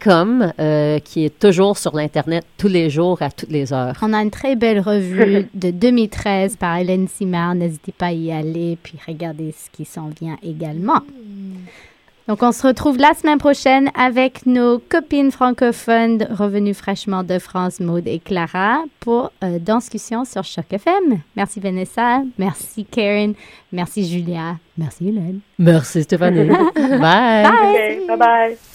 .com, 0.00 0.52
euh, 0.58 0.98
qui 0.98 1.19
est 1.24 1.38
toujours 1.38 1.78
sur 1.78 1.94
l'Internet 1.94 2.44
tous 2.56 2.68
les 2.68 2.90
jours, 2.90 3.20
à 3.22 3.30
toutes 3.30 3.50
les 3.50 3.72
heures. 3.72 3.96
On 4.02 4.12
a 4.12 4.22
une 4.22 4.30
très 4.30 4.56
belle 4.56 4.80
revue 4.80 5.48
de 5.54 5.70
2013 5.70 6.56
par 6.56 6.76
Hélène 6.76 7.08
Simard. 7.08 7.54
N'hésitez 7.54 7.92
pas 7.92 8.06
à 8.06 8.12
y 8.12 8.32
aller, 8.32 8.78
puis 8.82 8.98
regardez 9.06 9.52
ce 9.52 9.70
qui 9.70 9.84
s'en 9.84 10.08
vient 10.08 10.36
également. 10.42 11.00
Donc, 12.30 12.44
on 12.44 12.52
se 12.52 12.64
retrouve 12.64 12.96
la 12.96 13.12
semaine 13.14 13.38
prochaine 13.38 13.90
avec 13.98 14.46
nos 14.46 14.78
copines 14.78 15.32
francophones 15.32 16.28
revenues 16.30 16.74
fraîchement 16.74 17.24
de 17.24 17.40
France, 17.40 17.80
Maude 17.80 18.06
et 18.06 18.20
Clara, 18.20 18.84
pour 19.00 19.32
euh, 19.42 19.58
Danscussion 19.58 20.24
sur 20.24 20.44
Choc 20.44 20.66
FM. 20.70 21.22
Merci 21.34 21.58
Vanessa, 21.58 22.22
merci 22.38 22.84
Karen, 22.84 23.34
merci 23.72 24.06
Julia, 24.06 24.58
merci 24.78 25.08
Hélène. 25.08 25.40
Merci 25.58 26.04
Stéphanie. 26.04 26.48
Bye. 26.76 27.46
Okay, 27.46 28.06
bye 28.06 28.16
bye. 28.16 28.69